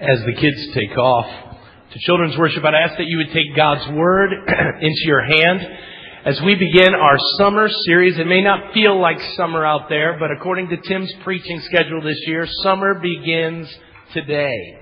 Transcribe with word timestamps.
as 0.00 0.20
the 0.24 0.34
kids 0.34 0.74
take 0.74 0.96
off 0.96 1.26
to 1.92 1.98
children's 2.00 2.36
worship, 2.36 2.64
I'd 2.64 2.74
ask 2.74 2.96
that 2.98 3.06
you 3.06 3.18
would 3.18 3.32
take 3.32 3.54
God's 3.54 3.86
Word 3.92 4.30
into 4.80 5.02
your 5.04 5.22
hand 5.22 5.60
as 6.24 6.40
we 6.42 6.54
begin 6.54 6.94
our 6.94 7.18
summer 7.36 7.68
series. 7.84 8.18
It 8.18 8.26
may 8.26 8.42
not 8.42 8.72
feel 8.72 9.00
like 9.00 9.20
summer 9.36 9.66
out 9.66 9.88
there, 9.88 10.16
but 10.18 10.30
according 10.30 10.68
to 10.70 10.76
Tim's 10.76 11.12
preaching 11.24 11.60
schedule 11.60 12.00
this 12.00 12.18
year, 12.26 12.46
summer 12.62 12.94
begins 13.00 13.68
today. 14.12 14.78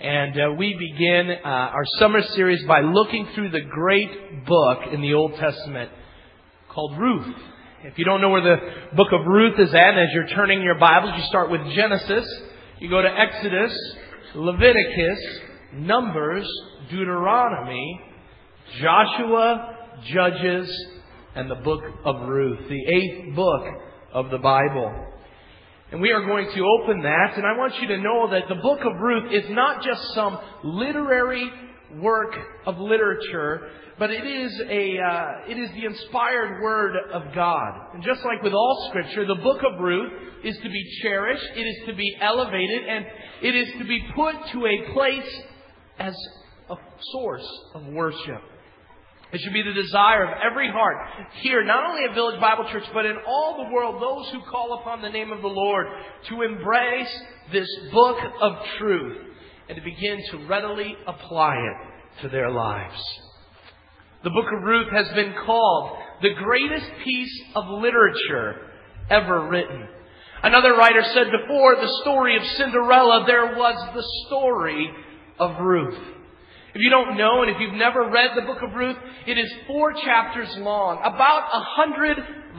And 0.00 0.38
uh, 0.38 0.52
we 0.58 0.74
begin 0.78 1.30
uh, 1.30 1.48
our 1.48 1.84
summer 1.98 2.22
series 2.22 2.64
by 2.66 2.82
looking 2.82 3.26
through 3.34 3.50
the 3.50 3.62
great 3.62 4.44
book 4.44 4.92
in 4.92 5.00
the 5.00 5.14
Old 5.14 5.34
Testament 5.36 5.90
called 6.68 6.98
Ruth. 6.98 7.34
If 7.82 7.98
you 7.98 8.04
don't 8.04 8.20
know 8.20 8.30
where 8.30 8.42
the 8.42 8.96
book 8.96 9.08
of 9.12 9.26
Ruth 9.26 9.58
is 9.58 9.72
at, 9.72 9.98
as 9.98 10.08
you're 10.12 10.28
turning 10.28 10.62
your 10.62 10.78
Bibles, 10.78 11.14
you 11.16 11.24
start 11.24 11.50
with 11.50 11.62
Genesis, 11.74 12.26
you 12.78 12.90
go 12.90 13.00
to 13.00 13.08
Exodus, 13.08 13.72
Leviticus, 14.34 15.18
Numbers, 15.74 16.46
Deuteronomy, 16.90 18.00
Joshua, 18.80 19.76
Judges, 20.12 20.86
and 21.34 21.50
the 21.50 21.56
book 21.56 21.82
of 22.04 22.28
Ruth, 22.28 22.68
the 22.68 22.86
eighth 22.86 23.36
book 23.36 23.64
of 24.12 24.30
the 24.30 24.38
Bible. 24.38 25.06
And 25.92 26.00
we 26.00 26.10
are 26.10 26.24
going 26.24 26.50
to 26.52 26.64
open 26.80 27.02
that, 27.02 27.36
and 27.36 27.46
I 27.46 27.56
want 27.56 27.80
you 27.80 27.88
to 27.88 27.98
know 27.98 28.30
that 28.30 28.48
the 28.48 28.56
book 28.56 28.80
of 28.80 29.00
Ruth 29.00 29.32
is 29.32 29.48
not 29.50 29.84
just 29.84 30.02
some 30.14 30.38
literary 30.64 31.48
work 31.94 32.34
of 32.66 32.78
literature, 32.78 33.68
but 33.98 34.10
it 34.10 34.26
is 34.26 34.60
a 34.60 34.98
uh, 34.98 35.50
it 35.50 35.58
is 35.58 35.70
the 35.70 35.84
inspired 35.86 36.62
word 36.62 36.96
of 37.12 37.34
God. 37.34 37.94
And 37.94 38.02
just 38.02 38.20
like 38.24 38.42
with 38.42 38.52
all 38.52 38.88
Scripture, 38.90 39.26
the 39.26 39.40
book 39.42 39.60
of 39.62 39.80
Ruth 39.80 40.12
is 40.44 40.56
to 40.62 40.68
be 40.68 41.00
cherished, 41.02 41.44
it 41.54 41.62
is 41.62 41.86
to 41.86 41.94
be 41.94 42.16
elevated, 42.20 42.86
and 42.88 43.06
it 43.42 43.54
is 43.54 43.68
to 43.78 43.84
be 43.84 44.00
put 44.14 44.34
to 44.52 44.66
a 44.66 44.92
place 44.92 45.40
as 45.98 46.14
a 46.70 46.76
source 47.12 47.48
of 47.74 47.86
worship. 47.86 48.42
It 49.32 49.40
should 49.40 49.52
be 49.52 49.62
the 49.62 49.72
desire 49.72 50.24
of 50.24 50.38
every 50.50 50.70
heart 50.70 50.96
here, 51.40 51.64
not 51.64 51.84
only 51.90 52.04
at 52.08 52.14
Village 52.14 52.40
Bible 52.40 52.68
Church, 52.70 52.84
but 52.94 53.04
in 53.04 53.16
all 53.26 53.64
the 53.64 53.74
world, 53.74 54.00
those 54.00 54.30
who 54.30 54.48
call 54.48 54.78
upon 54.80 55.02
the 55.02 55.10
name 55.10 55.32
of 55.32 55.42
the 55.42 55.48
Lord 55.48 55.86
to 56.28 56.42
embrace 56.42 57.20
this 57.52 57.68
book 57.92 58.18
of 58.40 58.52
truth 58.78 59.26
and 59.68 59.76
to 59.76 59.82
begin 59.82 60.22
to 60.30 60.46
readily 60.46 60.94
apply 61.06 61.56
it 61.56 62.22
to 62.22 62.28
their 62.28 62.50
lives. 62.50 63.02
The 64.24 64.30
book 64.30 64.46
of 64.52 64.62
Ruth 64.62 64.90
has 64.92 65.08
been 65.14 65.34
called 65.44 65.98
the 66.22 66.34
greatest 66.34 66.86
piece 67.04 67.42
of 67.54 67.64
literature 67.68 68.70
ever 69.10 69.48
written. 69.48 69.88
Another 70.42 70.74
writer 70.74 71.02
said 71.14 71.26
before 71.30 71.76
the 71.76 71.92
story 72.02 72.36
of 72.36 72.42
Cinderella, 72.56 73.24
there 73.26 73.56
was 73.56 73.94
the 73.94 74.04
story 74.26 74.90
of 75.38 75.60
Ruth. 75.60 75.98
If 76.74 76.82
you 76.82 76.90
don't 76.90 77.16
know 77.16 77.42
and 77.42 77.50
if 77.50 77.56
you've 77.58 77.74
never 77.74 78.10
read 78.10 78.30
the 78.36 78.42
book 78.42 78.62
of 78.62 78.74
Ruth, 78.74 78.96
it 79.26 79.38
is 79.38 79.50
four 79.66 79.92
chapters 79.94 80.54
long, 80.58 80.98
about 80.98 81.48
a 81.52 81.60
hundred 81.64 82.18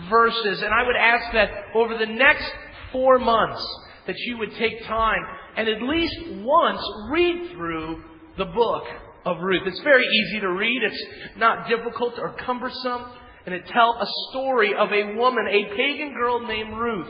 verses. 0.09 0.61
And 0.63 0.73
I 0.73 0.85
would 0.85 0.95
ask 0.95 1.33
that 1.33 1.49
over 1.75 1.97
the 1.97 2.07
next 2.07 2.49
four 2.91 3.19
months 3.19 3.63
that 4.07 4.15
you 4.25 4.37
would 4.39 4.55
take 4.55 4.83
time 4.85 5.21
and 5.57 5.67
at 5.67 5.81
least 5.81 6.15
once 6.43 6.81
read 7.11 7.51
through 7.51 8.03
the 8.37 8.45
book 8.45 8.83
of 9.25 9.37
Ruth. 9.41 9.63
It's 9.65 9.81
very 9.81 10.05
easy 10.05 10.39
to 10.41 10.51
read. 10.51 10.81
It's 10.83 11.03
not 11.37 11.67
difficult 11.67 12.13
or 12.19 12.35
cumbersome. 12.45 13.05
And 13.45 13.55
it 13.55 13.65
tells 13.65 13.95
a 13.99 14.31
story 14.31 14.73
of 14.77 14.91
a 14.91 15.15
woman, 15.17 15.47
a 15.47 15.75
pagan 15.75 16.13
girl 16.13 16.45
named 16.45 16.77
Ruth, 16.77 17.07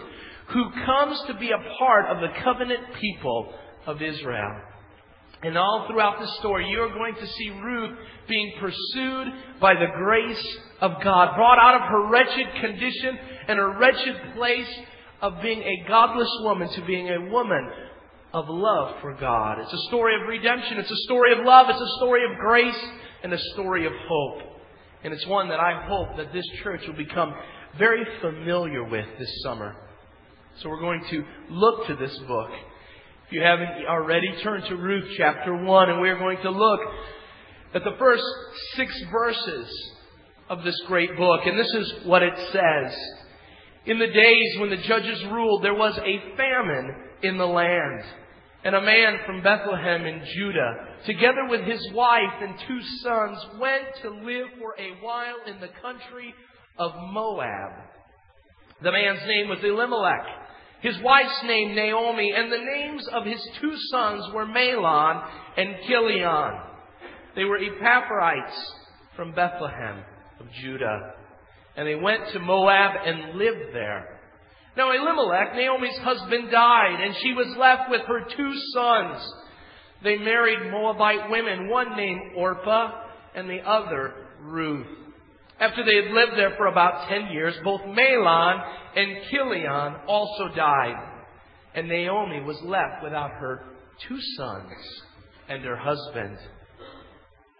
who 0.54 0.72
comes 0.86 1.22
to 1.28 1.34
be 1.34 1.52
a 1.52 1.78
part 1.78 2.06
of 2.06 2.22
the 2.22 2.40
covenant 2.42 2.94
people 3.02 3.54
of 3.86 4.02
Israel. 4.02 4.62
And 5.44 5.58
all 5.58 5.88
throughout 5.90 6.20
the 6.20 6.32
story, 6.40 6.68
you 6.70 6.80
are 6.82 6.94
going 6.94 7.16
to 7.16 7.28
see 7.28 7.50
Ruth 7.50 7.98
being 8.30 8.54
pursued 8.60 9.28
by 9.60 9.74
the 9.74 9.88
grace 9.98 10.58
of 10.80 10.92
God, 11.04 11.36
brought 11.36 11.60
out 11.60 11.82
of 11.82 11.90
her 11.90 12.10
wretched 12.10 12.48
condition 12.62 13.18
and 13.48 13.60
her 13.60 13.78
wretched 13.78 14.36
place 14.36 14.80
of 15.22 15.42
being 15.42 15.62
a 15.62 15.88
godless 15.88 16.32
woman 16.44 16.70
to 16.70 16.86
being 16.86 17.10
a 17.10 17.30
woman 17.30 17.72
of 18.38 18.46
love 18.50 19.02
for 19.02 19.16
God. 19.16 19.58
It's 19.60 19.74
a 19.74 19.88
story 19.88 20.14
of 20.22 20.28
redemption. 20.28 20.78
It's 20.78 20.92
a 20.92 21.04
story 21.06 21.32
of 21.34 21.44
love. 21.44 21.68
It's 21.70 21.82
a 21.82 21.98
story 21.98 22.24
of 22.24 22.38
grace 22.38 22.86
and 23.24 23.34
a 23.34 23.40
story 23.54 23.88
of 23.88 23.94
hope. 24.08 24.42
And 25.04 25.12
it's 25.12 25.26
one 25.26 25.50
that 25.50 25.60
I 25.60 25.88
hope 25.88 26.18
that 26.18 26.32
this 26.34 26.46
church 26.62 26.82
will 26.86 26.96
become 26.96 27.34
very 27.80 28.06
familiar 28.22 28.84
with 28.84 29.08
this 29.18 29.42
summer. 29.44 29.76
So 30.62 30.70
we're 30.70 30.82
going 30.82 31.04
to 31.10 31.24
look 31.50 31.88
to 31.88 31.96
this 31.96 32.16
book. 32.28 32.50
If 33.26 33.34
you 33.34 33.42
haven't 33.42 33.86
already, 33.90 34.32
turn 34.44 34.62
to 34.62 34.76
Ruth 34.76 35.16
chapter 35.18 35.56
1 35.56 35.90
and 35.90 36.00
we're 36.00 36.20
going 36.20 36.42
to 36.44 36.52
look 36.52 36.80
at 37.74 37.84
the 37.84 37.96
first 37.98 38.24
six 38.76 38.94
verses 39.12 39.68
of 40.48 40.64
this 40.64 40.80
great 40.86 41.18
book. 41.18 41.42
And 41.46 41.58
this 41.58 41.74
is 41.74 42.06
what 42.06 42.22
it 42.22 42.34
says. 42.52 42.96
In 43.88 43.98
the 43.98 44.08
days 44.08 44.60
when 44.60 44.70
the 44.70 44.78
judges 44.78 45.24
ruled, 45.32 45.64
there 45.64 45.74
was 45.74 45.98
a 45.98 46.36
famine 46.38 46.96
in 47.24 47.38
the 47.38 47.46
land. 47.48 48.04
And 48.68 48.76
a 48.76 48.82
man 48.82 49.20
from 49.26 49.42
Bethlehem 49.42 50.06
in 50.06 50.26
Judah, 50.36 50.74
together 51.06 51.48
with 51.48 51.62
his 51.62 51.90
wife 51.94 52.34
and 52.42 52.54
two 52.68 52.82
sons, 53.02 53.38
went 53.62 53.86
to 54.02 54.10
live 54.10 54.48
for 54.60 54.76
a 54.78 55.02
while 55.02 55.38
in 55.48 55.62
the 55.62 55.70
country 55.82 56.36
of 56.78 56.92
Moab. 57.14 57.72
The 58.84 58.92
man's 58.92 59.26
name 59.26 59.48
was 59.48 59.60
Elimelech. 59.64 60.26
His 60.82 60.98
wife's 61.02 61.44
name 61.46 61.76
Naomi, 61.76 62.34
and 62.36 62.52
the 62.52 62.58
names 62.58 63.08
of 63.14 63.24
his 63.24 63.42
two 63.62 63.72
sons 63.90 64.26
were 64.34 64.46
Mahlon 64.46 65.26
and 65.56 65.78
Chilion. 65.88 66.60
They 67.38 67.46
were 67.46 67.60
Ephrathites 67.60 68.52
from 69.16 69.32
Bethlehem 69.32 70.04
of 70.42 70.48
Judah. 70.62 71.14
And 71.78 71.88
they 71.88 71.96
went 71.96 72.34
to 72.34 72.40
Moab 72.40 72.98
and 73.06 73.38
lived 73.38 73.74
there. 73.74 74.17
Now 74.78 74.92
Elimelech, 74.92 75.56
Naomi's 75.56 75.98
husband, 75.98 76.52
died, 76.52 77.00
and 77.02 77.16
she 77.24 77.34
was 77.34 77.48
left 77.58 77.90
with 77.90 78.02
her 78.02 78.22
two 78.38 78.54
sons. 78.76 79.34
They 80.04 80.20
married 80.20 80.72
Moabite 80.72 81.32
women, 81.32 81.68
one 81.68 81.98
named 81.98 82.22
Orpah 82.38 82.92
and 83.34 83.50
the 83.50 83.62
other 83.68 84.14
Ruth. 84.40 84.86
After 85.60 85.84
they 85.84 85.96
had 85.96 86.14
lived 86.14 86.34
there 86.38 86.54
for 86.58 86.68
about 86.68 87.10
ten 87.10 87.32
years, 87.32 87.56
both 87.64 87.82
Mahlon 87.82 88.64
and 88.96 89.18
Chilion 89.32 89.96
also 90.08 90.50
died. 90.56 91.14
And 91.74 91.88
Naomi 91.88 92.42
was 92.42 92.62
left 92.64 93.04
without 93.04 93.32
her 93.32 93.64
two 94.08 94.20
sons 94.38 94.74
and 95.50 95.64
her 95.64 95.78
husband. 95.78 96.38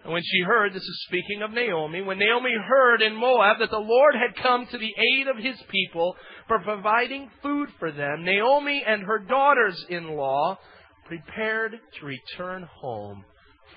And 0.04 0.14
when 0.14 0.24
she 0.24 0.42
heard, 0.42 0.72
this 0.72 0.84
is 0.84 1.06
speaking 1.08 1.42
of 1.42 1.52
Naomi, 1.52 2.02
when 2.02 2.20
Naomi 2.20 2.54
heard 2.68 3.02
in 3.02 3.16
Moab 3.16 3.60
that 3.60 3.72
the 3.72 3.78
Lord 3.78 4.16
had 4.16 4.42
come 4.42 4.66
to 4.68 4.78
the 4.78 4.94
aid 4.98 5.28
of 5.28 5.36
his 5.44 5.58
people 5.70 6.16
for 6.48 6.60
providing 6.60 7.30
food 7.42 7.70
for 7.80 7.92
them, 7.92 8.24
Naomi 8.24 8.84
and 8.86 9.04
her 9.04 9.20
daughters 9.20 9.86
in 9.90 10.16
law 10.16 10.58
prepared 11.06 11.76
to 12.00 12.06
return 12.06 12.68
home 12.82 13.24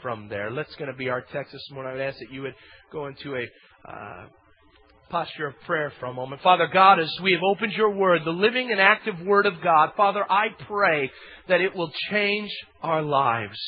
from 0.02 0.28
there. 0.28 0.52
That's 0.54 0.74
going 0.76 0.90
to 0.90 0.96
be 0.96 1.08
our 1.08 1.22
text 1.32 1.52
this 1.52 1.68
morning. 1.72 1.90
I 1.90 1.94
would 1.94 2.02
ask 2.02 2.18
that 2.18 2.32
you 2.32 2.42
would 2.42 2.54
go 2.92 3.06
into 3.06 3.36
a 3.36 3.44
uh, 3.88 4.26
posture 5.10 5.48
of 5.48 5.54
prayer 5.66 5.92
for 5.98 6.06
a 6.06 6.12
moment. 6.12 6.42
Father 6.42 6.68
God, 6.72 7.00
as 7.00 7.12
we 7.22 7.32
have 7.32 7.42
opened 7.42 7.72
your 7.72 7.90
word, 7.90 8.22
the 8.24 8.30
living 8.30 8.70
and 8.70 8.80
active 8.80 9.20
word 9.20 9.46
of 9.46 9.60
God, 9.62 9.90
Father, 9.96 10.24
I 10.28 10.48
pray 10.66 11.10
that 11.48 11.60
it 11.60 11.74
will 11.74 11.90
change 12.10 12.50
our 12.82 13.02
lives. 13.02 13.58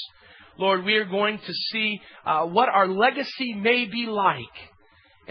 Lord, 0.58 0.84
we 0.84 0.94
are 0.96 1.04
going 1.04 1.38
to 1.38 1.52
see 1.72 2.00
uh, 2.24 2.44
what 2.46 2.68
our 2.68 2.86
legacy 2.86 3.54
may 3.54 3.86
be 3.86 4.06
like 4.06 4.71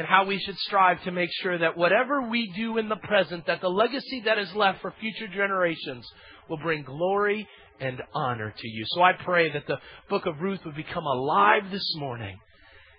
and 0.02 0.08
how 0.08 0.26
we 0.26 0.40
should 0.40 0.58
strive 0.58 1.00
to 1.04 1.12
make 1.12 1.30
sure 1.44 1.60
that 1.60 1.78
whatever 1.78 2.28
we 2.28 2.52
do 2.56 2.80
in 2.80 2.90
the 2.90 2.96
present, 2.96 3.46
that 3.46 3.62
the 3.62 3.70
legacy 3.70 4.24
that 4.26 4.40
is 4.40 4.52
left 4.56 4.82
for 4.82 4.92
future 5.00 5.28
generations 5.28 6.10
will 6.50 6.58
bring 6.58 6.82
glory 6.82 7.48
and 7.80 8.02
honor 8.12 8.52
to 8.58 8.68
you. 8.68 8.84
So 8.88 9.04
I 9.04 9.12
pray 9.24 9.52
that 9.52 9.68
the 9.68 9.78
book 10.10 10.26
of 10.26 10.42
Ruth 10.42 10.62
would 10.66 10.76
become 10.76 11.06
alive 11.06 11.70
this 11.70 11.88
morning 11.98 12.36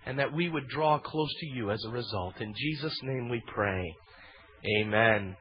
and 0.06 0.20
that 0.20 0.32
we 0.32 0.49
would 0.49 0.69
draw 0.69 1.00
close 1.00 1.34
to 1.40 1.46
you 1.46 1.72
as 1.72 1.84
a 1.84 1.90
result. 1.90 2.40
In 2.40 2.54
Jesus' 2.56 2.96
name 3.02 3.28
we 3.28 3.43
pray. 3.52 3.93
Amen. 4.78 5.34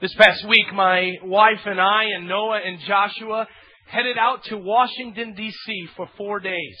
This 0.00 0.14
past 0.16 0.48
week, 0.48 0.66
my 0.74 1.12
wife 1.22 1.60
and 1.64 1.80
I 1.80 2.06
and 2.16 2.26
Noah 2.26 2.58
and 2.64 2.80
Joshua 2.88 3.46
headed 3.86 4.18
out 4.18 4.42
to 4.46 4.56
Washington, 4.58 5.34
D.C. 5.36 5.86
for 5.96 6.08
four 6.18 6.40
days. 6.40 6.78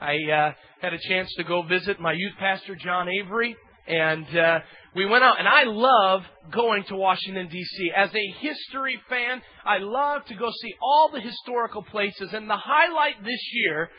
I 0.00 0.16
uh, 0.30 0.52
had 0.80 0.94
a 0.94 0.98
chance 1.08 1.32
to 1.36 1.44
go 1.44 1.62
visit 1.62 2.00
my 2.00 2.12
youth 2.12 2.34
pastor, 2.38 2.74
John 2.74 3.08
Avery, 3.08 3.56
and 3.86 4.26
uh, 4.36 4.60
we 4.94 5.06
went 5.06 5.24
out. 5.24 5.38
And 5.38 5.48
I 5.48 5.64
love 5.64 6.22
going 6.52 6.84
to 6.84 6.96
Washington, 6.96 7.48
D.C. 7.48 7.92
As 7.96 8.10
a 8.14 8.34
history 8.40 8.98
fan, 9.08 9.42
I 9.64 9.78
love 9.78 10.24
to 10.26 10.34
go 10.34 10.50
see 10.60 10.74
all 10.82 11.10
the 11.12 11.20
historical 11.20 11.82
places. 11.82 12.30
And 12.32 12.48
the 12.48 12.56
highlight 12.56 13.22
this 13.22 13.40
year 13.52 13.90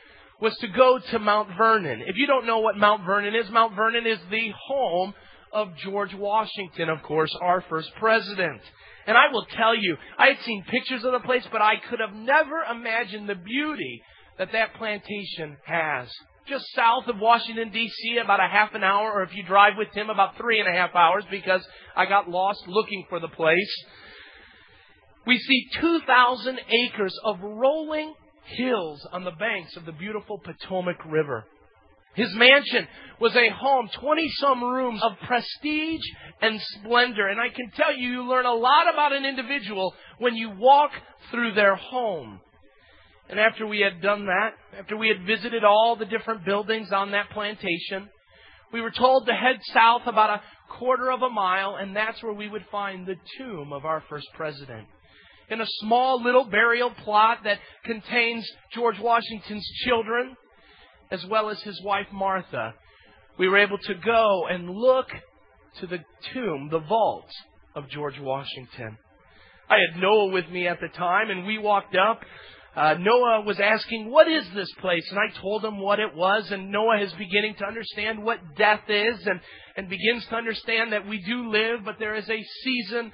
was 0.41 0.55
to 0.57 0.67
go 0.67 0.99
to 1.11 1.19
Mount 1.19 1.49
Vernon. 1.57 2.03
If 2.05 2.17
you 2.17 2.27
don't 2.27 2.45
know 2.45 2.59
what 2.59 2.77
Mount 2.77 3.05
Vernon 3.05 3.35
is, 3.35 3.49
Mount 3.49 3.75
Vernon 3.75 4.05
is 4.05 4.19
the 4.29 4.51
home 4.67 5.13
of 5.53 5.69
George 5.77 6.13
Washington, 6.13 6.89
of 6.89 7.01
course, 7.03 7.33
our 7.41 7.63
first 7.69 7.89
president. 7.97 8.61
And 9.07 9.17
I 9.17 9.31
will 9.31 9.45
tell 9.45 9.75
you, 9.75 9.95
I 10.17 10.27
had 10.27 10.41
seen 10.43 10.65
pictures 10.67 11.05
of 11.05 11.13
the 11.13 11.19
place, 11.19 11.47
but 11.51 11.61
I 11.61 11.75
could 11.89 11.99
have 11.99 12.13
never 12.13 12.63
imagined 12.69 13.29
the 13.29 13.35
beauty 13.35 14.01
that 14.37 14.51
that 14.51 14.75
plantation 14.75 15.57
has. 15.65 16.07
Just 16.47 16.65
south 16.75 17.07
of 17.07 17.19
Washington, 17.19 17.71
D.C., 17.71 18.17
about 18.23 18.39
a 18.39 18.47
half 18.47 18.75
an 18.75 18.83
hour, 18.83 19.11
or 19.11 19.23
if 19.23 19.35
you 19.35 19.43
drive 19.43 19.73
with 19.77 19.91
him, 19.93 20.09
about 20.09 20.37
three 20.37 20.59
and 20.59 20.69
a 20.69 20.77
half 20.77 20.93
hours 20.93 21.23
because 21.31 21.65
I 21.95 22.05
got 22.05 22.29
lost 22.29 22.67
looking 22.67 23.05
for 23.09 23.19
the 23.19 23.27
place. 23.27 23.83
We 25.25 25.39
see 25.39 25.67
2,000 25.81 26.59
acres 26.69 27.17
of 27.23 27.39
rolling 27.41 28.13
hills 28.45 29.07
on 29.11 29.23
the 29.23 29.31
banks 29.31 29.75
of 29.75 29.85
the 29.85 29.91
beautiful 29.91 30.37
Potomac 30.37 31.03
River. 31.05 31.45
His 32.15 32.33
mansion 32.33 32.87
was 33.19 33.35
a 33.35 33.49
home, 33.49 33.89
20 33.99 34.29
some 34.39 34.63
rooms 34.63 35.01
of 35.03 35.13
prestige 35.27 36.01
and 36.41 36.61
splendor. 36.61 37.27
And 37.27 37.41
I 37.41 37.49
can 37.49 37.71
tell 37.75 37.93
you, 37.93 38.09
you 38.09 38.23
learn 38.23 38.45
a 38.45 38.53
lot 38.53 38.91
about 38.91 39.13
an 39.13 39.25
individual 39.25 39.93
when 40.19 40.35
you 40.35 40.51
walk 40.51 40.91
through 41.31 41.53
their 41.53 41.75
home. 41.75 42.39
And 43.29 43.39
after 43.39 43.65
we 43.65 43.79
had 43.79 44.01
done 44.01 44.27
that, 44.27 44.51
after 44.79 44.97
we 44.97 45.07
had 45.07 45.25
visited 45.25 45.63
all 45.63 45.95
the 45.95 46.05
different 46.05 46.45
buildings 46.45 46.91
on 46.91 47.11
that 47.11 47.29
plantation, 47.31 48.09
we 48.71 48.81
were 48.81 48.91
told 48.91 49.25
to 49.25 49.33
head 49.33 49.59
south 49.73 50.03
about 50.05 50.29
a 50.29 50.41
quarter 50.77 51.11
of 51.11 51.21
a 51.21 51.29
mile, 51.29 51.75
and 51.79 51.95
that's 51.95 52.21
where 52.21 52.33
we 52.33 52.47
would 52.47 52.65
find 52.71 53.07
the 53.07 53.15
tomb 53.37 53.73
of 53.73 53.85
our 53.85 54.03
first 54.09 54.27
president. 54.35 54.87
In 55.49 55.61
a 55.61 55.65
small 55.79 56.21
little 56.23 56.45
burial 56.45 56.91
plot 56.91 57.39
that 57.43 57.59
contains 57.83 58.47
George 58.73 58.99
Washington's 58.99 59.67
children, 59.85 60.35
as 61.11 61.25
well 61.27 61.49
as 61.49 61.61
his 61.61 61.79
wife 61.83 62.07
Martha, 62.11 62.73
we 63.37 63.47
were 63.47 63.59
able 63.59 63.77
to 63.77 63.93
go 63.95 64.47
and 64.49 64.69
look 64.69 65.07
to 65.79 65.87
the 65.87 65.99
tomb, 66.33 66.69
the 66.71 66.79
vault 66.79 67.29
of 67.75 67.89
George 67.89 68.19
Washington. 68.19 68.97
I 69.69 69.77
had 69.77 70.01
Noah 70.01 70.31
with 70.31 70.47
me 70.49 70.67
at 70.67 70.79
the 70.79 70.87
time, 70.89 71.29
and 71.29 71.45
we 71.45 71.57
walked 71.57 71.95
up. 71.95 72.21
Uh, 72.75 72.95
Noah 72.99 73.43
was 73.45 73.59
asking, 73.59 74.11
What 74.11 74.27
is 74.27 74.45
this 74.53 74.71
place? 74.81 75.05
And 75.09 75.19
I 75.19 75.39
told 75.39 75.63
him 75.63 75.79
what 75.79 75.99
it 75.99 76.13
was, 76.13 76.51
and 76.51 76.71
Noah 76.71 77.01
is 77.01 77.13
beginning 77.13 77.55
to 77.59 77.65
understand 77.65 78.21
what 78.21 78.39
death 78.57 78.81
is 78.89 79.25
and, 79.25 79.39
and 79.77 79.89
begins 79.89 80.25
to 80.29 80.35
understand 80.35 80.91
that 80.91 81.07
we 81.07 81.19
do 81.19 81.49
live, 81.49 81.85
but 81.85 81.95
there 81.99 82.15
is 82.15 82.29
a 82.29 82.45
season 82.63 83.13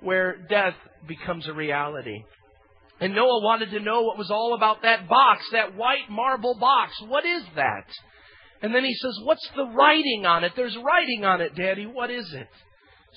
where 0.00 0.38
death 0.48 0.74
becomes 1.06 1.46
a 1.46 1.52
reality. 1.52 2.24
And 3.00 3.14
Noah 3.14 3.42
wanted 3.42 3.70
to 3.72 3.80
know 3.80 4.02
what 4.02 4.16
was 4.16 4.30
all 4.30 4.54
about 4.54 4.82
that 4.82 5.08
box, 5.08 5.44
that 5.52 5.76
white 5.76 6.08
marble 6.08 6.56
box. 6.58 6.92
What 7.06 7.26
is 7.26 7.42
that? 7.56 7.86
And 8.62 8.74
then 8.74 8.84
he 8.84 8.94
says, 8.94 9.18
What's 9.24 9.46
the 9.54 9.66
writing 9.66 10.24
on 10.24 10.44
it? 10.44 10.52
There's 10.56 10.76
writing 10.76 11.24
on 11.24 11.42
it, 11.42 11.54
Daddy. 11.54 11.84
What 11.84 12.10
is 12.10 12.32
it? 12.32 12.48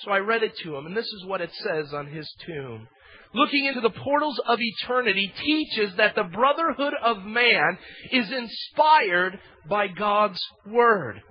So 0.03 0.11
I 0.11 0.17
read 0.17 0.43
it 0.43 0.57
to 0.63 0.75
him, 0.75 0.87
and 0.87 0.97
this 0.97 1.05
is 1.05 1.25
what 1.25 1.39
it 1.39 1.51
says 1.53 1.93
on 1.93 2.07
his 2.07 2.29
tomb. 2.45 2.89
Looking 3.35 3.65
into 3.65 3.81
the 3.81 3.89
portals 3.89 4.39
of 4.47 4.59
eternity 4.61 5.29
teaches 5.43 5.97
that 5.97 6.15
the 6.15 6.23
brotherhood 6.23 6.93
of 7.03 7.23
man 7.23 7.77
is 8.09 8.31
inspired 8.31 9.37
by 9.69 9.87
God's 9.87 10.39
Word. 10.65 11.21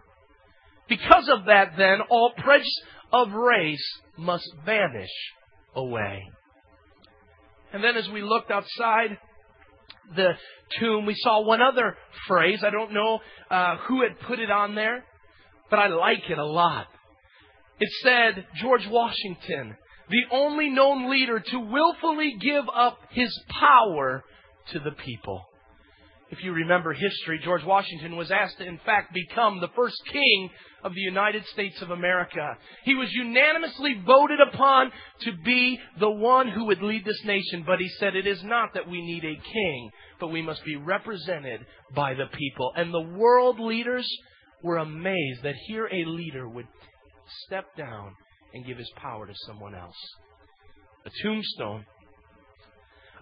Because 0.87 1.31
of 1.31 1.47
that, 1.47 1.73
then, 1.79 2.01
all 2.11 2.33
prejudice 2.37 2.83
of 3.11 3.33
race 3.33 3.83
must 4.19 4.47
vanish 4.67 5.09
away. 5.75 6.23
And 7.73 7.83
then 7.83 7.97
as 7.97 8.07
we 8.11 8.21
looked 8.21 8.51
outside 8.51 9.17
the 10.15 10.33
tomb, 10.79 11.07
we 11.07 11.15
saw 11.17 11.41
one 11.41 11.63
other 11.63 11.97
phrase. 12.29 12.63
I 12.63 12.69
don't 12.69 12.93
know 12.93 13.21
uh, 13.51 13.79
who 13.89 14.03
had 14.03 14.21
put 14.21 14.41
it 14.41 14.51
on 14.51 14.75
there, 14.75 15.05
but 15.71 15.79
I 15.79 15.87
like 15.87 16.29
it 16.29 16.37
a 16.37 16.45
lot. 16.45 16.87
It 17.81 17.89
said, 18.03 18.47
George 18.61 18.87
Washington, 18.91 19.77
the 20.09 20.23
only 20.31 20.69
known 20.69 21.11
leader 21.11 21.41
to 21.41 21.59
willfully 21.59 22.37
give 22.41 22.65
up 22.75 22.99
his 23.11 23.33
power 23.61 24.23
to 24.73 24.79
the 24.81 24.93
people. 24.93 25.45
If 26.31 26.43
you 26.43 26.53
remember 26.53 26.93
history, 26.93 27.39
George 27.45 27.65
Washington 27.65 28.17
was 28.17 28.31
asked 28.31 28.59
to, 28.59 28.67
in 28.67 28.81
fact, 28.85 29.15
become 29.15 29.61
the 29.61 29.69
first 29.77 30.01
king 30.11 30.51
of 30.83 30.93
the 30.95 31.01
United 31.01 31.45
States 31.47 31.81
of 31.81 31.91
America. 31.91 32.57
He 32.85 32.95
was 32.95 33.13
unanimously 33.13 34.03
voted 34.05 34.41
upon 34.41 34.91
to 35.21 35.33
be 35.45 35.79
the 36.01 36.11
one 36.11 36.49
who 36.49 36.65
would 36.67 36.83
lead 36.83 37.05
this 37.05 37.23
nation, 37.25 37.63
but 37.67 37.79
he 37.79 37.89
said, 38.01 38.17
It 38.17 38.27
is 38.27 38.43
not 38.43 38.75
that 38.75 38.89
we 38.89 39.01
need 39.01 39.25
a 39.25 39.53
king, 39.53 39.91
but 40.19 40.29
we 40.29 40.43
must 40.43 40.65
be 40.65 40.77
represented 40.77 41.61
by 41.95 42.15
the 42.15 42.27
people. 42.33 42.73
And 42.75 42.93
the 42.93 43.17
world 43.17 43.61
leaders 43.61 44.11
were 44.63 44.79
amazed 44.79 45.43
that 45.43 45.55
here 45.67 45.87
a 45.87 46.05
leader 46.05 46.49
would 46.49 46.67
step 47.47 47.77
down 47.77 48.15
and 48.55 48.65
give 48.65 48.79
his 48.79 48.91
power 48.97 49.27
to 49.27 49.35
someone 49.47 49.75
else. 49.75 49.97
A 51.05 51.11
tombstone 51.23 51.85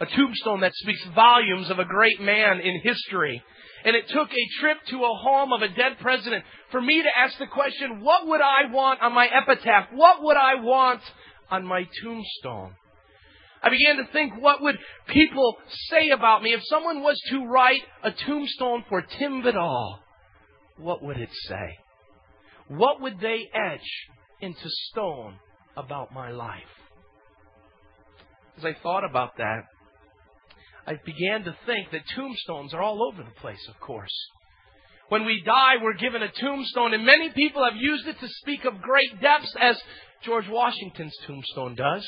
a 0.02 0.06
tombstone 0.06 0.60
that 0.60 0.74
speaks 0.74 1.04
volumes 1.14 1.70
of 1.70 1.78
a 1.78 1.84
great 1.84 2.20
man 2.20 2.60
in 2.60 2.80
history. 2.82 3.42
And 3.84 3.94
it 3.94 4.08
took 4.08 4.28
a 4.30 4.60
trip 4.60 4.78
to 4.90 4.96
a 4.96 5.14
home 5.22 5.52
of 5.52 5.62
a 5.62 5.68
dead 5.68 5.98
president 6.00 6.44
for 6.70 6.80
me 6.80 7.02
to 7.02 7.08
ask 7.16 7.38
the 7.38 7.46
question, 7.46 8.00
what 8.00 8.26
would 8.26 8.40
I 8.40 8.72
want 8.72 9.00
on 9.00 9.12
my 9.12 9.26
epitaph? 9.26 9.88
What 9.92 10.22
would 10.22 10.36
I 10.36 10.56
want 10.56 11.00
on 11.50 11.64
my 11.64 11.86
tombstone? 12.02 12.74
I 13.62 13.70
began 13.70 13.96
to 13.98 14.12
think, 14.12 14.34
what 14.40 14.60
would 14.60 14.76
people 15.06 15.56
say 15.88 16.10
about 16.10 16.42
me 16.42 16.52
if 16.52 16.60
someone 16.64 17.02
was 17.02 17.20
to 17.30 17.46
write 17.46 17.82
a 18.02 18.10
tombstone 18.10 18.84
for 18.88 19.02
Tim 19.02 19.42
Badal? 19.42 19.98
What 20.78 21.02
would 21.02 21.18
it 21.18 21.30
say? 21.46 21.78
What 22.68 23.00
would 23.00 23.20
they 23.20 23.48
etch 23.54 23.86
into 24.42 24.68
stone 24.90 25.36
about 25.76 26.12
my 26.12 26.30
life? 26.30 26.62
As 28.58 28.64
I 28.64 28.76
thought 28.82 29.04
about 29.04 29.38
that, 29.38 29.62
I 30.86 30.98
began 31.04 31.44
to 31.44 31.56
think 31.64 31.90
that 31.92 32.02
tombstones 32.14 32.74
are 32.74 32.82
all 32.82 33.08
over 33.08 33.22
the 33.22 33.40
place, 33.40 33.66
of 33.68 33.80
course. 33.80 34.12
When 35.08 35.24
we 35.24 35.42
die, 35.44 35.74
we're 35.80 35.94
given 35.94 36.22
a 36.22 36.30
tombstone, 36.30 36.94
and 36.94 37.04
many 37.04 37.30
people 37.30 37.64
have 37.64 37.76
used 37.76 38.06
it 38.06 38.18
to 38.20 38.28
speak 38.40 38.64
of 38.64 38.80
great 38.80 39.20
depths, 39.20 39.54
as 39.60 39.80
George 40.24 40.48
Washington's 40.48 41.16
tombstone 41.26 41.74
does. 41.74 42.06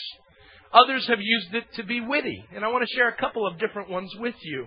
Others 0.73 1.07
have 1.09 1.21
used 1.21 1.55
it 1.55 1.65
to 1.75 1.85
be 1.85 2.01
witty, 2.01 2.45
and 2.55 2.65
I 2.65 2.69
want 2.69 2.87
to 2.87 2.95
share 2.95 3.09
a 3.09 3.17
couple 3.17 3.47
of 3.47 3.59
different 3.59 3.91
ones 3.91 4.11
with 4.19 4.35
you. 4.43 4.67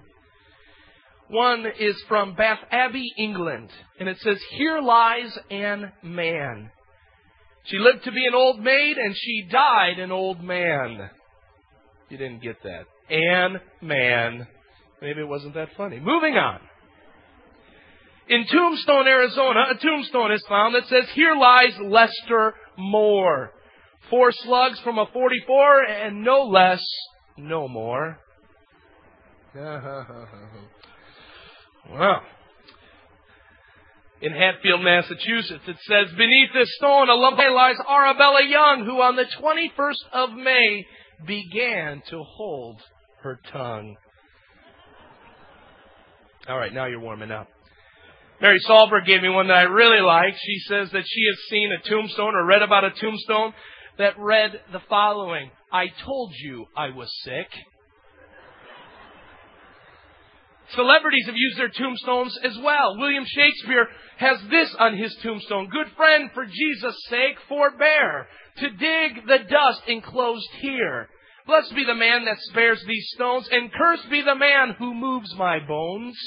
One 1.30 1.66
is 1.78 2.02
from 2.08 2.36
Bath 2.36 2.60
Abbey, 2.72 3.12
England, 3.18 3.70
and 4.00 4.08
it 4.08 4.18
says, 4.20 4.40
Here 4.52 4.80
lies 4.80 5.38
Anne 5.52 5.92
Man. 6.02 6.72
She 7.68 7.78
lived 7.78 8.06
to 8.06 8.12
be 8.12 8.26
an 8.26 8.34
old 8.34 8.62
maid, 8.62 8.98
and 8.98 9.16
she 9.16 9.48
died 9.52 10.00
an 10.00 10.12
old 10.12 10.42
man. 10.42 11.10
You 12.10 12.18
didn't 12.18 12.42
get 12.42 12.64
that. 12.64 12.86
Anne 13.10 13.60
Man. 13.82 14.48
Maybe 15.02 15.22
it 15.22 15.28
wasn't 15.28 15.56
that 15.56 15.70
funny. 15.76 16.00
Moving 16.00 16.36
on. 16.36 16.60
In 18.30 18.46
Tombstone, 18.52 19.08
Arizona, 19.08 19.68
a 19.72 19.76
tombstone 19.82 20.34
is 20.34 20.44
found 20.50 20.76
that 20.76 20.86
says, 20.88 21.06
Here 21.14 21.36
lies 21.36 21.78
Lester 21.82 22.56
Moore. 22.78 23.52
Four 24.10 24.32
slugs 24.32 24.80
from 24.82 24.98
a 24.98 25.06
44 25.14 25.84
and 25.84 26.24
no 26.24 26.44
less, 26.44 26.84
no 27.38 27.68
more. 27.68 28.18
well, 29.56 32.22
in 34.22 34.34
Hatfield, 34.34 34.84
Massachusetts, 34.84 35.64
it 35.68 35.78
says, 35.88 36.16
Beneath 36.18 36.50
this 36.54 36.74
stone, 36.78 37.10
a 37.10 37.14
lump 37.14 37.38
lies 37.38 37.76
Arabella 37.88 38.44
Young, 38.48 38.84
who 38.86 39.02
on 39.02 39.16
the 39.16 39.26
21st 39.40 40.14
of 40.14 40.34
May 40.34 40.86
began 41.26 42.02
to 42.10 42.24
hold 42.24 42.82
her 43.22 43.40
tongue. 43.52 43.96
All 46.48 46.58
right, 46.58 46.74
now 46.74 46.86
you're 46.86 47.00
warming 47.00 47.32
up. 47.32 47.48
Mary 48.42 48.60
Sahlberg 48.68 49.06
gave 49.06 49.22
me 49.22 49.30
one 49.30 49.48
that 49.48 49.58
I 49.58 49.64
really 49.64 50.02
like. 50.02 50.36
She 50.40 50.60
says 50.68 50.90
that 50.92 51.04
she 51.06 51.26
has 51.28 51.50
seen 51.50 51.72
a 51.72 51.90
tombstone 51.90 52.36
or 52.36 52.46
read 52.46 52.62
about 52.62 52.84
a 52.84 52.92
tombstone 52.92 53.54
that 53.98 54.18
read 54.18 54.52
the 54.72 54.82
following 54.88 55.50
I 55.72 55.88
told 56.06 56.34
you 56.36 56.66
I 56.76 56.90
was 56.90 57.12
sick. 57.24 57.48
Celebrities 60.76 61.26
have 61.28 61.36
used 61.36 61.58
their 61.58 61.70
tombstones 61.70 62.38
as 62.44 62.58
well. 62.62 62.98
William 62.98 63.26
Shakespeare 63.26 63.88
has 64.18 64.38
this 64.50 64.76
on 64.80 64.98
his 64.98 65.16
tombstone 65.24 65.70
Good 65.70 65.88
friend, 65.96 66.30
for 66.34 66.46
Jesus' 66.46 67.06
sake, 67.10 67.38
forbear 67.48 68.28
to 68.58 68.70
dig 68.70 69.26
the 69.28 69.40
dust 69.50 69.82
enclosed 69.88 70.50
here. 70.60 71.10
Blessed 71.46 71.74
be 71.74 71.86
the 71.86 71.96
man 71.96 72.26
that 72.26 72.38
spares 72.42 72.84
these 72.86 73.10
stones, 73.16 73.48
and 73.50 73.72
cursed 73.72 74.10
be 74.10 74.22
the 74.22 74.36
man 74.36 74.76
who 74.78 74.94
moves 74.94 75.34
my 75.36 75.60
bones. 75.66 76.18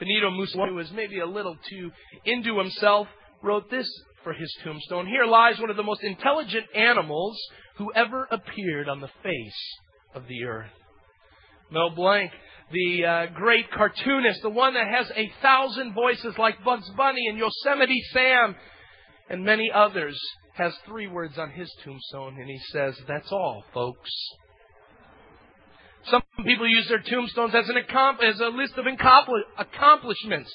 Benito 0.00 0.30
Mussolini, 0.30 0.70
who 0.70 0.76
was 0.76 0.90
maybe 0.90 1.20
a 1.20 1.26
little 1.26 1.56
too 1.70 1.92
into 2.24 2.58
himself, 2.58 3.06
wrote 3.42 3.70
this 3.70 3.88
for 4.24 4.32
his 4.32 4.52
tombstone. 4.64 5.06
Here 5.06 5.24
lies 5.24 5.60
one 5.60 5.70
of 5.70 5.76
the 5.76 5.84
most 5.84 6.02
intelligent 6.02 6.66
animals 6.74 7.38
who 7.76 7.92
ever 7.94 8.26
appeared 8.30 8.88
on 8.88 9.00
the 9.00 9.10
face 9.22 9.78
of 10.14 10.26
the 10.26 10.44
earth. 10.44 10.70
Mel 11.70 11.90
Blanc, 11.90 12.32
the 12.72 13.04
uh, 13.04 13.26
great 13.34 13.70
cartoonist, 13.70 14.42
the 14.42 14.50
one 14.50 14.74
that 14.74 14.88
has 14.88 15.10
a 15.14 15.32
thousand 15.40 15.94
voices 15.94 16.36
like 16.38 16.64
Bugs 16.64 16.88
Bunny 16.96 17.26
and 17.28 17.38
Yosemite 17.38 18.02
Sam, 18.12 18.56
and 19.30 19.44
many 19.44 19.70
others, 19.72 20.18
has 20.54 20.74
three 20.86 21.06
words 21.06 21.38
on 21.38 21.50
his 21.50 21.72
tombstone, 21.84 22.38
and 22.40 22.48
he 22.48 22.58
says, 22.72 22.96
That's 23.06 23.30
all, 23.30 23.64
folks. 23.72 24.10
Some 26.10 26.22
people 26.44 26.68
use 26.68 26.88
their 26.88 27.02
tombstones 27.02 27.54
as, 27.54 27.68
an 27.68 27.76
as 27.76 28.40
a 28.40 28.46
list 28.46 28.74
of 28.76 28.86
accomplishments. 28.86 30.54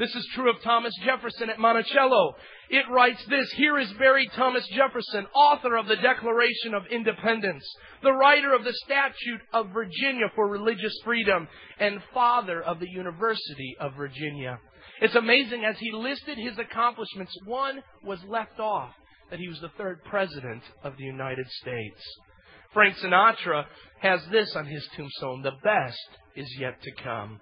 This 0.00 0.14
is 0.14 0.26
true 0.34 0.48
of 0.48 0.62
Thomas 0.62 0.94
Jefferson 1.04 1.50
at 1.50 1.58
Monticello. 1.58 2.34
It 2.70 2.86
writes 2.90 3.22
this, 3.26 3.52
Here 3.52 3.78
is 3.78 3.92
buried 3.98 4.32
Thomas 4.32 4.66
Jefferson, 4.68 5.26
author 5.34 5.76
of 5.76 5.88
the 5.88 5.96
Declaration 5.96 6.72
of 6.72 6.86
Independence, 6.90 7.62
the 8.02 8.14
writer 8.14 8.54
of 8.54 8.64
the 8.64 8.72
Statute 8.72 9.42
of 9.52 9.74
Virginia 9.74 10.28
for 10.34 10.48
Religious 10.48 10.98
Freedom, 11.04 11.46
and 11.78 12.00
father 12.14 12.62
of 12.62 12.80
the 12.80 12.88
University 12.88 13.76
of 13.78 13.94
Virginia. 13.94 14.58
It's 15.02 15.16
amazing 15.16 15.66
as 15.66 15.78
he 15.78 15.92
listed 15.92 16.38
his 16.38 16.58
accomplishments, 16.58 17.36
one 17.44 17.82
was 18.02 18.20
left 18.26 18.58
off, 18.58 18.94
that 19.28 19.38
he 19.38 19.48
was 19.48 19.60
the 19.60 19.72
third 19.76 20.02
president 20.04 20.62
of 20.82 20.96
the 20.96 21.04
United 21.04 21.46
States. 21.60 22.02
Frank 22.72 22.96
Sinatra 22.96 23.66
has 24.00 24.22
this 24.32 24.56
on 24.56 24.64
his 24.64 24.88
tombstone 24.96 25.42
The 25.42 25.58
best 25.62 26.08
is 26.36 26.56
yet 26.58 26.80
to 26.84 26.90
come. 27.02 27.40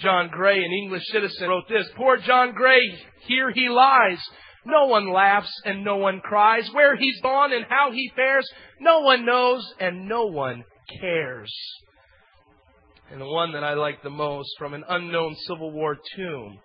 John 0.00 0.28
Gray, 0.30 0.58
an 0.58 0.72
English 0.72 1.06
citizen, 1.06 1.48
wrote 1.48 1.68
this 1.68 1.88
Poor 1.96 2.16
John 2.16 2.52
Gray, 2.52 2.98
here 3.26 3.50
he 3.50 3.68
lies. 3.68 4.18
No 4.66 4.86
one 4.86 5.12
laughs 5.12 5.52
and 5.64 5.84
no 5.84 5.96
one 5.96 6.20
cries. 6.20 6.68
Where 6.72 6.96
he's 6.96 7.20
gone 7.20 7.52
and 7.52 7.66
how 7.68 7.92
he 7.92 8.10
fares, 8.16 8.48
no 8.80 9.00
one 9.00 9.24
knows 9.26 9.64
and 9.78 10.08
no 10.08 10.26
one 10.26 10.64
cares. 11.00 11.52
And 13.10 13.20
the 13.20 13.26
one 13.26 13.52
that 13.52 13.62
I 13.62 13.74
like 13.74 14.02
the 14.02 14.10
most 14.10 14.48
from 14.58 14.74
an 14.74 14.84
unknown 14.88 15.36
Civil 15.46 15.70
War 15.70 15.96
tomb, 16.16 16.58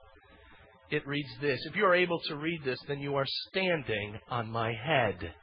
it 0.90 1.06
reads 1.06 1.30
this 1.42 1.60
If 1.66 1.76
you 1.76 1.86
are 1.86 1.96
able 1.96 2.20
to 2.28 2.36
read 2.36 2.64
this, 2.64 2.80
then 2.88 3.00
you 3.00 3.16
are 3.16 3.28
standing 3.50 4.20
on 4.30 4.50
my 4.50 4.74
head. 4.74 5.34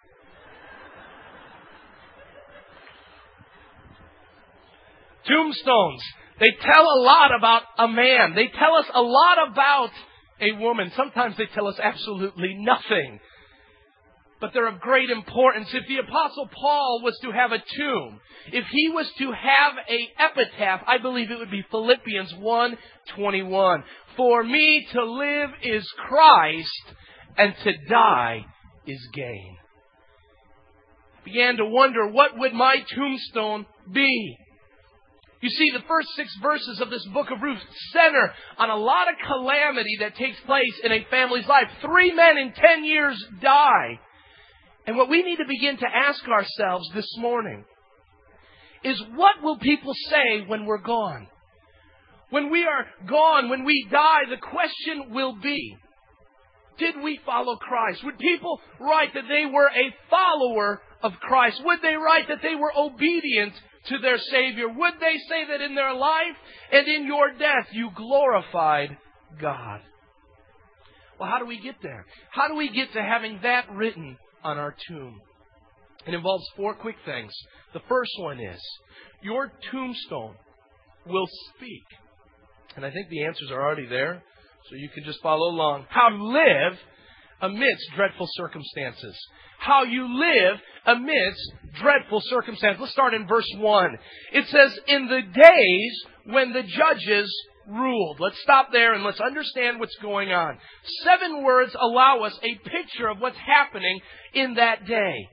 Tombstones. 5.29 6.03
They 6.39 6.51
tell 6.51 6.83
a 6.83 7.01
lot 7.01 7.35
about 7.35 7.63
a 7.79 7.89
man. 7.89 8.35
They 8.35 8.49
tell 8.49 8.75
us 8.75 8.87
a 8.93 9.01
lot 9.01 9.49
about 9.51 9.91
a 10.41 10.53
woman. 10.53 10.93
Sometimes 10.97 11.37
they 11.37 11.47
tell 11.47 11.67
us 11.67 11.79
absolutely 11.83 12.55
nothing. 12.59 13.21
But 14.39 14.51
they're 14.53 14.69
of 14.69 14.81
great 14.81 15.09
importance. 15.09 15.69
If 15.73 15.87
the 15.89 15.97
apostle 15.97 16.49
Paul 16.53 17.01
was 17.03 17.19
to 17.23 17.31
have 17.31 17.53
a 17.53 17.63
tomb, 17.77 18.21
if 18.53 18.67
he 18.67 18.91
was 18.91 19.11
to 19.19 19.33
have 19.33 19.73
a 19.89 20.11
epitaph, 20.23 20.83
I 20.87 20.99
believe 20.99 21.31
it 21.31 21.39
would 21.39 21.51
be 21.51 21.65
Philippians 21.71 22.35
1:21. 22.35 23.85
For 24.17 24.45
me 24.45 24.87
to 24.93 25.05
live 25.05 25.51
is 25.63 25.91
Christ 25.97 26.95
and 27.39 27.55
to 27.65 27.73
die 27.89 28.45
is 28.87 29.09
gain. 29.15 29.57
I 31.19 31.25
began 31.25 31.57
to 31.57 31.65
wonder 31.65 32.07
what 32.09 32.39
would 32.39 32.53
my 32.53 32.81
tombstone 32.95 33.65
be? 33.91 34.37
You 35.47 35.51
see, 35.51 35.71
the 35.71 35.87
first 35.87 36.09
six 36.17 36.37
verses 36.43 36.81
of 36.81 36.91
this 36.91 37.07
book 37.15 37.29
of 37.31 37.41
Ruth 37.41 37.61
center 37.93 38.33
on 38.59 38.69
a 38.69 38.75
lot 38.75 39.07
of 39.09 39.15
calamity 39.29 39.99
that 40.01 40.17
takes 40.17 40.41
place 40.41 40.81
in 40.83 40.91
a 40.91 41.07
family's 41.09 41.47
life. 41.47 41.69
Three 41.81 42.13
men 42.13 42.37
in 42.37 42.53
ten 42.53 42.85
years 42.85 43.25
die. 43.41 44.01
And 44.89 44.97
what 44.97 45.09
we 45.09 45.23
need 45.23 45.37
to 45.37 45.45
begin 45.47 45.77
to 45.77 45.87
ask 45.87 46.27
ourselves 46.27 46.91
this 46.97 47.09
morning 47.19 47.65
is 48.83 49.01
what 49.15 49.41
will 49.41 49.57
people 49.59 49.93
say 50.11 50.41
when 50.49 50.67
we're 50.67 50.83
gone? 50.83 51.29
When 52.31 52.51
we 52.51 52.65
are 52.65 52.85
gone, 53.09 53.49
when 53.49 53.65
we 53.65 53.87
die, 53.89 54.23
the 54.29 54.39
question 54.39 55.15
will 55.15 55.37
be, 55.41 55.77
did 56.77 56.97
we 57.05 57.21
follow 57.25 57.55
Christ? 57.55 58.03
Would 58.03 58.19
people 58.19 58.61
write 58.81 59.15
that 59.15 59.29
they 59.29 59.47
were 59.47 59.69
a 59.69 59.95
follower 60.11 60.83
of 61.05 61.13
Christ? 61.21 61.63
Would 61.65 61.83
they 61.83 61.95
write 61.95 62.27
that 62.31 62.43
they 62.43 62.57
were 62.57 62.73
obedient 62.77 63.53
to 63.89 63.99
their 63.99 64.19
Savior? 64.19 64.69
Would 64.69 64.95
they 65.01 65.17
say 65.29 65.47
that 65.49 65.61
in 65.61 65.75
their 65.75 65.95
life 65.95 66.37
and 66.73 66.87
in 66.87 67.07
your 67.07 67.33
death 67.33 67.69
you 67.73 67.91
glorified 67.95 68.97
God? 69.41 69.81
Well, 71.19 71.29
how 71.29 71.39
do 71.39 71.47
we 71.47 71.61
get 71.61 71.77
there? 71.83 72.05
How 72.31 72.49
do 72.49 72.57
we 72.57 72.71
get 72.71 72.93
to 72.93 73.03
having 73.03 73.41
that 73.43 73.71
written 73.71 74.17
on 74.45 74.59
our 74.59 74.75
tomb? 74.89 75.21
It 76.07 76.15
involves 76.15 76.45
four 76.57 76.75
quick 76.75 76.97
things. 77.05 77.33
The 77.73 77.81
first 77.89 78.13
one 78.19 78.39
is 78.39 78.61
your 79.23 79.51
tombstone 79.71 80.35
will 81.07 81.27
speak. 81.57 81.85
And 82.77 82.85
I 82.85 82.91
think 82.91 83.09
the 83.09 83.25
answers 83.25 83.51
are 83.51 83.63
already 83.63 83.87
there, 83.87 84.23
so 84.69 84.77
you 84.77 84.89
can 84.95 85.05
just 85.05 85.23
follow 85.23 85.51
along. 85.51 85.87
How 85.89 86.11
live 86.11 86.79
amidst 87.41 87.87
dreadful 87.97 88.29
circumstances. 88.33 89.17
How 89.59 89.85
you 89.85 90.07
live 90.07 90.59
amidst 90.87 91.53
dreadful 91.81 92.21
circumstances. 92.25 92.81
Let's 92.81 92.93
start 92.93 93.15
in 93.15 93.27
verse 93.27 93.51
1. 93.57 93.99
It 94.33 94.47
says, 94.49 94.79
In 94.89 95.09
the 95.09 95.23
days 95.23 96.05
when 96.25 96.53
the 96.53 96.63
judges 96.63 97.33
ruled. 97.69 98.21
Let's 98.21 98.41
stop 98.43 98.69
there 98.73 98.95
and 98.95 99.05
let's 99.05 99.21
understand 99.21 99.81
what's 99.81 99.97
going 100.01 100.31
on. 100.31 100.59
Seven 101.03 101.43
words 101.43 101.75
allow 101.79 102.21
us 102.21 102.39
a 102.43 102.55
picture 102.69 103.09
of 103.09 103.19
what's 103.19 103.39
happening 103.39 104.01
in 104.35 104.55
that 104.55 104.87
day. 104.87 105.29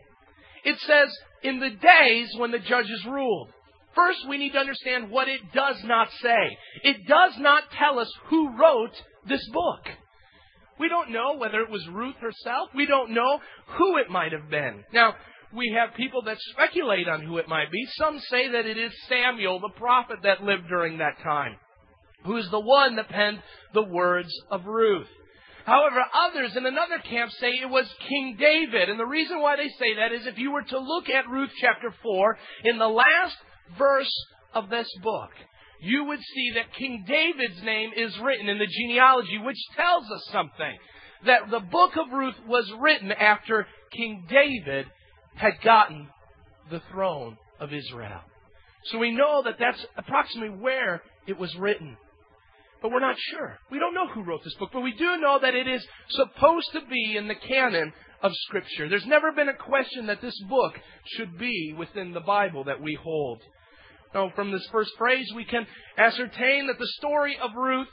It 0.63 0.79
says, 0.79 1.10
in 1.43 1.60
the 1.60 1.69
days 1.69 2.33
when 2.38 2.51
the 2.51 2.60
judges 2.60 3.05
ruled. 3.05 3.50
First, 3.95 4.27
we 4.27 4.38
need 4.38 4.53
to 4.53 4.60
understand 4.60 5.12
what 5.12 5.27
it 5.27 5.41
does 5.53 5.75
not 5.83 6.07
say. 6.22 6.57
It 6.83 7.05
does 7.07 7.33
not 7.38 7.63
tell 7.77 8.00
us 8.00 8.12
who 8.25 8.57
wrote 8.57 8.93
this 9.27 9.48
book. 9.53 9.81
We 10.79 10.89
don't 10.89 11.12
know 11.12 11.36
whether 11.38 11.62
it 11.62 11.69
was 11.69 11.88
Ruth 11.91 12.15
herself. 12.19 12.69
We 12.75 12.88
don't 12.88 13.12
know 13.12 13.39
who 13.77 13.98
it 13.98 14.10
might 14.10 14.31
have 14.31 14.50
been. 14.50 14.83
Now, 14.91 15.13
we 15.55 15.75
have 15.77 15.95
people 15.95 16.24
that 16.24 16.38
speculate 16.51 17.07
on 17.07 17.22
who 17.22 17.38
it 17.38 17.48
might 17.48 17.72
be. 17.72 17.86
Some 17.98 18.19
say 18.19 18.50
that 18.50 18.65
it 18.65 18.77
is 18.77 18.91
Samuel, 19.07 19.60
the 19.60 19.69
prophet 19.77 20.19
that 20.24 20.43
lived 20.43 20.67
during 20.67 20.98
that 20.98 21.19
time, 21.22 21.57
who 22.25 22.38
is 22.38 22.50
the 22.50 22.60
one 22.60 22.95
that 22.95 23.10
penned 23.10 23.41
the 23.74 23.83
words 23.83 24.33
of 24.50 24.65
Ruth. 24.65 25.07
However, 25.65 26.03
others 26.13 26.55
in 26.57 26.65
another 26.65 27.00
camp 27.00 27.31
say 27.31 27.51
it 27.51 27.69
was 27.69 27.88
King 28.10 28.36
David. 28.38 28.89
And 28.89 29.00
the 29.00 29.05
reason 29.05 29.41
why 29.41 29.55
they 29.55 29.69
say 29.79 29.95
that 29.95 30.12
is 30.12 30.25
if 30.25 30.38
you 30.38 30.51
were 30.51 30.63
to 30.63 30.79
look 30.79 31.10
at 31.10 31.29
Ruth 31.29 31.51
chapter 31.62 31.93
4, 32.01 32.38
in 32.65 32.77
the 32.77 32.88
last 32.88 33.38
verse 33.77 34.12
of 34.53 34.69
this 34.69 34.89
book, 35.01 35.29
you 35.79 36.03
would 36.05 36.19
see 36.19 36.51
that 36.55 36.74
King 36.77 37.05
David's 37.07 37.62
name 37.63 37.91
is 37.95 38.17
written 38.19 38.50
in 38.50 38.57
the 38.57 38.67
genealogy, 38.67 39.38
which 39.38 39.57
tells 39.75 40.03
us 40.12 40.27
something. 40.31 40.77
That 41.25 41.50
the 41.50 41.62
book 41.62 41.91
of 41.95 42.12
Ruth 42.12 42.36
was 42.45 42.69
written 42.81 43.12
after 43.13 43.65
King 43.91 44.25
David 44.29 44.88
had 45.36 45.54
gotten 45.63 46.08
the 46.70 46.82
throne 46.92 47.38
of 47.60 47.74
Israel. 47.74 48.22
So 48.86 48.98
we 48.98 49.12
know 49.12 49.44
that 49.44 49.56
that's 49.60 49.86
approximately 49.98 50.58
where 50.58 51.02
it 51.28 51.38
was 51.38 51.56
written. 51.56 51.98
But 52.82 52.92
we're 52.92 53.00
not 53.00 53.16
sure. 53.18 53.58
We 53.72 53.80
don't 53.80 53.94
know 53.94 54.10
who 54.10 54.24
wrote 54.24 54.44
this 54.44 54.56
book, 54.56 54.72
but 54.74 54.82
we 54.82 54.92
do 54.92 55.18
know 55.18 55.40
that 55.42 55.56
it 55.56 55.68
is 55.68 55.86
supposed 56.10 56.70
to 56.74 56.82
be 56.90 57.16
in 57.16 57.30
the 57.30 57.36
canon 57.36 57.94
of 58.22 58.34
Scripture. 58.48 58.90
There's 58.90 59.06
never 59.06 59.32
been 59.32 59.48
a 59.48 59.54
question 59.54 60.08
that 60.08 60.22
this 60.22 60.38
book 60.50 60.74
should 61.06 61.38
be 61.38 61.74
within 61.78 62.12
the 62.12 62.20
Bible 62.20 62.66
that 62.66 62.82
we 62.82 62.98
hold. 63.02 63.42
Now, 64.13 64.32
from 64.36 64.52
this 64.52 64.68
first 64.72 64.92
phrase, 64.98 65.32
we 65.34 65.46
can 65.46 65.66
ascertain 65.98 66.68
that 66.68 66.78
the 66.78 66.92
story 66.98 67.38
of 67.42 67.52
Ruth 67.56 67.88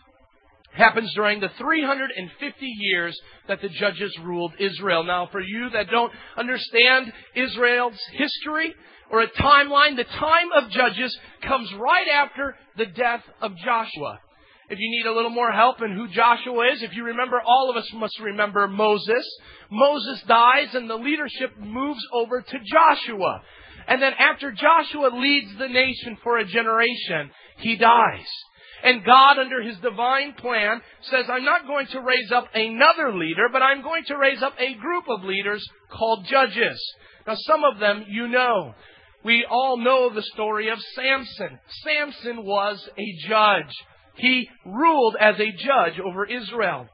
happens 0.73 1.13
during 1.15 1.41
the 1.41 1.51
350 1.59 2.67
years 2.67 3.19
that 3.49 3.61
the 3.61 3.69
judges 3.69 4.17
ruled 4.23 4.53
Israel. 4.59 5.05
Now, 5.05 5.29
for 5.31 5.41
you 5.41 5.71
that 5.71 5.91
don't 5.91 6.13
understand 6.37 7.13
Israel's 7.35 7.99
history 8.13 8.75
or 9.11 9.23
a 9.23 9.31
timeline, 9.31 9.97
the 9.97 10.05
time 10.05 10.53
of 10.55 10.71
judges 10.71 11.17
comes 11.43 11.73
right 11.75 12.09
after 12.09 12.57
the 12.77 12.87
death 12.87 13.23
of 13.43 13.57
Joshua. 13.57 14.21
If 14.69 14.79
you 14.79 14.89
need 14.89 15.07
a 15.07 15.13
little 15.13 15.31
more 15.31 15.51
help 15.51 15.83
in 15.83 15.93
who 15.97 16.07
Joshua 16.07 16.73
is, 16.73 16.83
if 16.83 16.95
you 16.95 17.05
remember, 17.05 17.41
all 17.45 17.71
of 17.71 17.77
us 17.77 17.91
must 17.93 18.21
remember 18.21 18.69
Moses. 18.69 19.27
Moses 19.69 20.23
dies 20.29 20.75
and 20.75 20.89
the 20.89 20.95
leadership 20.95 21.59
moves 21.59 22.01
over 22.13 22.41
to 22.41 22.59
Joshua. 22.65 23.43
And 23.89 24.01
then 24.01 24.13
after 24.17 24.53
Joshua 24.53 25.11
leads 25.13 25.59
the 25.59 25.67
nation 25.67 26.17
for 26.23 26.39
a 26.39 26.45
generation, 26.45 27.33
he 27.59 27.75
dies. 27.75 28.29
And 28.83 29.05
God, 29.05 29.39
under 29.39 29.63
His 29.63 29.77
divine 29.79 30.35
plan, 30.35 30.81
says, 31.03 31.27
I'm 31.29 31.45
not 31.45 31.67
going 31.67 31.87
to 31.89 32.01
raise 32.01 32.33
up 32.33 32.49
another 32.55 33.15
leader, 33.15 33.49
but 33.53 33.63
I'm 33.63 33.83
going 33.83 34.05
to 34.07 34.17
raise 34.17 34.43
up 34.43 34.55
a 34.59 34.75
group 34.75 35.05
of 35.09 35.25
leaders 35.25 35.67
called 35.91 36.27
judges. 36.27 36.81
Now, 37.27 37.35
some 37.37 37.65
of 37.65 37.79
them 37.79 38.05
you 38.09 38.29
know. 38.29 38.75
We 39.23 39.47
all 39.49 39.77
know 39.77 40.13
the 40.13 40.23
story 40.23 40.71
of 40.71 40.79
Samson. 40.95 41.59
Samson 41.85 42.45
was 42.45 42.89
a 42.99 43.29
judge. 43.29 43.75
He 44.17 44.49
ruled 44.65 45.17
as 45.21 45.39
a 45.39 45.53
judge 45.53 46.01
over 46.01 46.25
Israel. 46.25 46.89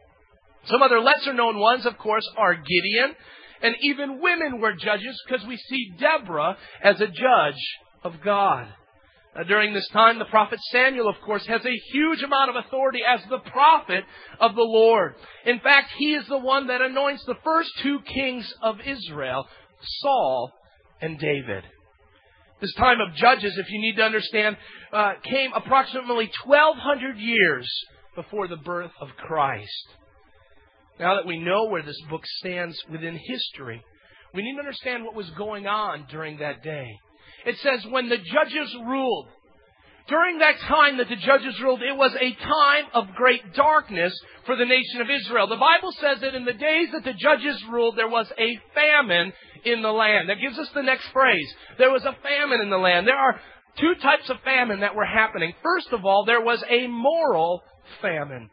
Some 0.64 0.82
other 0.82 1.00
lesser 1.00 1.32
known 1.32 1.58
ones, 1.58 1.86
of 1.86 1.96
course, 1.98 2.28
are 2.36 2.54
Gideon. 2.54 3.14
And 3.62 3.76
even 3.80 4.20
women 4.20 4.60
were 4.60 4.74
judges 4.74 5.20
because 5.26 5.46
we 5.46 5.56
see 5.56 5.94
Deborah 5.98 6.56
as 6.82 7.00
a 7.00 7.06
judge 7.06 7.62
of 8.02 8.14
God. 8.24 8.66
Uh, 9.36 9.42
during 9.44 9.74
this 9.74 9.88
time, 9.92 10.18
the 10.18 10.24
prophet 10.26 10.58
Samuel, 10.70 11.08
of 11.08 11.16
course, 11.24 11.46
has 11.46 11.64
a 11.64 11.80
huge 11.92 12.22
amount 12.22 12.50
of 12.50 12.64
authority 12.64 13.00
as 13.06 13.20
the 13.28 13.38
prophet 13.38 14.04
of 14.40 14.54
the 14.54 14.62
Lord. 14.62 15.14
In 15.44 15.60
fact, 15.60 15.90
he 15.98 16.14
is 16.14 16.26
the 16.28 16.38
one 16.38 16.68
that 16.68 16.80
anoints 16.80 17.24
the 17.26 17.34
first 17.44 17.70
two 17.82 18.00
kings 18.00 18.50
of 18.62 18.76
Israel, 18.80 19.46
Saul 20.00 20.52
and 21.02 21.18
David. 21.18 21.64
This 22.60 22.72
time 22.74 23.00
of 23.00 23.14
Judges, 23.14 23.58
if 23.58 23.70
you 23.70 23.80
need 23.80 23.96
to 23.96 24.02
understand, 24.02 24.56
uh, 24.92 25.14
came 25.22 25.52
approximately 25.54 26.30
1200 26.44 27.18
years 27.18 27.70
before 28.14 28.48
the 28.48 28.56
birth 28.56 28.92
of 29.00 29.08
Christ. 29.18 29.88
Now 30.98 31.16
that 31.16 31.26
we 31.26 31.38
know 31.38 31.66
where 31.66 31.82
this 31.82 32.00
book 32.08 32.22
stands 32.38 32.78
within 32.90 33.18
history, 33.22 33.84
we 34.32 34.42
need 34.42 34.54
to 34.54 34.60
understand 34.60 35.04
what 35.04 35.14
was 35.14 35.28
going 35.30 35.66
on 35.66 36.06
during 36.10 36.38
that 36.38 36.62
day. 36.62 36.98
It 37.46 37.56
says, 37.58 37.86
when 37.90 38.08
the 38.08 38.18
judges 38.18 38.76
ruled, 38.84 39.28
during 40.08 40.38
that 40.38 40.58
time 40.60 40.98
that 40.98 41.08
the 41.08 41.16
judges 41.16 41.60
ruled, 41.60 41.82
it 41.82 41.96
was 41.96 42.14
a 42.14 42.34
time 42.34 42.84
of 42.94 43.14
great 43.14 43.54
darkness 43.54 44.12
for 44.44 44.56
the 44.56 44.64
nation 44.64 45.00
of 45.00 45.08
Israel. 45.10 45.48
The 45.48 45.56
Bible 45.56 45.92
says 46.00 46.20
that 46.20 46.34
in 46.34 46.44
the 46.44 46.52
days 46.52 46.88
that 46.92 47.04
the 47.04 47.12
judges 47.12 47.62
ruled, 47.70 47.96
there 47.96 48.08
was 48.08 48.30
a 48.38 48.60
famine 48.74 49.32
in 49.64 49.82
the 49.82 49.90
land. 49.90 50.28
That 50.28 50.40
gives 50.40 50.58
us 50.58 50.68
the 50.74 50.82
next 50.82 51.06
phrase. 51.12 51.52
There 51.78 51.90
was 51.90 52.04
a 52.04 52.16
famine 52.22 52.60
in 52.60 52.70
the 52.70 52.78
land. 52.78 53.06
There 53.06 53.16
are 53.16 53.40
two 53.78 53.94
types 54.00 54.30
of 54.30 54.36
famine 54.44 54.80
that 54.80 54.94
were 54.94 55.04
happening. 55.04 55.54
First 55.62 55.92
of 55.92 56.04
all, 56.04 56.24
there 56.24 56.42
was 56.42 56.62
a 56.68 56.86
moral 56.86 57.62
famine. 58.00 58.48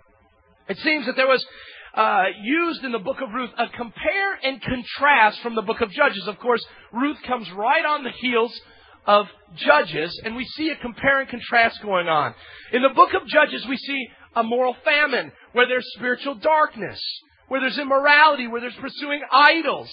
It 0.70 0.78
seems 0.80 1.06
that 1.06 1.16
there 1.16 1.28
was 1.28 1.46
uh, 1.94 2.26
used 2.42 2.84
in 2.84 2.92
the 2.92 3.00
book 3.00 3.18
of 3.22 3.30
Ruth 3.32 3.52
a 3.58 3.68
compare 3.78 4.34
and 4.42 4.60
contrast 4.62 5.42
from 5.42 5.54
the 5.54 5.62
book 5.62 5.82
of 5.82 5.92
Judges. 5.92 6.28
Of 6.28 6.40
course, 6.40 6.66
Ruth 6.92 7.18
comes 7.28 7.50
right 7.52 7.86
on 7.86 8.04
the 8.04 8.12
heels 8.12 8.60
of 9.06 9.28
Judges, 9.56 10.20
and 10.24 10.36
we 10.36 10.46
see 10.46 10.70
a 10.70 10.76
compare 10.76 11.20
and 11.20 11.30
contrast 11.30 11.82
going 11.82 12.08
on. 12.08 12.34
In 12.72 12.82
the 12.82 12.90
book 12.90 13.14
of 13.14 13.28
Judges, 13.28 13.66
we 13.68 13.78
see 13.78 14.08
a 14.36 14.44
moral 14.44 14.76
famine 14.84 15.32
where 15.52 15.68
there's 15.68 15.88
spiritual 15.96 16.36
darkness, 16.36 17.00
where 17.48 17.62
there's 17.62 17.78
immorality, 17.78 18.48
where 18.48 18.62
there's 18.62 18.76
pursuing 18.76 19.22
idols, 19.32 19.90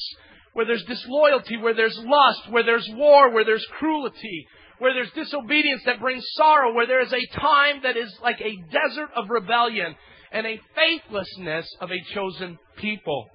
where 0.54 0.66
there's 0.66 0.84
disloyalty, 0.84 1.56
where 1.56 1.74
there's 1.74 1.98
lust, 1.98 2.50
where 2.50 2.64
there's 2.64 2.88
war, 2.94 3.30
where 3.30 3.44
there's 3.44 3.66
cruelty, 3.78 4.46
where 4.78 4.94
there's 4.94 5.12
disobedience 5.12 5.82
that 5.84 6.00
brings 6.00 6.24
sorrow, 6.32 6.72
where 6.72 6.86
there 6.86 7.02
is 7.02 7.12
a 7.12 7.38
time 7.38 7.82
that 7.82 7.96
is 7.96 8.12
like 8.22 8.40
a 8.40 8.56
desert 8.72 9.10
of 9.14 9.28
rebellion 9.28 9.94
and 10.32 10.46
a 10.46 10.60
faithlessness 10.74 11.66
of 11.80 11.90
a 11.90 12.14
chosen 12.14 12.58
people. 12.76 13.28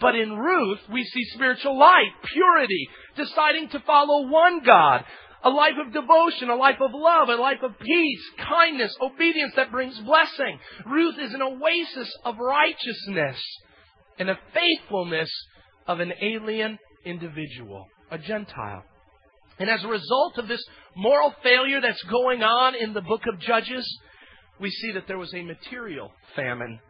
But 0.00 0.14
in 0.14 0.32
Ruth, 0.36 0.80
we 0.92 1.04
see 1.04 1.24
spiritual 1.34 1.78
light, 1.78 2.10
purity, 2.24 2.88
deciding 3.16 3.68
to 3.70 3.80
follow 3.80 4.28
one 4.28 4.62
God, 4.64 5.04
a 5.42 5.50
life 5.50 5.74
of 5.84 5.92
devotion, 5.92 6.50
a 6.50 6.56
life 6.56 6.80
of 6.80 6.90
love, 6.92 7.28
a 7.28 7.36
life 7.36 7.62
of 7.62 7.78
peace, 7.78 8.22
kindness, 8.38 8.94
obedience 9.00 9.52
that 9.56 9.70
brings 9.70 9.98
blessing. 10.00 10.58
Ruth 10.86 11.18
is 11.18 11.34
an 11.34 11.42
oasis 11.42 12.14
of 12.24 12.36
righteousness 12.38 13.40
and 14.18 14.30
a 14.30 14.38
faithfulness 14.52 15.30
of 15.86 16.00
an 16.00 16.12
alien 16.20 16.78
individual, 17.04 17.86
a 18.10 18.18
Gentile. 18.18 18.84
And 19.58 19.68
as 19.68 19.84
a 19.84 19.88
result 19.88 20.38
of 20.38 20.48
this 20.48 20.64
moral 20.96 21.34
failure 21.42 21.80
that's 21.80 22.02
going 22.04 22.42
on 22.42 22.74
in 22.74 22.94
the 22.94 23.02
book 23.02 23.22
of 23.32 23.40
Judges, 23.40 23.86
we 24.60 24.70
see 24.70 24.92
that 24.92 25.06
there 25.06 25.18
was 25.18 25.32
a 25.34 25.42
material 25.42 26.12
famine 26.36 26.80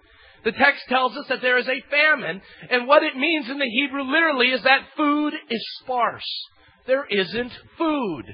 the 0.45 0.53
text 0.53 0.85
tells 0.89 1.17
us 1.17 1.27
that 1.29 1.43
there 1.43 1.59
is 1.59 1.69
a 1.69 1.83
famine, 1.91 2.41
and 2.71 2.87
what 2.87 3.03
it 3.03 3.17
means 3.17 3.49
in 3.49 3.59
the 3.59 3.67
Hebrew 3.67 4.03
literally 4.03 4.49
is 4.49 4.63
that 4.63 4.87
food 4.97 5.35
is 5.49 5.65
sparse. 5.83 6.49
There 6.87 7.07
isn't 7.07 7.53
food. 7.77 8.25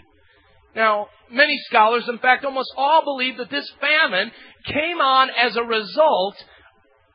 Now, 0.74 1.08
many 1.30 1.58
scholars, 1.68 2.04
in 2.08 2.18
fact, 2.18 2.44
almost 2.44 2.72
all 2.76 3.02
believe 3.02 3.38
that 3.38 3.50
this 3.50 3.70
famine 3.80 4.30
came 4.66 5.00
on 5.00 5.30
as 5.30 5.56
a 5.56 5.62
result 5.62 6.36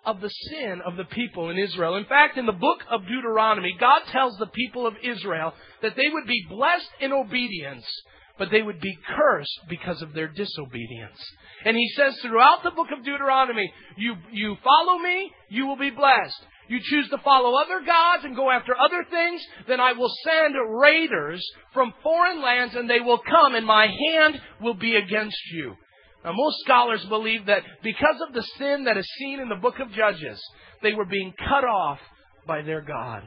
of 0.03 0.19
the 0.19 0.29
sin 0.29 0.81
of 0.83 0.97
the 0.97 1.05
people 1.05 1.51
in 1.51 1.59
Israel. 1.59 1.95
In 1.95 2.05
fact, 2.05 2.37
in 2.37 2.47
the 2.47 2.51
book 2.51 2.79
of 2.89 3.05
Deuteronomy, 3.07 3.75
God 3.79 4.01
tells 4.11 4.35
the 4.37 4.47
people 4.47 4.87
of 4.87 4.95
Israel 5.03 5.53
that 5.83 5.95
they 5.95 6.09
would 6.09 6.25
be 6.25 6.45
blessed 6.49 6.89
in 6.99 7.13
obedience, 7.13 7.85
but 8.41 8.49
they 8.49 8.63
would 8.63 8.81
be 8.81 8.97
cursed 9.15 9.59
because 9.69 10.01
of 10.01 10.15
their 10.15 10.27
disobedience. 10.27 11.19
And 11.63 11.77
he 11.77 11.87
says 11.95 12.17
throughout 12.23 12.63
the 12.63 12.71
book 12.71 12.87
of 12.91 13.05
Deuteronomy, 13.05 13.71
you, 13.97 14.15
you 14.31 14.57
follow 14.63 14.97
me, 14.97 15.31
you 15.51 15.67
will 15.67 15.77
be 15.77 15.91
blessed. 15.91 16.41
You 16.67 16.79
choose 16.81 17.07
to 17.09 17.19
follow 17.19 17.53
other 17.53 17.85
gods 17.85 18.23
and 18.25 18.35
go 18.35 18.49
after 18.49 18.73
other 18.75 19.05
things, 19.11 19.45
then 19.67 19.79
I 19.79 19.93
will 19.93 20.11
send 20.25 20.55
raiders 20.69 21.47
from 21.71 21.93
foreign 22.01 22.41
lands 22.41 22.73
and 22.73 22.89
they 22.89 22.99
will 22.99 23.19
come 23.19 23.53
and 23.53 23.63
my 23.63 23.85
hand 23.85 24.41
will 24.59 24.73
be 24.73 24.95
against 24.95 25.37
you. 25.53 25.75
Now 26.25 26.31
most 26.33 26.61
scholars 26.65 27.05
believe 27.09 27.45
that 27.45 27.61
because 27.83 28.19
of 28.27 28.33
the 28.33 28.47
sin 28.57 28.85
that 28.85 28.97
is 28.97 29.07
seen 29.19 29.39
in 29.39 29.49
the 29.49 29.55
book 29.55 29.77
of 29.79 29.91
Judges, 29.91 30.41
they 30.81 30.95
were 30.95 31.05
being 31.05 31.31
cut 31.37 31.63
off 31.63 31.99
by 32.47 32.63
their 32.63 32.81
God. 32.81 33.21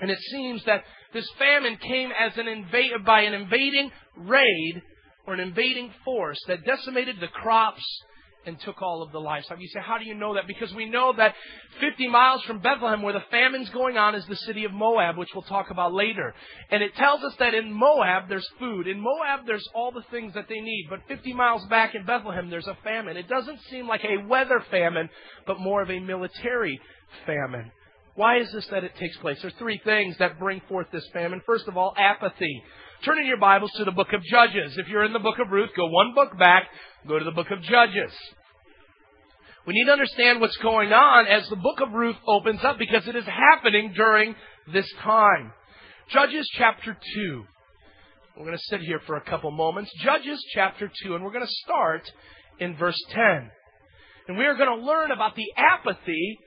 And 0.00 0.10
it 0.10 0.18
seems 0.30 0.64
that 0.64 0.84
this 1.12 1.28
famine 1.38 1.76
came 1.76 2.10
as 2.10 2.32
an 2.36 2.66
by 3.04 3.22
an 3.22 3.34
invading 3.34 3.90
raid 4.16 4.82
or 5.26 5.34
an 5.34 5.40
invading 5.40 5.92
force 6.04 6.38
that 6.48 6.64
decimated 6.64 7.16
the 7.20 7.28
crops 7.28 7.84
and 8.46 8.58
took 8.60 8.80
all 8.80 9.02
of 9.02 9.12
the 9.12 9.18
livestock. 9.18 9.60
You 9.60 9.68
say, 9.68 9.80
how 9.80 9.98
do 9.98 10.04
you 10.04 10.14
know 10.14 10.34
that? 10.34 10.46
Because 10.46 10.72
we 10.74 10.88
know 10.88 11.12
that 11.16 11.34
50 11.80 12.08
miles 12.08 12.42
from 12.44 12.60
Bethlehem, 12.60 13.02
where 13.02 13.12
the 13.12 13.24
famine's 13.30 13.68
going 13.70 13.98
on, 13.98 14.14
is 14.14 14.24
the 14.26 14.36
city 14.36 14.64
of 14.64 14.72
Moab, 14.72 15.18
which 15.18 15.28
we'll 15.34 15.42
talk 15.42 15.70
about 15.70 15.92
later. 15.92 16.34
And 16.70 16.82
it 16.82 16.94
tells 16.96 17.22
us 17.22 17.34
that 17.38 17.54
in 17.54 17.72
Moab 17.72 18.28
there's 18.28 18.48
food. 18.58 18.86
In 18.86 19.00
Moab 19.00 19.46
there's 19.46 19.66
all 19.74 19.92
the 19.92 20.04
things 20.10 20.34
that 20.34 20.48
they 20.48 20.60
need. 20.60 20.86
But 20.88 21.00
50 21.08 21.34
miles 21.34 21.64
back 21.66 21.94
in 21.94 22.06
Bethlehem 22.06 22.48
there's 22.48 22.66
a 22.66 22.78
famine. 22.82 23.16
It 23.16 23.28
doesn't 23.28 23.60
seem 23.70 23.86
like 23.86 24.04
a 24.04 24.26
weather 24.26 24.64
famine, 24.70 25.10
but 25.46 25.60
more 25.60 25.82
of 25.82 25.90
a 25.90 26.00
military 26.00 26.80
famine. 27.26 27.70
Why 28.14 28.38
is 28.38 28.50
this 28.52 28.66
that 28.70 28.84
it 28.84 28.96
takes 28.96 29.16
place? 29.18 29.38
There's 29.40 29.54
three 29.58 29.80
things 29.84 30.16
that 30.18 30.38
bring 30.38 30.60
forth 30.68 30.88
this 30.92 31.06
famine. 31.12 31.40
First 31.46 31.68
of 31.68 31.76
all, 31.76 31.94
apathy. 31.96 32.62
Turn 33.04 33.18
in 33.18 33.26
your 33.26 33.38
Bibles 33.38 33.70
to 33.76 33.84
the 33.84 33.92
book 33.92 34.12
of 34.12 34.22
Judges. 34.24 34.76
If 34.76 34.88
you're 34.88 35.04
in 35.04 35.12
the 35.12 35.18
book 35.20 35.38
of 35.38 35.50
Ruth, 35.50 35.70
go 35.76 35.86
one 35.86 36.14
book 36.14 36.36
back, 36.38 36.64
go 37.06 37.18
to 37.18 37.24
the 37.24 37.30
book 37.30 37.50
of 37.50 37.62
Judges. 37.62 38.12
We 39.66 39.74
need 39.74 39.84
to 39.84 39.92
understand 39.92 40.40
what's 40.40 40.56
going 40.56 40.92
on 40.92 41.26
as 41.26 41.48
the 41.48 41.56
book 41.56 41.80
of 41.80 41.92
Ruth 41.92 42.16
opens 42.26 42.60
up 42.64 42.78
because 42.78 43.06
it 43.06 43.14
is 43.14 43.24
happening 43.24 43.92
during 43.94 44.34
this 44.72 44.90
time. 45.02 45.52
Judges 46.10 46.48
chapter 46.58 46.96
2. 47.14 47.44
We're 48.36 48.46
going 48.46 48.56
to 48.56 48.64
sit 48.64 48.80
here 48.80 49.00
for 49.06 49.16
a 49.16 49.24
couple 49.24 49.50
moments. 49.50 49.90
Judges 50.02 50.44
chapter 50.54 50.90
2, 51.04 51.14
and 51.14 51.22
we're 51.22 51.32
going 51.32 51.46
to 51.46 51.52
start 51.64 52.02
in 52.58 52.76
verse 52.76 53.00
10. 53.10 53.50
And 54.28 54.38
we 54.38 54.46
are 54.46 54.56
going 54.56 54.78
to 54.78 54.84
learn 54.84 55.10
about 55.10 55.36
the 55.36 55.46
apathy 55.56 56.38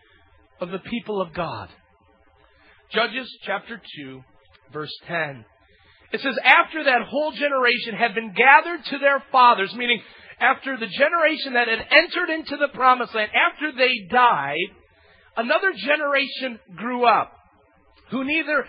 of 0.59 0.69
the 0.69 0.79
people 0.79 1.21
of 1.21 1.33
God. 1.33 1.69
Judges 2.91 3.29
chapter 3.45 3.81
2, 3.97 4.21
verse 4.71 4.93
10. 5.07 5.45
It 6.11 6.21
says, 6.21 6.35
after 6.43 6.83
that 6.83 7.07
whole 7.09 7.31
generation 7.31 7.95
had 7.95 8.13
been 8.13 8.33
gathered 8.33 8.85
to 8.85 8.99
their 8.99 9.23
fathers, 9.31 9.73
meaning 9.75 10.01
after 10.39 10.77
the 10.77 10.87
generation 10.87 11.53
that 11.53 11.67
had 11.67 11.79
entered 11.89 12.31
into 12.31 12.57
the 12.57 12.67
promised 12.73 13.15
land, 13.15 13.31
after 13.33 13.71
they 13.75 14.07
died, 14.11 14.69
another 15.35 15.73
generation 15.73 16.59
grew 16.75 17.05
up 17.05 17.31
who 18.11 18.23
neither, 18.23 18.65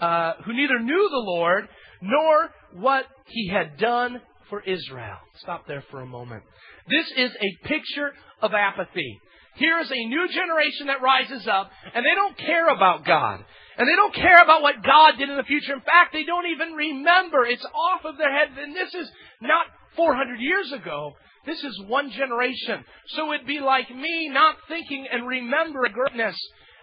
uh, 0.00 0.32
who 0.44 0.52
neither 0.52 0.80
knew 0.80 1.08
the 1.10 1.30
Lord 1.30 1.68
nor 2.02 2.50
what 2.72 3.04
he 3.28 3.48
had 3.48 3.78
done 3.78 4.20
for 4.50 4.60
Israel. 4.60 5.18
Stop 5.36 5.66
there 5.68 5.84
for 5.90 6.00
a 6.00 6.06
moment. 6.06 6.42
This 6.88 7.06
is 7.16 7.30
a 7.40 7.68
picture 7.68 8.12
of 8.42 8.52
apathy. 8.52 9.20
Here 9.56 9.78
is 9.80 9.90
a 9.90 10.06
new 10.06 10.28
generation 10.28 10.88
that 10.88 11.02
rises 11.02 11.46
up, 11.46 11.70
and 11.94 12.04
they 12.04 12.14
don't 12.14 12.36
care 12.36 12.68
about 12.68 13.04
God. 13.04 13.44
And 13.76 13.88
they 13.88 13.96
don't 13.96 14.14
care 14.14 14.42
about 14.42 14.62
what 14.62 14.82
God 14.84 15.12
did 15.18 15.28
in 15.30 15.36
the 15.36 15.42
future. 15.42 15.74
In 15.74 15.80
fact, 15.80 16.12
they 16.12 16.24
don't 16.24 16.46
even 16.46 16.72
remember. 16.74 17.44
It's 17.44 17.64
off 17.64 18.04
of 18.04 18.18
their 18.18 18.32
head. 18.32 18.48
And 18.56 18.74
this 18.74 18.94
is 18.94 19.10
not 19.40 19.66
400 19.96 20.40
years 20.40 20.72
ago. 20.72 21.12
This 21.46 21.62
is 21.62 21.82
one 21.88 22.10
generation. 22.10 22.84
So 23.08 23.32
it'd 23.32 23.46
be 23.46 23.60
like 23.60 23.90
me 23.90 24.30
not 24.30 24.56
thinking 24.68 25.06
and 25.10 25.26
remembering 25.26 25.92
greatness 25.92 26.36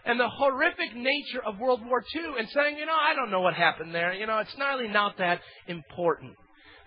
and 0.06 0.20
the 0.20 0.30
horrific 0.30 0.96
nature 0.96 1.42
of 1.46 1.60
World 1.60 1.82
War 1.86 2.04
II 2.16 2.40
and 2.40 2.50
saying, 2.50 2.78
you 2.78 2.86
know, 2.86 2.98
I 3.00 3.16
don't 3.16 3.32
know 3.32 3.42
what 3.42 3.54
happened 3.54 3.94
there. 3.94 4.14
You 4.14 4.28
know, 4.28 4.40
it's 4.40 4.56
really 4.58 4.88
not 4.88 5.18
that 5.18 5.40
important. 5.68 6.34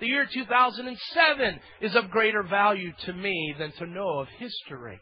The 0.01 0.07
year 0.07 0.27
2007 0.33 1.61
is 1.81 1.95
of 1.95 2.11
greater 2.11 2.43
value 2.43 2.93
to 3.07 3.13
me 3.13 3.55
than 3.59 3.73
to 3.79 3.87
know 3.87 4.19
of 4.19 4.29
history. 4.39 5.01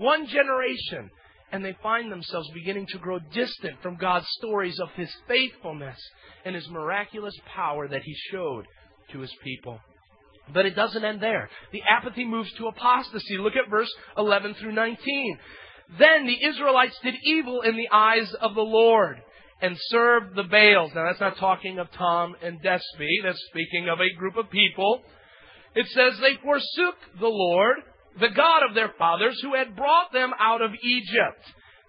One 0.00 0.26
generation 0.26 1.10
and 1.52 1.62
they 1.62 1.76
find 1.82 2.10
themselves 2.10 2.48
beginning 2.54 2.86
to 2.86 2.98
grow 2.98 3.18
distant 3.34 3.82
from 3.82 3.96
God's 3.96 4.26
stories 4.38 4.80
of 4.80 4.88
His 4.96 5.10
faithfulness 5.28 5.98
and 6.46 6.54
His 6.54 6.66
miraculous 6.70 7.34
power 7.54 7.86
that 7.86 8.02
He 8.02 8.14
showed 8.30 8.66
to 9.12 9.20
His 9.20 9.32
people. 9.44 9.78
But 10.54 10.64
it 10.64 10.74
doesn't 10.74 11.04
end 11.04 11.20
there. 11.20 11.50
The 11.70 11.82
apathy 11.86 12.24
moves 12.24 12.50
to 12.54 12.68
apostasy. 12.68 13.36
Look 13.36 13.56
at 13.56 13.68
verse 13.68 13.92
11 14.16 14.54
through 14.54 14.72
19. 14.72 15.38
Then 15.98 16.26
the 16.26 16.46
Israelites 16.46 16.98
did 17.02 17.16
evil 17.22 17.60
in 17.60 17.76
the 17.76 17.90
eyes 17.92 18.32
of 18.40 18.54
the 18.54 18.62
Lord 18.62 19.20
and 19.60 19.76
served 19.88 20.34
the 20.34 20.44
Baals. 20.44 20.92
Now 20.94 21.04
that's 21.04 21.20
not 21.20 21.36
talking 21.36 21.78
of 21.78 21.92
Tom 21.92 22.36
and 22.42 22.62
Despi. 22.62 23.22
That's 23.22 23.42
speaking 23.50 23.90
of 23.90 23.98
a 24.00 24.18
group 24.18 24.38
of 24.38 24.50
people 24.50 25.02
It 25.74 25.86
says 25.88 26.18
they 26.20 26.36
forsook 26.42 26.96
the 27.20 27.28
Lord, 27.28 27.76
the 28.18 28.28
God 28.28 28.62
of 28.68 28.74
their 28.74 28.92
fathers, 28.98 29.40
who 29.42 29.54
had 29.54 29.76
brought 29.76 30.12
them 30.12 30.32
out 30.38 30.62
of 30.62 30.72
Egypt. 30.82 31.40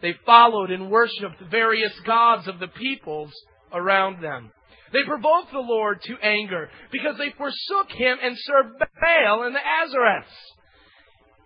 They 0.02 0.16
followed 0.26 0.72
and 0.72 0.90
worshipped 0.90 1.42
various 1.50 1.94
gods 2.06 2.48
of 2.48 2.60
the 2.60 2.68
peoples 2.68 3.32
around 3.72 4.22
them. 4.22 4.52
They 4.94 5.04
provoked 5.04 5.52
the 5.52 5.60
Lord 5.60 6.02
to 6.04 6.18
anger 6.22 6.70
because 6.92 7.18
they 7.18 7.32
forsook 7.38 7.92
him 7.92 8.18
and 8.22 8.36
served 8.38 8.80
Baal 8.80 9.44
and 9.44 9.56
the 9.56 9.60
Ashtoreths. 9.60 10.26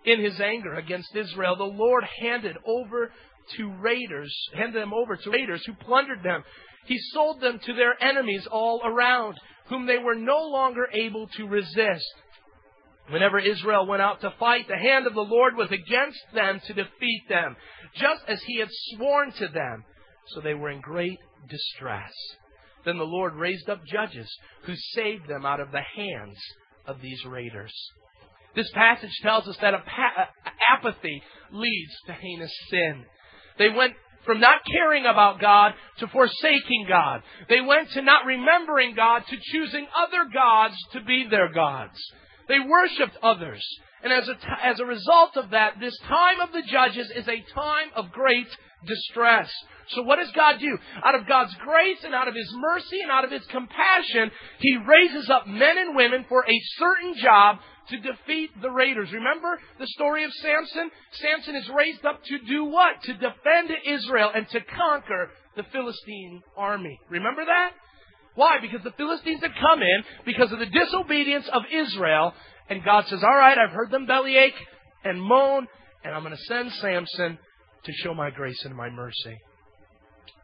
In 0.04 0.22
his 0.22 0.40
anger 0.40 0.74
against 0.74 1.14
Israel, 1.14 1.56
the 1.56 1.64
Lord 1.64 2.04
handed 2.20 2.56
over 2.64 3.10
to 3.56 3.72
raiders, 3.80 4.34
handed 4.54 4.80
them 4.80 4.94
over 4.94 5.16
to 5.16 5.30
raiders 5.30 5.64
who 5.66 5.74
plundered 5.74 6.22
them. 6.22 6.42
He 6.86 6.98
sold 7.12 7.40
them 7.40 7.60
to 7.64 7.74
their 7.74 8.02
enemies 8.02 8.46
all 8.50 8.80
around, 8.84 9.36
whom 9.68 9.86
they 9.86 9.98
were 9.98 10.14
no 10.14 10.38
longer 10.38 10.88
able 10.92 11.28
to 11.36 11.46
resist. 11.46 12.06
Whenever 13.10 13.38
Israel 13.38 13.86
went 13.86 14.02
out 14.02 14.20
to 14.20 14.34
fight, 14.38 14.66
the 14.68 14.76
hand 14.76 15.06
of 15.06 15.14
the 15.14 15.20
Lord 15.20 15.56
was 15.56 15.70
against 15.70 16.20
them 16.34 16.60
to 16.66 16.74
defeat 16.74 17.24
them, 17.28 17.56
just 17.94 18.22
as 18.26 18.42
he 18.42 18.58
had 18.58 18.68
sworn 18.70 19.32
to 19.32 19.48
them. 19.48 19.84
So 20.28 20.40
they 20.40 20.54
were 20.54 20.70
in 20.70 20.80
great 20.80 21.18
distress. 21.48 22.12
Then 22.84 22.98
the 22.98 23.04
Lord 23.04 23.34
raised 23.34 23.68
up 23.68 23.80
judges 23.86 24.28
who 24.64 24.74
saved 24.94 25.28
them 25.28 25.46
out 25.46 25.60
of 25.60 25.70
the 25.70 25.82
hands 25.96 26.38
of 26.86 27.00
these 27.00 27.24
raiders. 27.24 27.72
This 28.54 28.70
passage 28.72 29.16
tells 29.22 29.46
us 29.46 29.56
that 29.60 29.74
apathy 30.68 31.22
leads 31.52 31.92
to 32.06 32.12
heinous 32.12 32.52
sin. 32.70 33.04
They 33.58 33.68
went 33.68 33.92
from 34.24 34.40
not 34.40 34.62
caring 34.64 35.04
about 35.06 35.40
God 35.40 35.74
to 35.98 36.08
forsaking 36.08 36.86
God. 36.88 37.22
They 37.48 37.60
went 37.60 37.90
to 37.92 38.02
not 38.02 38.26
remembering 38.26 38.94
God 38.96 39.22
to 39.28 39.36
choosing 39.52 39.86
other 39.96 40.28
gods 40.32 40.74
to 40.92 41.00
be 41.02 41.26
their 41.30 41.52
gods. 41.52 41.96
They 42.48 42.60
worshiped 42.60 43.16
others. 43.22 43.64
And 44.02 44.12
as 44.12 44.28
a, 44.28 44.36
as 44.64 44.78
a 44.80 44.84
result 44.84 45.36
of 45.36 45.50
that, 45.50 45.80
this 45.80 45.96
time 46.06 46.40
of 46.40 46.52
the 46.52 46.62
judges 46.62 47.10
is 47.14 47.26
a 47.26 47.44
time 47.54 47.88
of 47.96 48.12
great 48.12 48.46
distress. 48.86 49.50
So 49.88 50.02
what 50.02 50.16
does 50.16 50.30
God 50.32 50.58
do? 50.60 50.78
Out 51.04 51.14
of 51.14 51.26
God's 51.26 51.54
grace 51.64 51.98
and 52.04 52.14
out 52.14 52.28
of 52.28 52.34
His 52.34 52.52
mercy 52.56 53.00
and 53.02 53.10
out 53.10 53.24
of 53.24 53.30
His 53.30 53.46
compassion, 53.46 54.30
He 54.58 54.76
raises 54.76 55.30
up 55.30 55.46
men 55.46 55.78
and 55.78 55.96
women 55.96 56.24
for 56.28 56.42
a 56.42 56.60
certain 56.78 57.14
job 57.22 57.58
to 57.88 57.98
defeat 57.98 58.50
the 58.60 58.70
raiders. 58.70 59.12
Remember 59.12 59.58
the 59.78 59.86
story 59.86 60.24
of 60.24 60.32
Samson? 60.32 60.90
Samson 61.12 61.56
is 61.56 61.68
raised 61.68 62.04
up 62.04 62.22
to 62.24 62.38
do 62.46 62.64
what? 62.64 63.02
To 63.04 63.12
defend 63.14 63.70
Israel 63.86 64.30
and 64.34 64.48
to 64.50 64.60
conquer 64.60 65.30
the 65.56 65.62
Philistine 65.72 66.42
army. 66.56 66.98
Remember 67.08 67.44
that? 67.44 67.70
Why? 68.36 68.58
Because 68.60 68.82
the 68.84 68.92
Philistines 68.92 69.40
had 69.42 69.52
come 69.60 69.82
in 69.82 70.04
because 70.24 70.52
of 70.52 70.60
the 70.60 70.66
disobedience 70.66 71.48
of 71.52 71.62
Israel, 71.72 72.32
and 72.68 72.84
God 72.84 73.06
says, 73.08 73.22
All 73.22 73.36
right, 73.36 73.58
I've 73.58 73.74
heard 73.74 73.90
them 73.90 74.06
bellyache 74.06 74.54
and 75.04 75.20
moan, 75.20 75.66
and 76.04 76.14
I'm 76.14 76.22
going 76.22 76.36
to 76.36 76.44
send 76.44 76.72
Samson 76.72 77.38
to 77.84 77.92
show 77.92 78.14
my 78.14 78.30
grace 78.30 78.64
and 78.64 78.76
my 78.76 78.90
mercy. 78.90 79.36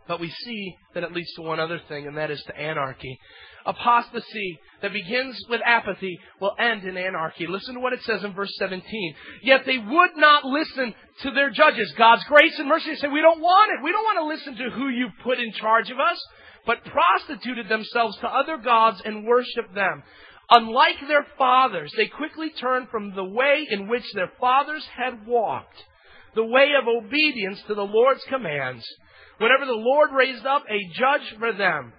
But 0.08 0.20
we 0.20 0.30
see 0.30 0.76
that 0.94 1.04
it 1.04 1.12
leads 1.12 1.32
to 1.34 1.42
one 1.42 1.60
other 1.60 1.80
thing, 1.88 2.06
and 2.06 2.16
that 2.16 2.30
is 2.30 2.42
to 2.44 2.58
anarchy. 2.58 3.18
Apostasy 3.64 4.58
that 4.80 4.92
begins 4.92 5.40
with 5.48 5.60
apathy 5.64 6.18
will 6.40 6.54
end 6.58 6.82
in 6.82 6.96
anarchy. 6.96 7.46
Listen 7.46 7.74
to 7.74 7.80
what 7.80 7.92
it 7.92 8.02
says 8.02 8.24
in 8.24 8.34
verse 8.34 8.52
17. 8.58 9.14
Yet 9.42 9.64
they 9.64 9.78
would 9.78 10.16
not 10.16 10.44
listen 10.44 10.94
to 11.22 11.30
their 11.30 11.50
judges. 11.50 11.92
God's 11.96 12.24
grace 12.24 12.58
and 12.58 12.68
mercy 12.68 12.96
say, 12.96 13.06
we 13.06 13.20
don't 13.20 13.40
want 13.40 13.70
it. 13.72 13.84
We 13.84 13.92
don't 13.92 14.04
want 14.04 14.18
to 14.18 14.26
listen 14.26 14.64
to 14.64 14.74
who 14.74 14.88
you 14.88 15.08
put 15.22 15.38
in 15.38 15.52
charge 15.52 15.90
of 15.90 16.00
us, 16.00 16.20
but 16.66 16.84
prostituted 16.84 17.68
themselves 17.68 18.16
to 18.18 18.28
other 18.28 18.56
gods 18.56 19.02
and 19.04 19.26
worshiped 19.26 19.74
them. 19.74 20.02
Unlike 20.50 21.08
their 21.08 21.26
fathers, 21.38 21.92
they 21.96 22.06
quickly 22.06 22.50
turned 22.50 22.88
from 22.88 23.14
the 23.14 23.24
way 23.24 23.66
in 23.70 23.88
which 23.88 24.04
their 24.14 24.30
fathers 24.40 24.86
had 24.96 25.26
walked, 25.26 25.76
the 26.34 26.44
way 26.44 26.70
of 26.80 26.86
obedience 26.86 27.60
to 27.66 27.74
the 27.74 27.82
Lord's 27.82 28.24
commands 28.28 28.86
Whenever 29.42 29.66
the 29.66 29.72
Lord 29.72 30.10
raised 30.12 30.46
up 30.46 30.64
a 30.70 30.94
judge 30.94 31.34
for 31.36 31.52
them, 31.52 31.92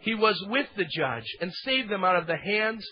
he 0.00 0.14
was 0.14 0.44
with 0.48 0.66
the 0.76 0.84
judge 0.84 1.24
and 1.40 1.50
saved 1.64 1.88
them 1.88 2.04
out 2.04 2.16
of 2.16 2.26
the 2.26 2.36
hands 2.36 2.86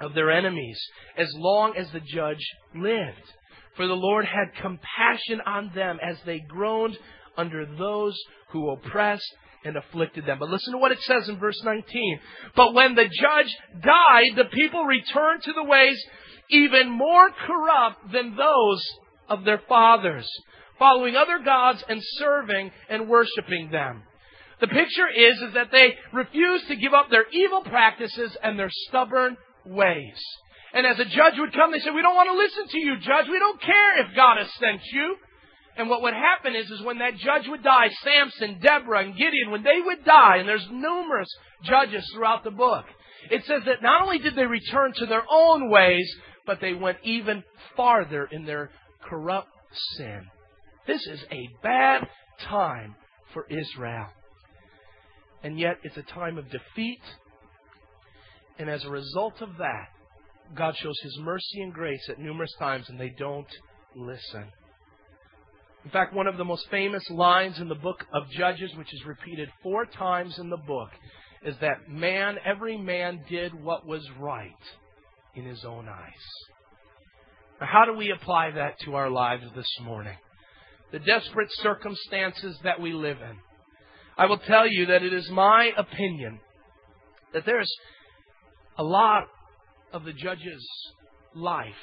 of 0.00 0.14
their 0.14 0.30
enemies 0.30 0.78
as 1.16 1.32
long 1.34 1.76
as 1.76 1.90
the 1.90 2.00
judge 2.00 2.46
lived. 2.72 3.32
For 3.76 3.88
the 3.88 3.94
Lord 3.94 4.26
had 4.26 4.62
compassion 4.62 5.40
on 5.44 5.72
them 5.74 5.98
as 6.00 6.18
they 6.24 6.38
groaned 6.38 6.96
under 7.36 7.66
those 7.66 8.16
who 8.50 8.70
oppressed 8.70 9.34
and 9.66 9.76
afflicted 9.76 10.26
them. 10.26 10.38
But 10.38 10.48
listen 10.48 10.72
to 10.72 10.78
what 10.78 10.92
it 10.92 11.00
says 11.02 11.28
in 11.28 11.38
verse 11.38 11.60
19. 11.64 12.20
But 12.54 12.74
when 12.74 12.94
the 12.94 13.04
judge 13.04 13.56
died, 13.80 14.36
the 14.36 14.50
people 14.52 14.84
returned 14.84 15.42
to 15.42 15.52
the 15.52 15.64
ways 15.64 16.02
even 16.50 16.90
more 16.90 17.30
corrupt 17.46 18.12
than 18.12 18.36
those 18.36 18.84
of 19.28 19.44
their 19.44 19.60
fathers 19.68 20.28
following 20.78 21.16
other 21.16 21.38
gods 21.44 21.82
and 21.88 22.00
serving 22.18 22.70
and 22.88 23.08
worshiping 23.08 23.70
them. 23.70 24.02
The 24.60 24.68
picture 24.68 25.08
is, 25.14 25.36
is 25.48 25.54
that 25.54 25.70
they 25.70 25.94
refuse 26.12 26.62
to 26.68 26.76
give 26.76 26.94
up 26.94 27.10
their 27.10 27.26
evil 27.30 27.62
practices 27.62 28.36
and 28.42 28.58
their 28.58 28.70
stubborn 28.88 29.36
ways. 29.64 30.16
And 30.72 30.86
as 30.86 30.98
a 30.98 31.04
judge 31.04 31.34
would 31.38 31.52
come, 31.52 31.72
they 31.72 31.80
said, 31.80 31.94
we 31.94 32.02
don't 32.02 32.16
want 32.16 32.28
to 32.28 32.36
listen 32.36 32.68
to 32.68 32.78
you, 32.78 32.96
judge. 32.96 33.26
We 33.30 33.38
don't 33.38 33.60
care 33.60 34.00
if 34.00 34.14
God 34.16 34.38
has 34.38 34.48
sent 34.58 34.80
you. 34.92 35.16
And 35.76 35.90
what 35.90 36.02
would 36.02 36.14
happen 36.14 36.54
is, 36.54 36.70
is 36.70 36.82
when 36.82 36.98
that 36.98 37.16
judge 37.18 37.48
would 37.48 37.62
die, 37.62 37.90
Samson, 38.02 38.60
Deborah, 38.60 39.04
and 39.04 39.16
Gideon, 39.16 39.50
when 39.50 39.62
they 39.62 39.80
would 39.84 40.04
die, 40.04 40.38
and 40.38 40.48
there's 40.48 40.66
numerous 40.70 41.28
judges 41.64 42.10
throughout 42.14 42.44
the 42.44 42.50
book, 42.50 42.86
it 43.30 43.44
says 43.44 43.62
that 43.66 43.82
not 43.82 44.02
only 44.02 44.18
did 44.18 44.36
they 44.36 44.46
return 44.46 44.92
to 44.94 45.06
their 45.06 45.24
own 45.30 45.70
ways, 45.70 46.10
but 46.46 46.60
they 46.60 46.72
went 46.72 46.98
even 47.02 47.42
farther 47.76 48.26
in 48.30 48.46
their 48.46 48.70
corrupt 49.02 49.48
sin. 49.96 50.22
This 50.86 51.06
is 51.06 51.22
a 51.30 51.48
bad 51.62 52.08
time 52.40 52.94
for 53.34 53.46
Israel. 53.50 54.06
And 55.42 55.58
yet, 55.58 55.78
it's 55.82 55.96
a 55.96 56.02
time 56.02 56.38
of 56.38 56.50
defeat. 56.50 57.00
And 58.58 58.70
as 58.70 58.84
a 58.84 58.90
result 58.90 59.42
of 59.42 59.58
that, 59.58 59.88
God 60.56 60.76
shows 60.76 60.98
His 61.02 61.18
mercy 61.20 61.60
and 61.60 61.72
grace 61.72 62.08
at 62.08 62.18
numerous 62.18 62.54
times, 62.58 62.88
and 62.88 62.98
they 62.98 63.10
don't 63.10 63.50
listen. 63.94 64.50
In 65.86 65.90
fact, 65.90 66.12
one 66.12 66.26
of 66.26 66.36
the 66.36 66.44
most 66.44 66.66
famous 66.70 67.08
lines 67.08 67.58
in 67.58 67.68
the 67.68 67.74
book 67.74 68.04
of 68.12 68.28
Judges, 68.30 68.74
which 68.76 68.92
is 68.92 69.06
repeated 69.06 69.48
four 69.62 69.86
times 69.86 70.38
in 70.38 70.50
the 70.50 70.58
book, 70.58 70.90
is 71.42 71.54
that 71.62 71.88
man, 71.88 72.36
every 72.44 72.76
man 72.76 73.20
did 73.30 73.54
what 73.54 73.86
was 73.86 74.06
right 74.18 74.50
in 75.34 75.46
his 75.46 75.64
own 75.64 75.88
eyes. 75.88 76.12
Now, 77.60 77.68
how 77.68 77.84
do 77.84 77.96
we 77.96 78.10
apply 78.10 78.50
that 78.50 78.74
to 78.84 78.96
our 78.96 79.08
lives 79.08 79.44
this 79.54 79.72
morning? 79.80 80.16
the 80.92 80.98
desperate 81.00 81.50
circumstances 81.62 82.58
that 82.64 82.80
we 82.80 82.92
live 82.92 83.18
in. 83.20 83.36
I 84.16 84.26
will 84.26 84.38
tell 84.38 84.66
you 84.66 84.86
that 84.86 85.02
it 85.02 85.12
is 85.12 85.28
my 85.30 85.70
opinion 85.76 86.40
that 87.34 87.44
there's 87.44 87.70
a 88.78 88.84
lot 88.84 89.24
of 89.92 90.04
the 90.04 90.12
judge's 90.12 90.66
life 91.34 91.74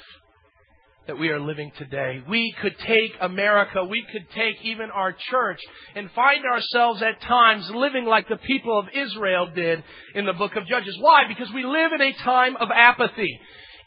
that 1.06 1.18
we 1.18 1.28
are 1.28 1.40
living 1.40 1.70
today. 1.76 2.22
We 2.28 2.54
could 2.62 2.78
take 2.78 3.12
America, 3.20 3.84
we 3.84 4.04
could 4.10 4.26
take 4.34 4.56
even 4.62 4.90
our 4.90 5.14
church 5.30 5.60
and 5.94 6.10
find 6.12 6.44
ourselves 6.44 7.02
at 7.02 7.20
times 7.20 7.70
living 7.74 8.06
like 8.06 8.28
the 8.28 8.36
people 8.36 8.78
of 8.78 8.86
Israel 8.94 9.50
did 9.54 9.84
in 10.14 10.24
the 10.26 10.32
book 10.32 10.56
of 10.56 10.66
Judges. 10.66 10.96
Why? 11.00 11.24
Because 11.28 11.52
we 11.54 11.64
live 11.64 11.92
in 11.92 12.00
a 12.00 12.12
time 12.24 12.56
of 12.56 12.68
apathy. 12.74 13.38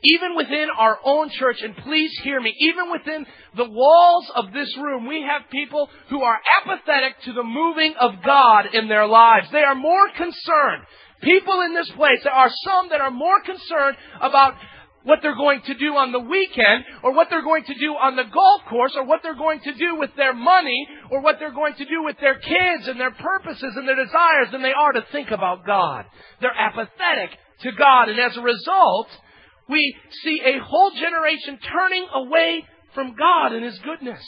Even 0.04 0.36
within 0.36 0.68
our 0.78 1.00
own 1.04 1.32
church, 1.32 1.58
and 1.64 1.76
please 1.78 2.12
hear 2.24 2.40
me, 2.40 2.54
even 2.60 2.92
within 2.92 3.26
the 3.56 3.68
walls 3.68 4.32
of 4.36 4.54
this 4.54 4.78
room, 4.78 5.08
we 5.08 5.24
have 5.24 5.50
people 5.50 5.90
who 6.10 6.22
are 6.22 6.40
apathetic 6.62 7.20
to 7.26 7.34
the 7.34 7.44
moving 7.44 7.96
of 8.00 8.12
God 8.24 8.76
in 8.76 8.88
their 8.90 9.08
lives. 9.08 9.48
They 9.52 9.64
are 9.64 9.74
more 9.74 10.08
concerned. 10.16 10.84
People 11.24 11.62
in 11.62 11.74
this 11.74 11.90
place, 11.96 12.20
there 12.24 12.32
are 12.32 12.52
some 12.64 12.90
that 12.90 13.02
are 13.02 13.10
more 13.10 13.42
concerned 13.42 13.98
about 14.22 14.54
what 15.08 15.20
they're 15.22 15.36
going 15.40 15.62
to 15.62 15.74
do 15.76 15.96
on 15.96 16.12
the 16.12 16.20
weekend, 16.20 16.84
or 17.02 17.14
what 17.14 17.28
they're 17.30 17.42
going 17.42 17.64
to 17.64 17.80
do 17.80 17.94
on 17.94 18.18
the 18.18 18.26
golf 18.26 18.62
course, 18.70 18.92
or 18.94 19.06
what 19.06 19.22
they're 19.24 19.40
going 19.40 19.62
to 19.62 19.74
do 19.74 19.96
with 19.96 20.12
their 20.18 20.34
money, 20.34 20.86
or 21.10 21.22
what 21.22 21.38
they're 21.40 21.56
going 21.56 21.76
to 21.76 21.86
do 21.86 22.04
with 22.04 22.18
their 22.20 22.36
kids 22.36 22.88
and 22.88 23.00
their 23.00 23.12
purposes 23.12 23.74
and 23.78 23.88
their 23.88 23.96
desires 23.96 24.52
than 24.52 24.62
they 24.62 24.74
are 24.74 24.92
to 24.92 25.06
think 25.14 25.32
about 25.32 25.66
God. 25.66 26.04
They're 26.42 26.52
apathetic 26.52 27.40
to 27.62 27.72
God, 27.72 28.10
and 28.10 28.20
as 28.20 28.36
a 28.36 28.42
result, 28.42 29.08
we 29.70 29.96
see 30.24 30.42
a 30.44 30.60
whole 30.60 30.92
generation 30.92 31.58
turning 31.72 32.06
away 32.14 32.66
from 32.94 33.16
God 33.16 33.54
and 33.54 33.64
His 33.64 33.80
goodness. 33.80 34.22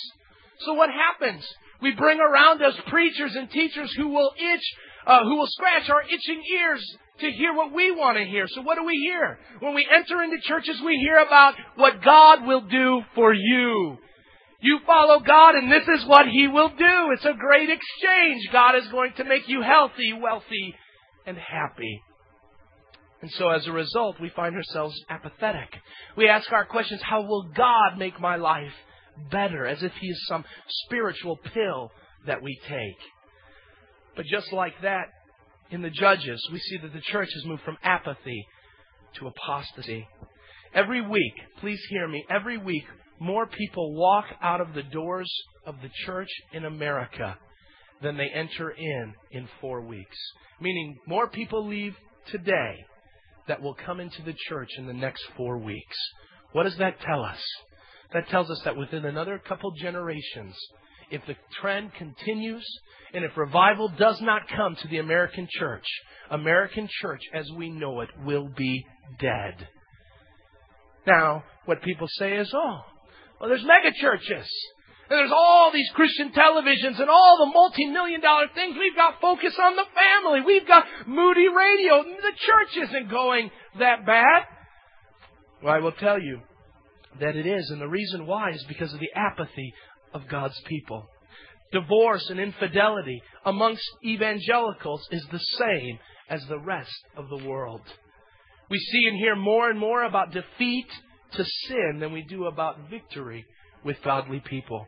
So 0.60 0.76
what 0.76 0.90
happens? 0.90 1.46
We 1.82 1.92
bring 1.92 2.20
around 2.20 2.62
us 2.62 2.76
preachers 2.88 3.36
and 3.36 3.52
teachers 3.52 3.94
who 3.98 4.08
will 4.08 4.32
itch, 4.38 4.64
uh, 5.06 5.24
who 5.24 5.36
will 5.36 5.48
scratch 5.48 5.90
our 5.90 6.04
itching 6.04 6.42
ears 6.54 6.98
to 7.20 7.32
hear 7.32 7.54
what 7.54 7.74
we 7.74 7.92
want 7.92 8.18
to 8.18 8.26
hear. 8.26 8.46
So 8.48 8.62
what 8.62 8.76
do 8.76 8.86
we 8.86 8.96
hear? 8.96 9.40
When 9.60 9.76
we 9.76 9.88
enter 9.90 10.22
into 10.24 10.38
churches, 10.42 10.82
we 10.84 10.98
hear 10.98 11.18
about 11.18 11.56
what 11.76 12.04
God 12.04 12.46
will 12.46 12.62
do 12.62 13.02
for 13.16 13.34
you. 13.34 13.98
You 14.62 14.80
follow 14.86 15.20
God 15.20 15.56
and 15.56 15.72
this 15.72 15.88
is 15.88 16.06
what 16.06 16.28
He 16.28 16.48
will 16.48 16.70
do. 16.70 17.12
It's 17.14 17.26
a 17.26 17.34
great 17.34 17.70
exchange. 17.70 18.50
God 18.52 18.76
is 18.76 18.88
going 18.90 19.14
to 19.18 19.24
make 19.24 19.48
you 19.48 19.62
healthy, 19.62 20.14
wealthy, 20.14 20.76
and 21.26 21.38
happy. 21.38 22.02
And 23.22 23.32
so 23.32 23.50
as 23.50 23.68
a 23.68 23.72
result, 23.72 24.20
we 24.20 24.30
find 24.30 24.56
ourselves 24.56 25.00
apathetic. 25.10 25.78
We 26.16 26.30
ask 26.30 26.52
our 26.52 26.66
questions, 26.66 27.02
how 27.02 27.22
will 27.22 27.50
God 27.56 27.98
make 27.98 28.20
my 28.20 28.38
life 28.38 28.72
better? 29.32 29.66
As 29.66 29.84
if 29.84 29.92
He 30.00 30.08
is 30.08 30.26
some 30.28 30.46
spiritual 30.86 31.38
pill 31.54 31.92
that 32.26 32.42
we 32.42 32.60
take. 32.68 32.98
But 34.16 34.26
just 34.26 34.52
like 34.52 34.74
that, 34.82 35.06
in 35.72 35.82
the 35.82 35.90
Judges, 35.90 36.48
we 36.52 36.60
see 36.60 36.78
that 36.78 36.94
the 36.94 37.02
church 37.02 37.30
has 37.34 37.46
moved 37.46 37.64
from 37.64 37.78
apathy 37.84 38.46
to 39.16 39.28
apostasy. 39.28 40.08
Every 40.74 41.02
week, 41.02 41.34
please 41.60 41.80
hear 41.90 42.08
me, 42.08 42.26
every 42.30 42.58
week, 42.58 42.86
more 43.20 43.48
people 43.48 43.94
walk 43.94 44.26
out 44.42 44.62
of 44.62 44.74
the 44.74 44.84
doors 44.84 45.32
of 45.66 45.76
the 45.82 45.90
church 46.06 46.30
in 46.54 46.66
America 46.66 47.38
than 48.02 48.18
they 48.18 48.30
enter 48.30 48.70
in 48.70 49.14
in 49.32 49.48
four 49.60 49.82
weeks. 49.82 50.18
Meaning, 50.62 50.98
more 51.06 51.28
people 51.28 51.68
leave 51.68 51.96
today 52.28 52.76
that 53.48 53.62
will 53.62 53.74
come 53.74 54.00
into 54.00 54.22
the 54.22 54.36
church 54.48 54.70
in 54.78 54.88
the 54.88 54.94
next 54.94 55.24
four 55.36 55.58
weeks. 55.58 55.98
What 56.54 56.64
does 56.64 56.78
that 56.78 57.02
tell 57.02 57.24
us? 57.24 57.42
That 58.14 58.30
tells 58.30 58.50
us 58.50 58.62
that 58.64 58.78
within 58.78 59.06
another 59.06 59.40
couple 59.40 59.72
generations, 59.72 60.56
if 61.12 61.26
the 61.26 61.36
trend 61.62 61.94
continues 61.94 62.66
and 63.14 63.24
if 63.24 63.36
revival 63.38 63.90
does 63.98 64.22
not 64.22 64.48
come 64.48 64.76
to 64.76 64.88
the 64.88 64.98
American 64.98 65.48
church, 65.50 65.86
American 66.30 66.88
church 67.02 67.22
as 67.34 67.50
we 67.52 67.70
know 67.70 68.02
it 68.02 68.10
will 68.24 68.50
be 68.56 68.86
dead. 69.20 69.68
Now, 71.08 71.44
what 71.66 71.82
people 71.82 72.08
say 72.08 72.34
is, 72.38 72.52
oh, 72.54 72.82
well, 73.40 73.50
there's 73.50 73.66
mega 73.66 73.96
churches. 74.00 74.48
And 75.10 75.18
there's 75.18 75.32
all 75.34 75.72
these 75.74 75.90
Christian 75.96 76.32
televisions 76.32 77.00
and 77.00 77.10
all 77.10 77.38
the 77.40 77.52
multi-million 77.52 78.22
dollar 78.22 78.46
things. 78.54 78.76
We've 78.78 78.96
got 78.96 79.20
focus 79.20 79.56
on 79.60 79.76
the 79.76 79.86
family. 79.96 80.42
We've 80.46 80.68
got 80.68 80.86
Moody 81.08 81.48
Radio. 81.48 82.04
The 82.04 82.38
church 82.38 82.90
isn't 82.90 83.10
going 83.10 83.50
that 83.80 84.06
bad. 84.06 84.44
Well, 85.64 85.74
I 85.74 85.80
will 85.80 85.94
tell 85.94 86.22
you 86.22 86.42
that 87.20 87.36
it 87.36 87.48
is. 87.48 87.72
And 87.72 87.82
the 87.82 87.88
reason 87.88 88.28
why 88.28 88.52
is 88.52 88.64
because 88.68 88.94
of 88.94 89.00
the 89.00 89.10
apathy 89.16 89.74
of 90.14 90.28
God's 90.28 90.60
people. 90.66 91.08
Divorce 91.72 92.30
and 92.30 92.40
infidelity 92.40 93.22
amongst 93.46 93.84
evangelicals 94.04 95.08
is 95.12 95.26
the 95.32 95.40
same 95.40 96.00
as 96.30 96.46
the 96.46 96.60
rest 96.60 97.04
of 97.16 97.30
the 97.30 97.48
world. 97.48 97.82
We 98.70 98.80
see 98.80 99.08
and 99.08 99.18
hear 99.18 99.36
more 99.36 99.70
and 99.70 99.80
more 99.80 100.04
about 100.04 100.32
defeat 100.32 100.88
to 101.34 101.44
sin 101.44 102.00
than 102.00 102.12
we 102.12 102.24
do 102.24 102.46
about 102.46 102.90
victory 102.90 103.46
with 103.84 103.98
godly 104.04 104.40
people. 104.40 104.86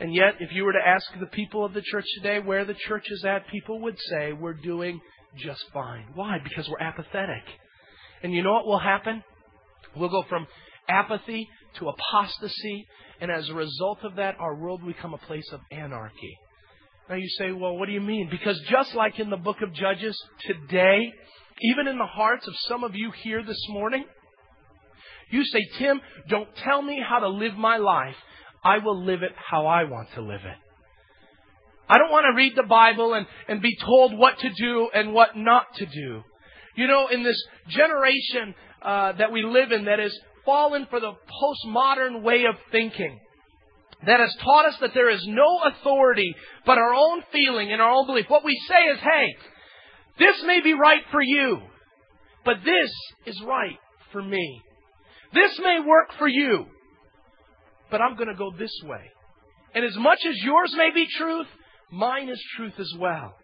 And 0.00 0.12
yet, 0.12 0.34
if 0.40 0.52
you 0.52 0.64
were 0.64 0.72
to 0.72 0.86
ask 0.86 1.06
the 1.20 1.26
people 1.26 1.64
of 1.64 1.72
the 1.72 1.82
church 1.82 2.04
today 2.16 2.40
where 2.40 2.64
the 2.64 2.74
church 2.74 3.04
is 3.10 3.24
at, 3.24 3.46
people 3.48 3.80
would 3.82 3.96
say 4.10 4.32
we're 4.32 4.54
doing 4.54 5.00
just 5.36 5.64
fine. 5.72 6.06
Why? 6.14 6.38
Because 6.42 6.68
we're 6.68 6.84
apathetic. 6.84 7.44
And 8.22 8.32
you 8.32 8.42
know 8.42 8.52
what 8.52 8.66
will 8.66 8.80
happen? 8.80 9.22
We'll 9.96 10.08
go 10.08 10.24
from 10.28 10.46
apathy 10.88 11.48
to 11.78 11.88
apostasy, 11.88 12.86
and 13.20 13.30
as 13.30 13.48
a 13.48 13.54
result 13.54 13.98
of 14.04 14.16
that, 14.16 14.36
our 14.38 14.54
world 14.54 14.82
will 14.82 14.92
become 14.92 15.14
a 15.14 15.18
place 15.18 15.48
of 15.52 15.60
anarchy. 15.70 16.38
Now 17.08 17.16
you 17.16 17.28
say, 17.38 17.52
well, 17.52 17.76
what 17.76 17.86
do 17.86 17.92
you 17.92 18.00
mean? 18.00 18.28
Because 18.30 18.58
just 18.70 18.94
like 18.94 19.18
in 19.18 19.30
the 19.30 19.36
book 19.36 19.60
of 19.62 19.74
Judges, 19.74 20.18
today, 20.40 21.12
even 21.60 21.86
in 21.86 21.98
the 21.98 22.06
hearts 22.06 22.46
of 22.48 22.54
some 22.68 22.82
of 22.82 22.94
you 22.94 23.10
here 23.22 23.42
this 23.42 23.62
morning, 23.68 24.04
you 25.30 25.44
say, 25.44 25.66
Tim, 25.78 26.00
don't 26.28 26.48
tell 26.56 26.80
me 26.80 27.02
how 27.06 27.18
to 27.18 27.28
live 27.28 27.54
my 27.54 27.76
life. 27.76 28.16
I 28.64 28.78
will 28.78 29.04
live 29.04 29.22
it 29.22 29.32
how 29.50 29.66
I 29.66 29.84
want 29.84 30.08
to 30.14 30.22
live 30.22 30.40
it. 30.44 30.56
I 31.88 31.98
don't 31.98 32.10
want 32.10 32.24
to 32.30 32.36
read 32.36 32.54
the 32.56 32.62
Bible 32.62 33.12
and, 33.12 33.26
and 33.46 33.60
be 33.60 33.76
told 33.76 34.16
what 34.16 34.38
to 34.38 34.50
do 34.50 34.88
and 34.94 35.12
what 35.12 35.36
not 35.36 35.66
to 35.76 35.86
do. 35.86 36.22
You 36.76 36.86
know, 36.86 37.08
in 37.08 37.22
this 37.22 37.40
generation 37.68 38.54
uh, 38.80 39.12
that 39.12 39.32
we 39.32 39.42
live 39.42 39.70
in 39.70 39.84
that 39.84 39.98
has 39.98 40.16
fallen 40.44 40.86
for 40.90 41.00
the 41.00 41.12
postmodern 41.12 42.22
way 42.22 42.44
of 42.44 42.56
thinking, 42.70 43.18
that 44.06 44.20
has 44.20 44.34
taught 44.42 44.66
us 44.66 44.76
that 44.80 44.92
there 44.94 45.10
is 45.10 45.24
no 45.26 45.60
authority 45.64 46.34
but 46.66 46.78
our 46.78 46.94
own 46.94 47.22
feeling 47.32 47.72
and 47.72 47.80
our 47.80 47.90
own 47.90 48.06
belief. 48.06 48.26
What 48.28 48.44
we 48.44 48.60
say 48.68 48.90
is, 48.92 49.00
hey, 49.00 49.34
this 50.18 50.42
may 50.44 50.60
be 50.60 50.74
right 50.74 51.02
for 51.10 51.22
you, 51.22 51.60
but 52.44 52.58
this 52.64 52.90
is 53.26 53.40
right 53.46 53.78
for 54.12 54.22
me. 54.22 54.60
This 55.32 55.58
may 55.58 55.80
work 55.84 56.10
for 56.18 56.28
you, 56.28 56.66
but 57.90 58.00
I'm 58.00 58.16
going 58.16 58.28
to 58.28 58.34
go 58.34 58.52
this 58.56 58.74
way. 58.84 59.10
And 59.74 59.84
as 59.84 59.96
much 59.96 60.18
as 60.28 60.36
yours 60.42 60.74
may 60.76 60.90
be 60.94 61.06
truth, 61.18 61.48
mine 61.90 62.28
is 62.28 62.42
truth 62.56 62.74
as 62.78 62.92
well. 62.98 63.34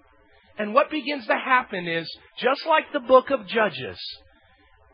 And 0.59 0.75
what 0.75 0.91
begins 0.91 1.27
to 1.27 1.35
happen 1.35 1.89
is, 1.89 2.09
just 2.39 2.67
like 2.67 2.85
the 2.93 3.01
book 3.01 3.31
of 3.31 3.47
Judges, 3.47 3.99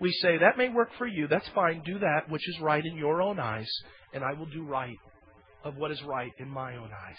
we 0.01 0.13
say, 0.13 0.39
that 0.39 0.59
may 0.59 0.69
work 0.69 0.91
for 0.99 1.07
you. 1.07 1.27
That's 1.27 1.49
fine. 1.55 1.83
Do 1.85 1.99
that 1.99 2.29
which 2.29 2.47
is 2.49 2.61
right 2.61 2.85
in 2.85 2.97
your 2.97 3.23
own 3.23 3.41
eyes, 3.41 3.71
and 4.13 4.23
I 4.23 4.33
will 4.35 4.47
do 4.47 4.65
right 4.65 4.97
of 5.65 5.77
what 5.77 5.91
is 5.91 6.03
right 6.03 6.31
in 6.39 6.49
my 6.49 6.77
own 6.77 6.91
eyes. 6.93 7.19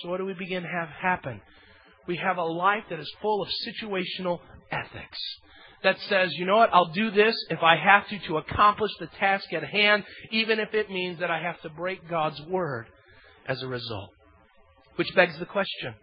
So 0.00 0.08
what 0.08 0.18
do 0.18 0.24
we 0.24 0.34
begin 0.34 0.62
to 0.62 0.68
have 0.68 0.88
happen? 0.88 1.40
We 2.08 2.16
have 2.16 2.38
a 2.38 2.44
life 2.44 2.84
that 2.90 2.98
is 2.98 3.12
full 3.20 3.42
of 3.42 3.48
situational 3.66 4.40
ethics 4.70 5.18
that 5.82 5.98
says, 6.08 6.32
you 6.34 6.46
know 6.46 6.56
what, 6.56 6.72
I'll 6.72 6.92
do 6.92 7.10
this 7.10 7.34
if 7.50 7.60
I 7.62 7.76
have 7.76 8.08
to 8.08 8.18
to 8.28 8.38
accomplish 8.38 8.92
the 8.98 9.08
task 9.18 9.52
at 9.52 9.64
hand, 9.64 10.04
even 10.30 10.60
if 10.60 10.74
it 10.74 10.90
means 10.90 11.18
that 11.20 11.30
I 11.30 11.42
have 11.42 11.60
to 11.62 11.68
break 11.70 12.08
God's 12.08 12.40
word 12.42 12.86
as 13.46 13.62
a 13.62 13.66
result. 13.66 14.10
Which 14.96 15.14
begs 15.14 15.38
the 15.38 15.46
question, 15.46 15.94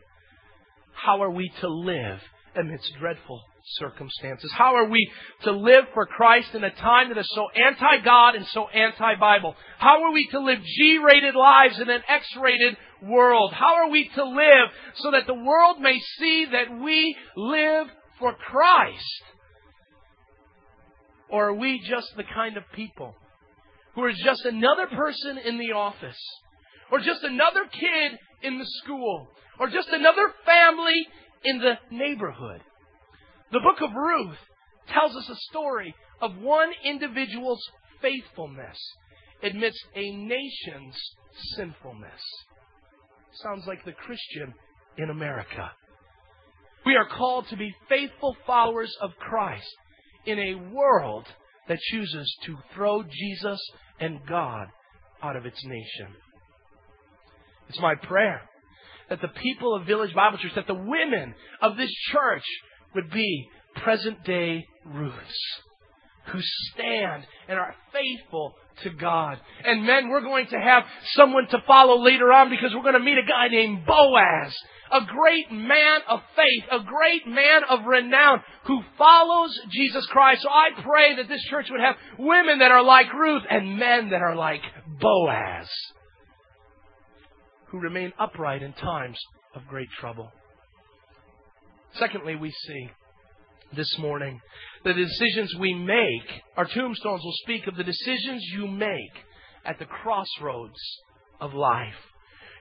how 0.93 1.21
are 1.23 1.31
we 1.31 1.51
to 1.61 1.67
live 1.67 2.19
amidst 2.55 2.91
dreadful 2.99 3.41
circumstances? 3.63 4.51
How 4.55 4.75
are 4.75 4.89
we 4.89 5.09
to 5.43 5.51
live 5.51 5.85
for 5.93 6.05
Christ 6.05 6.53
in 6.53 6.63
a 6.63 6.71
time 6.71 7.09
that 7.09 7.17
is 7.17 7.29
so 7.33 7.47
anti-God 7.49 8.35
and 8.35 8.45
so 8.47 8.67
anti-Bible? 8.67 9.55
How 9.77 10.03
are 10.03 10.11
we 10.11 10.27
to 10.27 10.39
live 10.39 10.59
G-rated 10.63 11.35
lives 11.35 11.79
in 11.79 11.89
an 11.89 12.01
X-rated 12.07 12.77
world? 13.03 13.53
How 13.53 13.75
are 13.75 13.89
we 13.89 14.09
to 14.15 14.23
live 14.23 14.69
so 14.95 15.11
that 15.11 15.27
the 15.27 15.33
world 15.33 15.79
may 15.79 15.99
see 16.17 16.47
that 16.51 16.81
we 16.81 17.15
live 17.35 17.87
for 18.19 18.33
Christ? 18.33 19.23
Or 21.29 21.49
are 21.49 21.53
we 21.53 21.79
just 21.87 22.15
the 22.17 22.23
kind 22.23 22.57
of 22.57 22.63
people 22.73 23.13
who 23.95 24.03
are 24.03 24.13
just 24.13 24.45
another 24.45 24.87
person 24.87 25.37
in 25.37 25.59
the 25.59 25.73
office? 25.73 26.19
Or 26.91 26.99
just 26.99 27.23
another 27.23 27.65
kid 27.71 28.17
in 28.41 28.57
the 28.57 28.65
school? 28.83 29.27
Or 29.59 29.67
just 29.67 29.89
another 29.89 30.33
family 30.45 31.05
in 31.43 31.59
the 31.59 31.73
neighborhood? 31.91 32.61
The 33.51 33.59
book 33.59 33.81
of 33.81 33.95
Ruth 33.95 34.37
tells 34.93 35.15
us 35.15 35.29
a 35.29 35.35
story 35.51 35.95
of 36.21 36.37
one 36.37 36.69
individual's 36.83 37.61
faithfulness 38.01 38.77
amidst 39.41 39.83
a 39.95 40.11
nation's 40.11 40.95
sinfulness. 41.55 42.21
Sounds 43.43 43.65
like 43.67 43.83
the 43.85 43.93
Christian 43.93 44.53
in 44.97 45.09
America. 45.09 45.71
We 46.85 46.95
are 46.95 47.07
called 47.07 47.47
to 47.49 47.57
be 47.57 47.73
faithful 47.87 48.35
followers 48.45 48.95
of 49.01 49.11
Christ 49.19 49.73
in 50.25 50.39
a 50.39 50.71
world 50.73 51.25
that 51.67 51.79
chooses 51.91 52.37
to 52.45 52.57
throw 52.73 53.03
Jesus 53.03 53.59
and 53.99 54.19
God 54.27 54.67
out 55.21 55.35
of 55.35 55.45
its 55.45 55.63
nation. 55.65 56.15
It's 57.69 57.79
my 57.79 57.95
prayer 57.95 58.41
that 59.09 59.21
the 59.21 59.27
people 59.27 59.75
of 59.75 59.85
Village 59.85 60.13
Bible 60.13 60.37
Church, 60.37 60.55
that 60.55 60.67
the 60.67 60.73
women 60.73 61.33
of 61.61 61.77
this 61.77 61.91
church 62.11 62.43
would 62.95 63.11
be 63.11 63.47
present 63.83 64.23
day 64.23 64.65
Ruths 64.85 65.61
who 66.31 66.39
stand 66.73 67.25
and 67.47 67.57
are 67.57 67.73
faithful 67.91 68.53
to 68.83 68.89
God. 68.91 69.39
And 69.65 69.85
men, 69.85 70.09
we're 70.09 70.21
going 70.21 70.47
to 70.47 70.59
have 70.59 70.83
someone 71.13 71.47
to 71.47 71.57
follow 71.65 72.01
later 72.03 72.31
on 72.31 72.49
because 72.49 72.71
we're 72.73 72.83
going 72.83 72.93
to 72.93 72.99
meet 72.99 73.17
a 73.17 73.27
guy 73.27 73.47
named 73.49 73.85
Boaz 73.85 74.55
a 74.91 75.05
great 75.05 75.51
man 75.51 76.01
of 76.07 76.19
faith, 76.35 76.63
a 76.71 76.83
great 76.83 77.27
man 77.27 77.61
of 77.69 77.85
renown 77.85 78.41
who 78.65 78.81
follows 78.97 79.59
Jesus 79.71 80.05
Christ. 80.07 80.41
So 80.43 80.49
I 80.49 80.69
pray 80.81 81.15
that 81.17 81.27
this 81.27 81.43
church 81.43 81.67
would 81.69 81.81
have 81.81 81.95
women 82.17 82.59
that 82.59 82.71
are 82.71 82.83
like 82.83 83.11
Ruth 83.13 83.43
and 83.49 83.77
men 83.77 84.09
that 84.09 84.21
are 84.21 84.35
like 84.35 84.61
Boaz, 84.99 85.69
who 87.67 87.79
remain 87.79 88.13
upright 88.19 88.63
in 88.63 88.73
times 88.73 89.19
of 89.55 89.67
great 89.67 89.89
trouble. 89.99 90.31
Secondly, 91.95 92.35
we 92.35 92.51
see 92.51 92.89
this 93.75 93.97
morning 93.99 94.39
that 94.83 94.95
the 94.95 95.05
decisions 95.05 95.55
we 95.59 95.73
make, 95.73 96.41
our 96.57 96.65
tombstones 96.65 97.23
will 97.23 97.35
speak 97.43 97.67
of 97.67 97.75
the 97.75 97.83
decisions 97.83 98.43
you 98.53 98.67
make 98.67 99.11
at 99.65 99.79
the 99.79 99.85
crossroads 99.85 100.79
of 101.39 101.53
life. 101.53 101.95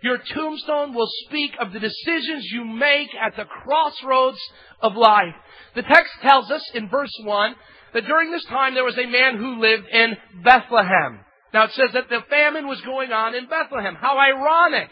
Your 0.02 0.18
tombstone 0.18 0.94
will 0.94 1.08
speak 1.26 1.52
of 1.58 1.72
the 1.72 1.80
decisions 1.80 2.44
you 2.52 2.64
make 2.64 3.08
at 3.14 3.36
the 3.36 3.44
crossroads 3.44 4.38
of 4.80 4.94
life. 4.94 5.34
The 5.74 5.82
text 5.82 6.12
tells 6.22 6.50
us 6.50 6.62
in 6.74 6.88
verse 6.88 7.12
1 7.24 7.54
that 7.94 8.06
during 8.06 8.30
this 8.30 8.44
time 8.44 8.74
there 8.74 8.84
was 8.84 8.98
a 8.98 9.06
man 9.06 9.36
who 9.36 9.60
lived 9.60 9.88
in 9.88 10.16
Bethlehem. 10.44 11.20
Now 11.52 11.64
it 11.64 11.72
says 11.72 11.90
that 11.94 12.08
the 12.08 12.20
famine 12.30 12.68
was 12.68 12.80
going 12.82 13.10
on 13.10 13.34
in 13.34 13.48
Bethlehem. 13.48 13.96
How 14.00 14.18
ironic! 14.18 14.90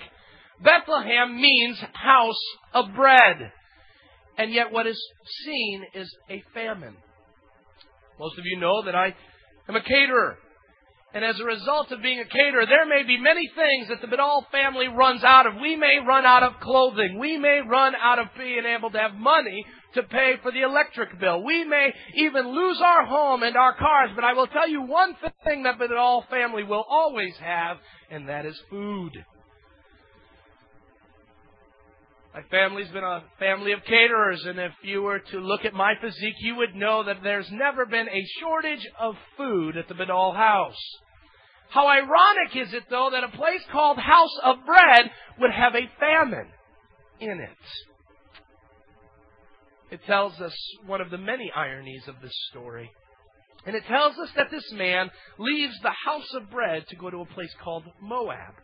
Bethlehem 0.63 1.37
means 1.41 1.79
house 1.93 2.43
of 2.73 2.95
bread. 2.95 3.53
And 4.39 4.53
yet 4.53 4.73
what 4.73 4.87
is 4.87 5.01
seen 5.45 5.85
is 5.95 6.15
a 6.31 6.43
famine. 6.53 6.97
Most 8.19 8.39
of 8.39 8.45
you 8.45 8.59
know 8.59 8.85
that 8.85 8.95
I 8.95 9.15
am 9.69 9.77
a 9.77 9.83
caterer. 9.83 10.39
And 11.15 11.25
as 11.25 11.41
a 11.41 11.45
result 11.45 11.93
of 11.93 12.03
being 12.03 12.21
a 12.21 12.27
caterer, 12.27 12.67
there 12.67 12.85
may 12.85 13.03
be 13.03 13.17
many 13.17 13.51
things 13.57 13.89
that 13.89 14.03
the 14.03 14.15
Badal 14.15 14.51
family 14.51 14.89
runs 14.89 15.25
out 15.25 15.47
of. 15.47 15.55
We 15.63 15.75
may 15.75 15.99
run 16.07 16.27
out 16.27 16.43
of 16.43 16.61
clothing. 16.61 17.19
We 17.19 17.39
may 17.39 17.61
run 17.67 17.95
out 17.95 18.19
of 18.19 18.27
being 18.37 18.65
able 18.67 18.91
to 18.91 18.99
have 18.99 19.15
money 19.15 19.65
to 19.95 20.03
pay 20.03 20.35
for 20.43 20.53
the 20.53 20.61
electric 20.61 21.19
bill. 21.19 21.43
We 21.43 21.65
may 21.65 21.95
even 22.17 22.49
lose 22.49 22.81
our 22.85 23.07
home 23.07 23.43
and 23.43 23.57
our 23.57 23.75
cars. 23.77 24.11
But 24.15 24.25
I 24.25 24.35
will 24.35 24.49
tell 24.49 24.69
you 24.69 24.83
one 24.83 25.17
thing 25.45 25.63
that 25.63 25.79
the 25.79 25.87
Badal 25.87 26.29
family 26.29 26.65
will 26.65 26.85
always 26.87 27.35
have, 27.41 27.79
and 28.11 28.29
that 28.29 28.45
is 28.45 28.61
food. 28.69 29.13
My 32.37 32.43
family's 32.51 32.91
been 32.91 33.03
a 33.03 33.25
family 33.39 33.73
of 33.73 33.83
caterers, 33.85 34.45
and 34.45 34.59
if 34.59 34.73
you 34.83 35.01
were 35.01 35.21
to 35.21 35.39
look 35.39 35.65
at 35.65 35.73
my 35.73 35.95
physique, 36.03 36.35
you 36.41 36.57
would 36.57 36.75
know 36.75 37.03
that 37.03 37.23
there's 37.23 37.51
never 37.51 37.87
been 37.87 38.11
a 38.11 38.27
shortage 38.39 38.87
of 39.01 39.15
food 39.39 39.79
at 39.79 39.89
the 39.89 39.95
Badal 39.95 40.37
house. 40.37 40.77
How 41.71 41.89
ironic 41.89 42.55
is 42.55 42.75
it, 42.75 42.83
though, 42.91 43.09
that 43.11 43.25
a 43.25 43.35
place 43.35 43.63
called 43.73 43.97
House 43.97 44.39
of 44.45 44.67
Bread 44.67 45.11
would 45.41 45.51
have 45.51 45.75
a 45.75 45.91
famine 45.99 46.49
in 47.21 47.41
it? 47.41 47.57
It 49.91 50.01
tells 50.07 50.39
us 50.39 50.55
one 50.85 51.01
of 51.01 51.09
the 51.09 51.17
many 51.17 51.51
ironies 51.57 52.07
of 52.07 52.17
this 52.21 52.37
story. 52.51 52.91
And 53.65 53.75
it 53.75 53.85
tells 53.89 54.19
us 54.19 54.29
that 54.37 54.51
this 54.51 54.71
man 54.73 55.09
leaves 55.39 55.79
the 55.83 55.95
house 56.05 56.35
of 56.35 56.51
bread 56.51 56.85
to 56.89 56.97
go 56.97 57.09
to 57.09 57.23
a 57.23 57.35
place 57.35 57.55
called 57.65 57.85
Moab. 58.03 58.57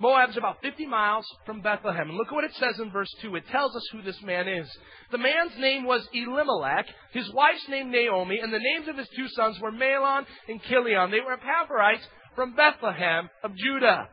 Moab's 0.00 0.36
about 0.36 0.62
50 0.62 0.86
miles 0.86 1.26
from 1.44 1.60
Bethlehem. 1.60 2.08
And 2.08 2.16
look 2.16 2.28
at 2.28 2.34
what 2.34 2.44
it 2.44 2.54
says 2.54 2.78
in 2.80 2.90
verse 2.90 3.12
2. 3.22 3.34
It 3.36 3.48
tells 3.50 3.74
us 3.74 3.82
who 3.92 4.02
this 4.02 4.20
man 4.22 4.46
is. 4.46 4.68
The 5.10 5.18
man's 5.18 5.52
name 5.58 5.84
was 5.84 6.06
Elimelech, 6.14 6.86
his 7.12 7.30
wife's 7.32 7.68
name 7.68 7.90
Naomi, 7.90 8.38
and 8.40 8.52
the 8.52 8.58
names 8.58 8.88
of 8.88 8.96
his 8.96 9.08
two 9.16 9.28
sons 9.28 9.58
were 9.60 9.72
Mahlon 9.72 10.24
and 10.48 10.62
Chilion. 10.62 11.10
They 11.10 11.20
were 11.20 11.36
Ephrathites 11.36 12.04
from 12.36 12.54
Bethlehem 12.54 13.28
of 13.42 13.56
Judah. 13.56 14.08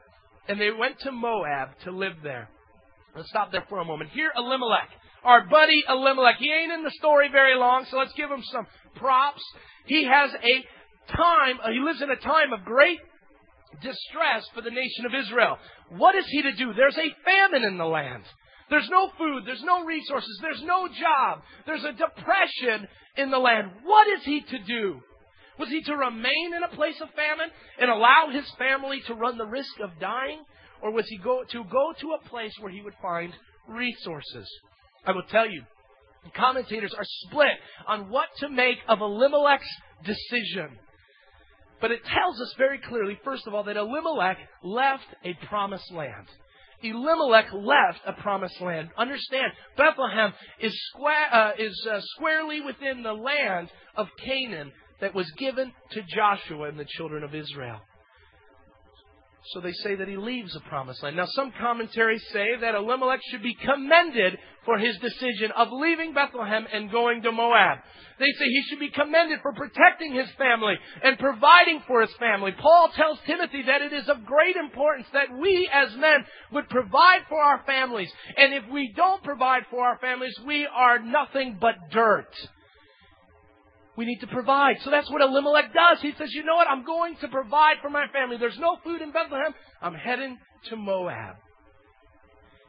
And 0.48 0.60
they 0.60 0.72
went 0.72 1.00
to 1.02 1.12
Moab 1.12 1.70
to 1.84 1.92
live 1.92 2.16
there. 2.24 2.50
Let's 3.16 3.30
stop 3.30 3.52
there 3.52 3.66
for 3.70 3.80
a 3.80 3.86
moment. 3.86 4.10
Here, 4.12 4.32
Elimelech, 4.36 4.90
our 5.24 5.46
buddy 5.46 5.84
Elimelech. 5.88 6.36
He 6.38 6.52
ain't 6.52 6.72
in 6.72 6.84
the 6.84 6.92
story 6.92 7.30
very 7.32 7.58
long, 7.58 7.86
so 7.90 7.98
let's 7.98 8.14
give 8.14 8.30
him 8.30 8.44
some 8.52 8.68
props. 8.96 9.42
He 9.86 10.06
has 10.06 10.32
a 10.34 11.16
time, 11.16 11.60
he 11.72 11.80
lives 11.80 12.02
in 12.02 12.10
a 12.10 12.16
time 12.16 12.54
of 12.54 12.66
great 12.66 13.00
distress 13.82 14.46
for 14.54 14.62
the 14.62 14.72
nation 14.72 15.06
of 15.06 15.14
Israel. 15.14 15.58
What 15.90 16.16
is 16.16 16.26
he 16.28 16.42
to 16.42 16.54
do? 16.54 16.74
There's 16.74 16.98
a 16.98 17.16
famine 17.24 17.64
in 17.64 17.78
the 17.78 17.86
land. 17.86 18.24
There's 18.70 18.90
no 18.90 19.10
food. 19.18 19.44
There's 19.46 19.64
no 19.64 19.86
resources. 19.86 20.40
There's 20.42 20.64
no 20.64 20.88
job. 20.88 21.42
There's 21.66 21.84
a 21.84 21.92
depression 21.92 22.88
in 23.18 23.30
the 23.30 23.38
land. 23.38 23.72
What 23.84 24.08
is 24.08 24.24
he 24.24 24.42
to 24.42 24.60
do? 24.60 25.02
Was 25.60 25.70
he 25.70 25.82
to 25.84 25.96
remain 25.96 26.54
in 26.56 26.64
a 26.64 26.76
place 26.76 27.00
of 27.02 27.10
famine 27.16 27.50
and 27.80 27.90
allow 27.90 28.30
his 28.32 28.50
family 28.58 29.02
to 29.08 29.14
run 29.14 29.38
the 29.38 29.46
risk 29.46 29.80
of 29.82 29.92
dying? 30.02 30.40
Or 30.82 30.92
was 30.92 31.08
he 31.08 31.18
go, 31.18 31.44
to 31.50 31.64
go 31.64 31.94
to 32.02 32.12
a 32.14 32.30
place 32.30 32.54
where 32.60 32.72
he 32.72 32.82
would 32.82 32.96
find 33.02 33.34
resources? 33.68 34.50
I 35.06 35.12
will 35.12 35.24
tell 35.30 35.50
you, 35.50 35.64
commentators 36.36 36.94
are 36.98 37.06
split 37.06 37.58
on 37.88 38.10
what 38.10 38.28
to 38.40 38.50
make 38.50 38.80
of 38.88 39.00
Elimelech's 39.00 39.70
decision. 40.04 40.78
But 41.82 41.92
it 41.92 42.04
tells 42.06 42.40
us 42.42 42.54
very 42.58 42.80
clearly, 42.80 43.20
first 43.24 43.48
of 43.48 43.54
all, 43.54 43.64
that 43.64 43.78
Elimelech 43.78 44.38
left 44.64 45.08
a 45.24 45.34
promised 45.48 45.92
land. 45.92 46.28
Elimelech 46.84 47.52
left 47.54 48.00
a 48.06 48.14
promised 48.14 48.60
land. 48.62 48.90
Understand, 48.98 49.52
Bethlehem 49.78 50.34
is, 50.60 50.74
square, 50.90 51.34
uh, 51.34 51.52
is 51.58 51.88
uh, 51.90 52.00
squarely 52.16 52.62
within 52.62 53.04
the 53.04 53.14
land 53.14 53.70
of 53.96 54.08
Canaan 54.24 54.72
that 55.02 55.16
was 55.16 55.30
given 55.38 55.72
to 55.92 56.02
Joshua 56.16 56.70
and 56.70 56.80
the 56.80 56.86
children 56.86 57.24
of 57.24 57.36
Israel. 57.36 57.82
So 59.54 59.62
they 59.62 59.74
say 59.74 59.96
that 59.96 60.08
he 60.08 60.18
leaves 60.18 60.56
a 60.56 60.60
promised 60.62 61.04
land. 61.04 61.18
Now, 61.18 61.28
some 61.28 61.54
commentaries 61.60 62.24
say 62.34 62.56
that 62.62 62.74
Elimelech 62.74 63.20
should 63.30 63.44
be 63.44 63.54
commended 63.54 64.40
for 64.66 64.80
his 64.80 64.98
decision 64.98 65.52
of 65.56 65.68
leaving 65.72 66.14
Bethlehem 66.14 66.66
and 66.74 66.92
going 66.92 67.22
to 67.22 67.32
Moab. 67.32 67.78
They 68.18 68.32
say 68.32 68.46
he 68.46 68.64
should 68.64 68.80
be 68.80 68.90
commended 68.90 69.40
for 69.42 69.54
protecting 69.54 70.14
his 70.16 70.30
family 70.32 70.76
and 71.04 71.20
providing 71.20 71.84
for 71.88 72.02
his 72.02 72.14
family. 72.16 72.54
Paul 72.60 72.90
tells 72.96 73.20
Timothy 73.28 73.62
that 73.64 73.84
it 73.84 73.94
is 73.94 74.10
of 74.10 74.26
great 74.26 74.56
importance 74.56 75.08
that 75.14 75.38
we 75.38 75.70
as 75.72 75.96
men 75.96 76.26
would 76.52 76.68
provide 76.70 77.22
for 77.30 77.40
our 77.40 77.64
families. 77.68 78.12
And 78.38 78.54
if 78.54 78.64
we 78.72 78.94
don't 78.96 79.24
provide 79.24 79.64
for 79.70 79.86
our 79.86 80.00
families, 80.00 80.34
we 80.46 80.66
are 80.66 80.98
nothing 80.98 81.58
but 81.62 81.76
dirt. 81.92 82.34
We 83.98 84.06
need 84.06 84.20
to 84.20 84.28
provide. 84.28 84.78
So 84.84 84.92
that's 84.92 85.10
what 85.10 85.22
Elimelech 85.22 85.74
does. 85.74 86.02
He 86.02 86.14
says, 86.18 86.34
you 86.34 86.44
know 86.44 86.56
what? 86.56 86.68
I'm 86.68 86.84
going 86.84 87.16
to 87.22 87.28
provide 87.28 87.78
for 87.82 87.90
my 87.90 88.08
family. 88.12 88.38
There's 88.38 88.60
no 88.60 88.78
food 88.84 89.02
in 89.02 89.12
Bethlehem. 89.12 89.54
I'm 89.82 89.94
heading 89.94 90.38
to 90.70 90.76
Moab. 90.76 91.38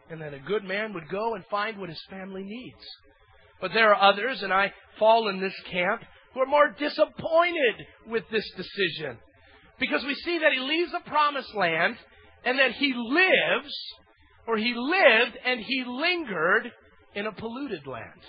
And 0.09 0.21
then 0.21 0.35
a 0.35 0.39
good 0.39 0.63
man 0.63 0.95
would 0.95 1.09
go 1.09 1.35
and 1.35 1.45
find 1.51 1.79
what 1.79 1.89
his 1.89 2.03
family 2.09 2.45
needs. 2.45 2.85
But 3.61 3.73
there 3.73 3.93
are 3.93 4.13
others, 4.13 4.43
and 4.43 4.53
I 4.53 4.73
fall 4.99 5.29
in 5.29 5.41
this 5.41 5.55
camp, 5.71 6.03
who 6.33 6.41
are 6.41 6.47
more 6.47 6.75
disappointed 6.79 7.87
with 8.07 8.25
this 8.31 8.49
decision. 8.57 9.19
Because 9.81 10.05
we 10.05 10.15
see 10.15 10.39
that 10.39 10.53
he 10.53 10.61
leaves 10.61 10.93
the 10.93 11.11
promised 11.11 11.55
land, 11.55 11.97
and 12.45 12.59
that 12.59 12.73
he 12.73 12.93
lives, 12.95 13.75
or 14.47 14.57
he 14.57 14.75
lived 14.75 15.37
and 15.45 15.61
he 15.61 15.85
lingered 15.85 16.71
in 17.15 17.27
a 17.27 17.33
polluted 17.33 17.87
land. 17.87 18.21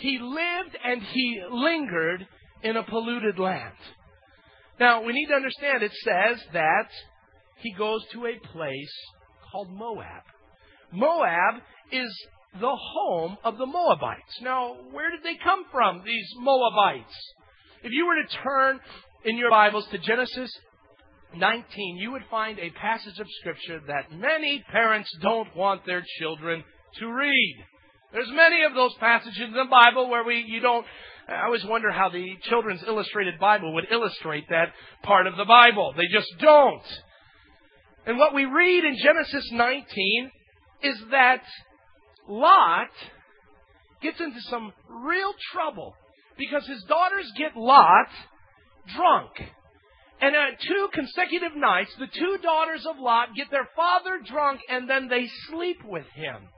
He 0.00 0.18
lived 0.18 0.76
and 0.82 1.02
he 1.02 1.42
lingered 1.50 2.26
in 2.62 2.76
a 2.76 2.82
polluted 2.82 3.38
land. 3.38 3.74
Now, 4.78 5.02
we 5.02 5.12
need 5.12 5.26
to 5.26 5.34
understand 5.34 5.82
it 5.82 5.92
says 5.92 6.42
that 6.54 6.88
he 7.58 7.74
goes 7.74 8.02
to 8.12 8.26
a 8.26 8.48
place 8.52 8.94
called 9.52 9.70
Moab. 9.70 10.22
Moab 10.92 11.62
is 11.92 12.26
the 12.58 12.74
home 12.74 13.36
of 13.44 13.58
the 13.58 13.66
Moabites. 13.66 14.40
Now, 14.42 14.74
where 14.90 15.10
did 15.10 15.22
they 15.22 15.36
come 15.42 15.64
from, 15.70 16.02
these 16.04 16.28
Moabites? 16.38 17.34
If 17.82 17.92
you 17.92 18.06
were 18.06 18.16
to 18.16 18.42
turn 18.42 18.80
in 19.24 19.36
your 19.36 19.50
Bibles 19.50 19.86
to 19.90 19.98
Genesis 19.98 20.50
19, 21.36 21.96
you 21.98 22.10
would 22.12 22.24
find 22.30 22.58
a 22.58 22.70
passage 22.70 23.18
of 23.20 23.26
Scripture 23.40 23.80
that 23.86 24.10
many 24.12 24.64
parents 24.72 25.10
don't 25.20 25.54
want 25.54 25.84
their 25.84 26.02
children 26.18 26.64
to 26.98 27.06
read. 27.06 27.56
There's 28.12 28.30
many 28.32 28.64
of 28.64 28.74
those 28.74 28.94
passages 28.98 29.40
in 29.44 29.52
the 29.52 29.66
Bible 29.70 30.08
where 30.08 30.24
we 30.24 30.44
you 30.46 30.60
don't 30.60 30.84
I 31.28 31.44
always 31.44 31.64
wonder 31.64 31.92
how 31.92 32.08
the 32.08 32.36
Children's 32.42 32.82
Illustrated 32.86 33.38
Bible 33.38 33.74
would 33.74 33.86
illustrate 33.90 34.48
that 34.48 34.72
part 35.04 35.28
of 35.28 35.36
the 35.36 35.44
Bible. 35.44 35.94
They 35.96 36.08
just 36.12 36.32
don't. 36.40 36.82
And 38.04 38.18
what 38.18 38.34
we 38.34 38.46
read 38.46 38.84
in 38.84 38.96
Genesis 39.00 39.48
19 39.52 40.30
is 40.82 40.96
that 41.12 41.42
Lot 42.28 42.88
gets 44.02 44.20
into 44.20 44.40
some 44.48 44.72
real 44.88 45.32
trouble 45.52 45.94
because 46.36 46.66
his 46.66 46.82
daughters 46.88 47.30
get 47.36 47.56
Lot 47.56 48.08
drunk. 48.96 49.30
And 50.20 50.34
at 50.34 50.60
two 50.60 50.88
consecutive 50.92 51.54
nights, 51.56 51.94
the 51.98 52.06
two 52.06 52.38
daughters 52.42 52.84
of 52.86 52.98
Lot 52.98 53.28
get 53.36 53.50
their 53.50 53.68
father 53.76 54.18
drunk 54.24 54.60
and 54.68 54.90
then 54.90 55.08
they 55.08 55.28
sleep 55.48 55.78
with 55.84 56.06
him. 56.14 56.48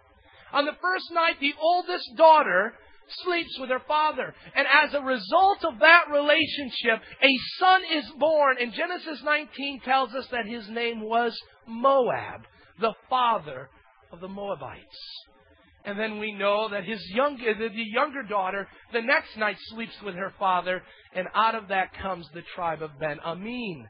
On 0.53 0.65
the 0.65 0.77
first 0.81 1.11
night, 1.13 1.37
the 1.41 1.55
oldest 1.61 2.09
daughter 2.17 2.75
sleeps 3.25 3.59
with 3.59 3.71
her 3.71 3.83
father. 3.87 4.35
And 4.55 4.67
as 4.67 4.95
a 4.95 5.01
result 5.01 5.65
of 5.65 5.79
that 5.81 6.05
relationship, 6.11 7.01
a 7.23 7.39
son 7.59 7.83
is 7.93 8.05
born. 8.19 8.57
And 8.61 8.73
Genesis 8.73 9.23
19 9.25 9.81
tells 9.81 10.15
us 10.15 10.27
that 10.31 10.47
his 10.47 10.69
name 10.69 11.01
was 11.01 11.37
Moab, 11.67 12.43
the 12.81 12.95
father 13.09 13.69
of 14.13 14.21
the 14.21 14.29
Moabites. 14.29 15.25
And 15.85 15.99
then 15.99 16.19
we 16.19 16.33
know 16.33 16.69
that 16.71 16.85
his 16.85 17.03
young, 17.13 17.35
uh, 17.41 17.59
the 17.59 17.71
younger 17.75 18.23
daughter, 18.23 18.69
the 18.93 19.03
next 19.03 19.37
night 19.37 19.57
sleeps 19.71 19.97
with 20.05 20.15
her 20.15 20.33
father, 20.39 20.83
and 21.15 21.27
out 21.35 21.57
of 21.57 21.69
that 21.69 21.93
comes 22.01 22.29
the 22.33 22.43
tribe 22.55 22.83
of 22.83 23.01
Ben 23.01 23.19
Amin. 23.21 23.87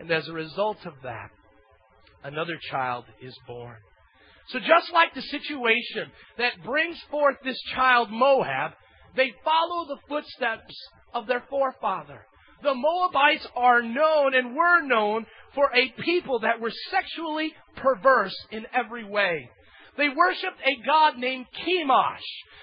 And 0.00 0.10
as 0.10 0.26
a 0.26 0.32
result 0.32 0.78
of 0.86 0.94
that, 1.04 1.30
another 2.24 2.58
child 2.70 3.04
is 3.22 3.36
born. 3.46 3.76
So 4.48 4.58
just 4.58 4.92
like 4.92 5.14
the 5.14 5.22
situation 5.22 6.10
that 6.38 6.62
brings 6.64 7.00
forth 7.10 7.36
this 7.42 7.60
child 7.74 8.10
Moab, 8.10 8.72
they 9.16 9.32
follow 9.44 9.86
the 9.86 9.98
footsteps 10.08 10.74
of 11.14 11.26
their 11.26 11.44
forefather. 11.48 12.26
The 12.62 12.74
Moabites 12.74 13.46
are 13.56 13.82
known 13.82 14.34
and 14.34 14.56
were 14.56 14.82
known 14.82 15.26
for 15.54 15.70
a 15.74 15.92
people 16.02 16.40
that 16.40 16.60
were 16.60 16.72
sexually 16.90 17.52
perverse 17.76 18.34
in 18.50 18.66
every 18.72 19.04
way. 19.04 19.48
They 19.96 20.08
worshiped 20.08 20.60
a 20.64 20.84
god 20.86 21.18
named 21.18 21.46
Chemosh. 21.64 22.18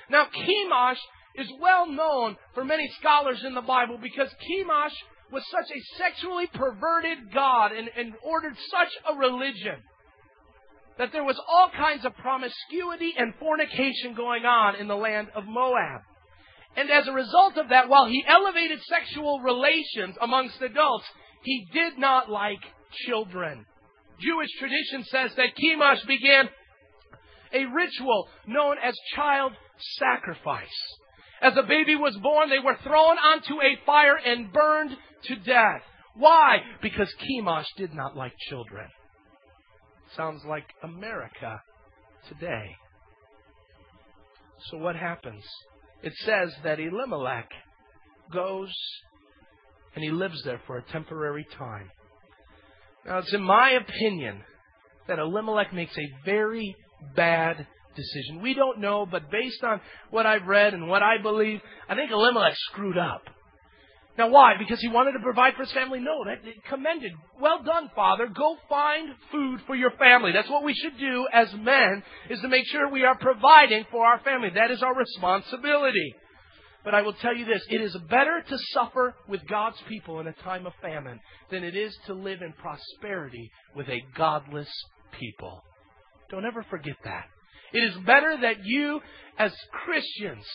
Now, 0.10 0.26
Chemosh 0.26 0.98
is 1.36 1.48
well 1.62 1.88
known 1.90 2.36
for 2.54 2.66
many 2.66 2.90
scholars 3.00 3.42
in 3.46 3.54
the 3.54 3.62
Bible 3.62 3.98
because 4.02 4.30
Chemosh 4.30 4.94
was 5.32 5.44
such 5.50 5.72
a 5.72 5.98
sexually 5.98 6.48
perverted 6.48 7.32
god 7.34 7.72
and, 7.72 7.90
and 7.96 8.14
ordered 8.24 8.56
such 8.70 8.90
a 9.10 9.18
religion 9.18 9.82
that 10.98 11.12
there 11.12 11.24
was 11.24 11.40
all 11.48 11.70
kinds 11.76 12.06
of 12.06 12.16
promiscuity 12.18 13.14
and 13.18 13.34
fornication 13.40 14.14
going 14.16 14.46
on 14.46 14.76
in 14.76 14.88
the 14.88 14.96
land 14.96 15.30
of 15.36 15.46
Moab. 15.46 16.02
And 16.76 16.90
as 16.90 17.08
a 17.08 17.14
result 17.14 17.58
of 17.58 17.70
that, 17.70 17.90
while 17.90 18.08
he 18.08 18.24
elevated 18.28 18.80
sexual 18.84 19.42
relations 19.42 20.16
amongst 20.22 20.62
adults, 20.62 21.06
he 21.44 21.68
did 21.74 21.98
not 21.98 22.30
like 22.30 22.62
children. 23.08 23.66
Jewish 24.20 24.50
tradition 24.60 25.04
says 25.06 25.32
that 25.36 25.56
Chemosh 25.58 26.06
began 26.08 26.50
a 27.54 27.66
ritual 27.66 28.30
known 28.48 28.78
as 28.82 28.96
child 29.16 29.54
sacrifice. 29.98 30.68
As 31.42 31.58
a 31.58 31.64
baby 31.64 31.96
was 31.96 32.16
born, 32.18 32.50
they 32.50 32.60
were 32.60 32.78
thrown 32.84 33.18
onto 33.18 33.56
a 33.56 33.80
fire 33.86 34.16
and 34.16 34.54
burned 34.54 34.96
to 35.24 35.36
death. 35.38 35.82
Why? 36.16 36.58
Because 36.82 37.12
Chemosh 37.20 37.66
did 37.78 37.94
not 37.94 38.16
like 38.16 38.34
children. 38.50 38.88
Sounds 40.16 40.44
like 40.46 40.66
America 40.84 41.62
today. 42.28 42.76
So 44.70 44.78
what 44.78 44.96
happens? 44.96 45.44
It 46.04 46.14
says 46.26 46.54
that 46.64 46.80
Elimelech 46.80 47.50
goes 48.32 48.74
and 49.96 50.04
he 50.04 50.12
lives 50.12 50.42
there 50.44 50.62
for 50.68 50.78
a 50.78 50.84
temporary 50.92 51.46
time. 51.58 51.90
Now, 53.06 53.20
it's 53.20 53.34
in 53.34 53.42
my 53.42 53.72
opinion 53.72 54.44
that 55.08 55.20
Elimelech 55.20 55.74
makes 55.74 55.98
a 55.98 56.26
very 56.26 56.76
bad 57.16 57.68
decision. 57.96 58.42
We 58.42 58.54
don't 58.54 58.80
know, 58.80 59.06
but 59.10 59.32
based 59.32 59.64
on 59.64 59.82
what 60.10 60.26
I've 60.26 60.48
read 60.48 60.74
and 60.74 60.88
what 60.88 61.04
I 61.04 61.22
believe, 61.22 61.60
I 61.90 61.96
think 61.96 62.12
Elimelech 62.12 62.56
screwed 62.72 62.98
up. 62.98 63.24
Now, 64.22 64.30
why? 64.30 64.54
Because 64.60 64.80
he 64.80 64.88
wanted 64.88 65.14
to 65.14 65.20
provide 65.20 65.56
for 65.56 65.64
his 65.64 65.72
family? 65.72 66.00
No, 66.00 66.24
that 66.26 66.44
commended. 66.70 67.12
Well 67.40 67.64
done, 67.64 67.90
father. 67.96 68.28
Go 68.28 68.56
find 68.70 69.16
food 69.32 69.62
for 69.66 69.74
your 69.74 69.90
family. 69.98 70.32
That's 70.32 70.48
what 70.48 70.64
we 70.64 70.76
should 70.76 71.00
do 71.00 71.28
as 71.34 71.52
men, 71.56 72.04
is 72.30 72.40
to 72.42 72.48
make 72.48 72.68
sure 72.68 72.88
we 72.88 73.04
are 73.04 73.18
providing 73.18 73.84
for 73.90 74.06
our 74.06 74.20
family. 74.20 74.50
That 74.54 74.70
is 74.70 74.84
our 74.84 74.96
responsibility. 74.96 76.14
But 76.86 76.94
I 76.94 77.02
will 77.02 77.14
tell 77.14 77.36
you 77.36 77.46
this, 77.46 77.64
it 77.68 77.82
is 77.82 77.98
better 78.12 78.44
to 78.48 78.58
suffer 78.74 79.16
with 79.28 79.42
God's 79.48 79.82
people 79.90 80.20
in 80.20 80.28
a 80.28 80.34
time 80.34 80.68
of 80.68 80.74
famine 80.84 81.20
than 81.50 81.64
it 81.64 81.76
is 81.76 81.98
to 82.06 82.14
live 82.14 82.44
in 82.44 82.54
prosperity 82.54 83.50
with 83.76 83.90
a 83.90 84.04
godless 84.16 84.70
people. 85.20 85.64
Don't 86.30 86.46
ever 86.46 86.64
forget 86.70 86.98
that. 87.06 87.26
It 87.74 87.80
is 87.80 87.98
better 88.06 88.38
that 88.40 88.58
you, 88.66 89.02
as 89.40 89.52
Christians, 89.84 90.46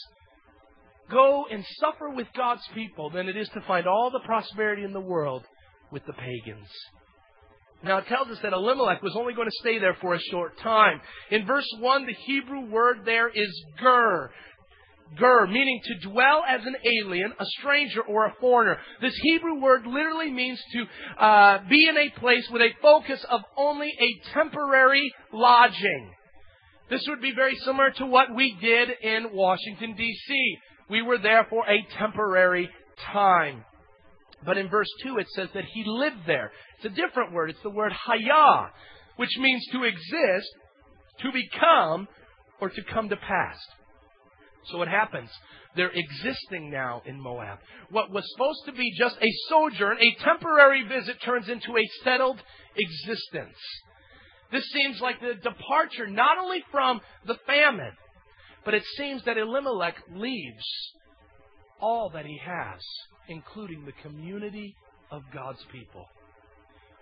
go 1.11 1.47
and 1.51 1.65
suffer 1.81 2.11
with 2.11 2.27
God's 2.37 2.67
people 2.75 3.11
than 3.11 3.29
it 3.29 3.37
is 3.37 3.49
to 3.51 3.61
find 3.63 3.87
all 3.87 4.11
the 4.11 4.27
prosperity 4.27 4.85
in 4.85 4.93
the 4.93 5.01
world 5.01 5.45
with 5.91 6.05
the 6.07 6.13
pagans. 6.13 6.69
Now 7.85 7.99
it 7.99 8.07
tells 8.09 8.29
us 8.29 8.39
that 8.43 8.53
Elimelech 8.53 9.03
was 9.03 9.15
only 9.17 9.35
going 9.35 9.49
to 9.49 9.57
stay 9.61 9.79
there 9.79 9.97
for 10.01 10.15
a 10.15 10.21
short 10.31 10.59
time. 10.59 11.01
In 11.31 11.47
verse 11.47 11.69
1, 11.79 12.07
the 12.07 12.15
Hebrew 12.15 12.67
word 12.71 12.99
there 13.05 13.29
is 13.29 13.65
ger. 13.81 14.31
Ger, 15.19 15.47
meaning 15.47 15.81
to 15.85 16.09
dwell 16.09 16.43
as 16.49 16.67
an 16.67 16.75
alien, 16.85 17.33
a 17.39 17.45
stranger, 17.61 18.03
or 18.03 18.27
a 18.27 18.35
foreigner. 18.41 18.79
This 19.01 19.17
Hebrew 19.23 19.61
word 19.61 19.87
literally 19.87 20.31
means 20.31 20.61
to 20.73 21.25
uh, 21.25 21.59
be 21.69 21.87
in 21.89 21.97
a 21.97 22.19
place 22.19 22.49
with 22.51 22.61
a 22.61 22.71
focus 22.83 23.25
of 23.31 23.43
only 23.57 23.93
a 24.01 24.35
temporary 24.35 25.13
lodging. 25.33 26.11
This 26.91 27.07
would 27.09 27.21
be 27.21 27.33
very 27.35 27.55
similar 27.57 27.91
to 27.93 28.07
what 28.07 28.35
we 28.35 28.57
did 28.61 28.89
in 29.03 29.29
Washington, 29.33 29.95
D.C. 29.97 30.59
We 30.89 31.03
were 31.03 31.19
there 31.19 31.47
for 31.51 31.65
a 31.69 31.87
temporary 31.99 32.71
time. 33.13 33.65
But 34.45 34.59
in 34.59 34.69
verse 34.69 34.91
2 35.03 35.19
it 35.19 35.27
says 35.35 35.49
that 35.55 35.65
he 35.65 35.85
lived 35.87 36.27
there. 36.27 36.53
It's 36.77 36.87
a 36.87 36.97
different 36.97 37.33
word. 37.33 37.51
It's 37.51 37.63
the 37.63 37.71
word 37.71 37.93
haya, 37.93 38.71
which 39.17 39.37
means 39.39 39.67
to 39.73 39.85
exist, 39.85 40.49
to 41.21 41.33
become, 41.33 42.07
or 42.61 42.69
to 42.69 42.83
come 42.93 43.09
to 43.09 43.17
pass. 43.17 43.57
So 44.67 44.79
what 44.79 44.89
happens? 44.89 45.31
They're 45.77 45.93
existing 45.93 46.71
now 46.71 47.03
in 47.05 47.21
Moab. 47.21 47.59
What 47.91 48.11
was 48.11 48.25
supposed 48.33 48.65
to 48.67 48.73
be 48.73 48.93
just 48.99 49.17
a 49.21 49.31
sojourn, 49.49 49.99
a 50.01 50.25
temporary 50.25 50.85
visit, 50.89 51.17
turns 51.23 51.49
into 51.49 51.77
a 51.77 51.89
settled 52.03 52.41
existence. 52.77 53.57
This 54.51 54.65
seems 54.73 55.01
like 55.01 55.21
the 55.21 55.35
departure 55.35 56.07
not 56.07 56.39
only 56.39 56.65
from 56.71 57.01
the 57.27 57.37
famine, 57.47 57.93
but 58.67 58.75
it 58.75 58.83
seems 58.97 59.23
that 59.25 59.39
Elimelech 59.39 59.95
leaves 60.13 60.67
all 61.81 62.11
that 62.11 62.27
he 62.27 62.39
has, 62.45 62.81
including 63.29 63.87
the 63.87 63.93
community 64.03 64.75
of 65.13 65.23
God's 65.33 65.65
people. 65.71 66.05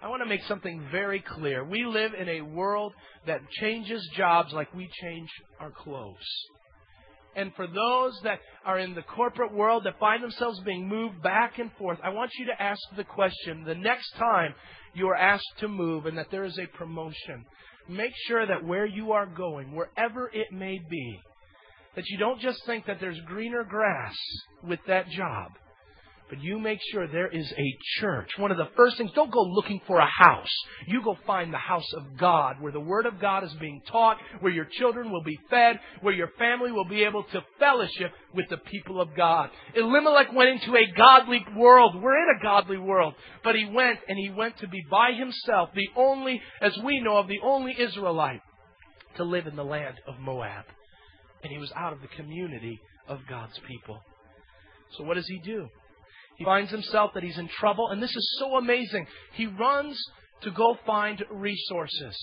I 0.03 0.09
want 0.09 0.23
to 0.23 0.29
make 0.29 0.43
something 0.45 0.87
very 0.93 1.21
clear. 1.21 1.65
We 1.65 1.87
live 1.87 2.13
in 2.13 2.29
a 2.29 2.43
world 2.43 2.93
that 3.27 3.41
changes 3.51 4.07
jobs 4.15 4.53
like 4.53 4.75
we 4.75 4.91
change 5.01 5.31
our 5.59 5.71
clothes. 5.71 6.17
And 7.35 7.51
for 7.55 7.67
those 7.67 8.21
that 8.25 8.41
are 8.67 8.79
in 8.79 8.95
the 8.95 9.03
corporate 9.03 9.55
world 9.55 9.85
that 9.85 9.99
find 9.99 10.23
themselves 10.23 10.61
being 10.61 10.87
moved 10.87 11.23
back 11.23 11.59
and 11.59 11.73
forth, 11.79 11.99
I 12.05 12.11
want 12.11 12.31
you 12.39 12.45
to 12.47 12.63
ask 12.63 12.81
the 12.95 13.05
question 13.05 13.65
the 13.65 13.75
next 13.75 14.11
time 14.19 14.55
you 14.93 15.09
are 15.09 15.17
asked 15.17 15.59
to 15.61 15.69
move 15.69 16.05
and 16.05 16.19
that 16.19 16.31
there 16.31 16.45
is 16.45 16.59
a 16.59 16.77
promotion, 16.77 17.47
make 17.89 18.13
sure 18.29 18.47
that 18.47 18.65
where 18.65 18.87
you 18.87 19.13
are 19.13 19.27
going, 19.27 19.75
wherever 19.75 20.29
it 20.29 20.53
may 20.53 20.79
be, 20.91 21.19
that 21.97 22.09
you 22.09 22.19
don't 22.19 22.41
just 22.41 22.65
think 22.67 22.87
that 22.87 22.99
there's 23.01 23.21
greener 23.27 23.65
grass 23.65 24.17
with 24.63 24.81
that 24.87 25.09
job, 25.11 25.53
but 26.29 26.41
you 26.43 26.59
make 26.59 26.81
sure 26.91 27.07
there 27.07 27.29
is 27.29 27.53
a 27.53 27.79
church. 28.01 28.31
One 28.39 28.51
of 28.51 28.57
the 28.57 28.69
first 28.77 28.97
things, 28.97 29.13
don't 29.15 29.31
go 29.31 29.43
looking 29.43 29.81
for 29.87 29.99
a 29.99 30.07
house. 30.07 30.51
You 30.89 31.03
go 31.03 31.17
find 31.27 31.53
the 31.53 31.59
house 31.59 31.93
of 31.93 32.17
God 32.19 32.61
where 32.61 32.73
the 32.73 32.81
Word 32.81 33.07
of 33.07 33.21
God 33.21 33.45
is 33.45 33.53
being 33.61 33.83
taught, 33.91 34.17
where 34.41 34.53
your 34.53 34.65
children 34.65 35.13
will 35.13 35.23
be 35.23 35.39
fed, 35.51 35.79
where 36.01 36.15
your 36.15 36.31
family 36.39 36.73
will 36.73 36.87
be 36.87 37.05
able 37.05 37.25
to 37.25 37.45
fellowship 37.59 38.13
with 38.35 38.49
the 38.49 38.57
people 38.57 39.01
of 39.01 39.15
God. 39.17 39.51
Elimelech 39.77 40.33
went 40.33 40.51
into 40.51 40.77
a 40.77 40.93
godly 40.97 41.45
world. 41.57 42.01
We're 42.03 42.23
in 42.23 42.37
a 42.37 42.43
godly 42.43 42.79
world. 42.79 43.15
But 43.45 43.55
he 43.55 43.67
went 43.67 44.01
and 44.09 44.19
he 44.19 44.31
went 44.31 44.59
to 44.59 44.69
be 44.69 44.83
by 44.91 45.13
himself, 45.13 45.71
the 45.75 45.89
only, 45.95 46.41
as 46.61 46.77
we 46.83 47.01
know 47.01 47.19
of, 47.19 47.29
the 47.29 47.41
only 47.45 47.77
Israelite 47.79 48.41
to 49.17 49.25
live 49.25 49.47
in 49.47 49.57
the 49.57 49.65
land 49.65 49.97
of 50.09 50.19
Moab 50.19 50.65
and 51.45 51.53
he 51.53 51.59
was 51.59 51.71
out 51.77 51.93
of 51.93 52.01
the 52.01 52.09
community 52.09 52.81
of 53.07 53.21
God's 53.29 53.59
people. 53.69 54.01
So 54.97 55.05
what 55.05 55.15
does 55.15 55.29
he 55.29 55.39
do? 55.45 55.69
He 56.39 56.45
finds 56.45 56.71
himself 56.71 57.13
that 57.15 57.23
he's 57.23 57.39
in 57.39 57.49
trouble, 57.49 57.91
and 57.91 58.03
this 58.03 58.15
is 58.15 58.37
so 58.41 58.57
amazing. 58.57 59.07
He 59.35 59.47
runs 59.47 60.03
to 60.43 60.51
go 60.51 60.77
find 60.85 61.23
resources. 61.31 62.17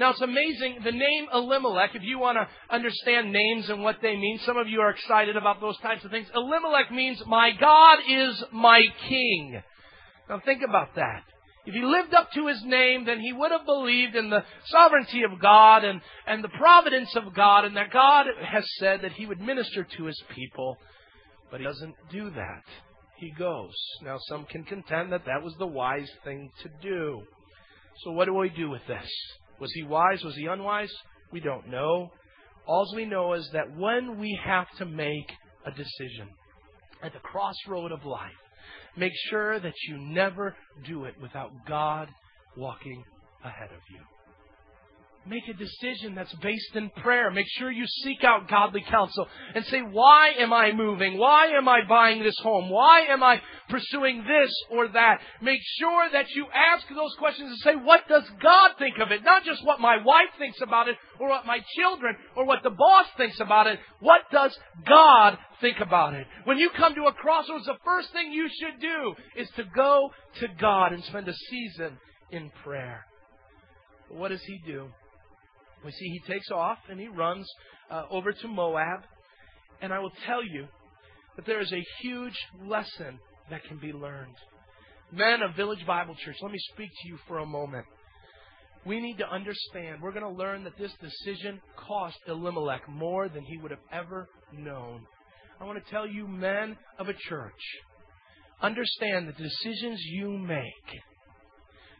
Now 0.00 0.10
it's 0.10 0.20
amazing, 0.20 0.78
the 0.82 0.90
name 0.90 1.28
Elimelech, 1.32 1.94
if 1.94 2.02
you 2.02 2.18
want 2.18 2.36
to 2.38 2.74
understand 2.74 3.30
names 3.30 3.68
and 3.68 3.82
what 3.82 3.98
they 4.02 4.16
mean, 4.16 4.40
some 4.44 4.56
of 4.56 4.66
you 4.66 4.80
are 4.80 4.90
excited 4.90 5.36
about 5.36 5.60
those 5.60 5.78
types 5.78 6.04
of 6.04 6.10
things. 6.10 6.26
Elimelech 6.34 6.90
means, 6.90 7.22
my 7.26 7.52
God 7.52 7.98
is 8.08 8.42
my 8.50 8.82
king. 9.08 9.62
Now 10.28 10.40
think 10.44 10.62
about 10.66 10.96
that. 10.96 11.22
If 11.66 11.72
he 11.72 11.82
lived 11.82 12.12
up 12.12 12.30
to 12.32 12.46
his 12.46 12.62
name, 12.64 13.06
then 13.06 13.20
he 13.20 13.32
would 13.32 13.50
have 13.50 13.64
believed 13.64 14.14
in 14.14 14.28
the 14.28 14.44
sovereignty 14.66 15.22
of 15.22 15.40
God 15.40 15.82
and, 15.84 16.00
and 16.26 16.44
the 16.44 16.48
providence 16.48 17.14
of 17.16 17.34
God, 17.34 17.64
and 17.64 17.76
that 17.76 17.90
God 17.90 18.26
has 18.46 18.64
said 18.78 19.00
that 19.02 19.12
he 19.12 19.24
would 19.24 19.40
minister 19.40 19.86
to 19.96 20.04
his 20.04 20.22
people. 20.34 20.76
But 21.50 21.60
he 21.60 21.66
doesn't 21.66 21.94
do 22.10 22.30
that. 22.30 22.64
He 23.16 23.30
goes. 23.30 23.74
Now, 24.02 24.18
some 24.28 24.44
can 24.44 24.64
contend 24.64 25.12
that 25.12 25.24
that 25.24 25.42
was 25.42 25.54
the 25.58 25.66
wise 25.66 26.10
thing 26.22 26.50
to 26.62 26.68
do. 26.82 27.22
So, 28.02 28.10
what 28.10 28.26
do 28.26 28.34
we 28.34 28.50
do 28.50 28.68
with 28.68 28.86
this? 28.86 29.08
Was 29.60 29.72
he 29.72 29.84
wise? 29.84 30.22
Was 30.22 30.34
he 30.34 30.46
unwise? 30.46 30.92
We 31.32 31.40
don't 31.40 31.68
know. 31.68 32.10
All 32.66 32.92
we 32.94 33.04
know 33.04 33.34
is 33.34 33.48
that 33.52 33.76
when 33.76 34.18
we 34.18 34.38
have 34.44 34.66
to 34.78 34.84
make 34.84 35.30
a 35.66 35.70
decision 35.70 36.28
at 37.02 37.12
the 37.12 37.20
crossroad 37.20 37.92
of 37.92 38.04
life, 38.04 38.32
Make 38.96 39.12
sure 39.30 39.58
that 39.58 39.74
you 39.88 39.98
never 39.98 40.54
do 40.86 41.04
it 41.04 41.14
without 41.20 41.50
God 41.66 42.08
walking 42.56 43.02
ahead 43.44 43.70
of 43.70 43.80
you. 43.90 44.00
Make 45.26 45.48
a 45.48 45.54
decision 45.54 46.14
that's 46.14 46.34
based 46.34 46.74
in 46.74 46.90
prayer. 46.90 47.30
Make 47.30 47.46
sure 47.58 47.70
you 47.70 47.86
seek 47.86 48.22
out 48.24 48.46
godly 48.46 48.84
counsel 48.90 49.26
and 49.54 49.64
say, 49.66 49.80
why 49.80 50.32
am 50.38 50.52
I 50.52 50.72
moving? 50.72 51.16
Why 51.16 51.46
am 51.46 51.66
I 51.66 51.80
buying 51.88 52.22
this 52.22 52.38
home? 52.40 52.68
Why 52.68 53.06
am 53.08 53.22
I 53.22 53.40
pursuing 53.70 54.18
this 54.18 54.54
or 54.70 54.88
that? 54.88 55.20
Make 55.40 55.60
sure 55.78 56.10
that 56.12 56.26
you 56.34 56.44
ask 56.54 56.86
those 56.94 57.14
questions 57.18 57.48
and 57.50 57.58
say, 57.60 57.74
what 57.74 58.06
does 58.06 58.24
God 58.42 58.72
think 58.78 58.98
of 58.98 59.12
it? 59.12 59.24
Not 59.24 59.44
just 59.44 59.64
what 59.64 59.80
my 59.80 59.96
wife 60.04 60.28
thinks 60.38 60.60
about 60.60 60.88
it 60.88 60.96
or 61.18 61.30
what 61.30 61.46
my 61.46 61.60
children 61.74 62.16
or 62.36 62.44
what 62.44 62.62
the 62.62 62.70
boss 62.70 63.06
thinks 63.16 63.40
about 63.40 63.66
it. 63.66 63.78
What 64.00 64.22
does 64.30 64.54
God 64.86 65.38
think 65.62 65.80
about 65.80 66.12
it? 66.12 66.26
When 66.44 66.58
you 66.58 66.68
come 66.76 66.94
to 66.96 67.06
a 67.06 67.12
crossroads, 67.14 67.64
the 67.64 67.78
first 67.82 68.12
thing 68.12 68.30
you 68.30 68.48
should 68.48 68.78
do 68.78 69.14
is 69.36 69.48
to 69.56 69.64
go 69.74 70.10
to 70.40 70.48
God 70.60 70.92
and 70.92 71.02
spend 71.04 71.28
a 71.28 71.34
season 71.34 71.96
in 72.30 72.50
prayer. 72.62 73.06
What 74.10 74.28
does 74.28 74.42
he 74.42 74.60
do? 74.66 74.88
We 75.84 75.92
see 75.92 76.08
he 76.08 76.32
takes 76.32 76.50
off 76.50 76.78
and 76.88 76.98
he 76.98 77.08
runs 77.08 77.48
uh, 77.90 78.04
over 78.10 78.32
to 78.32 78.48
Moab. 78.48 79.00
And 79.80 79.92
I 79.92 79.98
will 79.98 80.12
tell 80.26 80.42
you 80.42 80.66
that 81.36 81.46
there 81.46 81.60
is 81.60 81.72
a 81.72 81.84
huge 82.00 82.36
lesson 82.64 83.18
that 83.50 83.64
can 83.64 83.78
be 83.78 83.92
learned. 83.92 84.34
Men 85.12 85.42
of 85.42 85.54
Village 85.54 85.86
Bible 85.86 86.14
Church, 86.24 86.36
let 86.42 86.50
me 86.50 86.58
speak 86.72 86.90
to 87.02 87.08
you 87.08 87.18
for 87.28 87.38
a 87.38 87.46
moment. 87.46 87.84
We 88.86 89.00
need 89.00 89.18
to 89.18 89.28
understand, 89.28 90.02
we're 90.02 90.12
going 90.12 90.24
to 90.24 90.38
learn 90.38 90.64
that 90.64 90.76
this 90.78 90.92
decision 91.00 91.60
cost 91.76 92.16
Elimelech 92.28 92.88
more 92.88 93.28
than 93.28 93.42
he 93.44 93.56
would 93.58 93.70
have 93.70 93.80
ever 93.92 94.28
known. 94.52 95.06
I 95.60 95.64
want 95.64 95.82
to 95.82 95.90
tell 95.90 96.06
you, 96.06 96.26
men 96.26 96.76
of 96.98 97.08
a 97.08 97.14
church, 97.28 97.52
understand 98.60 99.28
the 99.28 99.42
decisions 99.42 100.00
you 100.04 100.30
make 100.30 101.00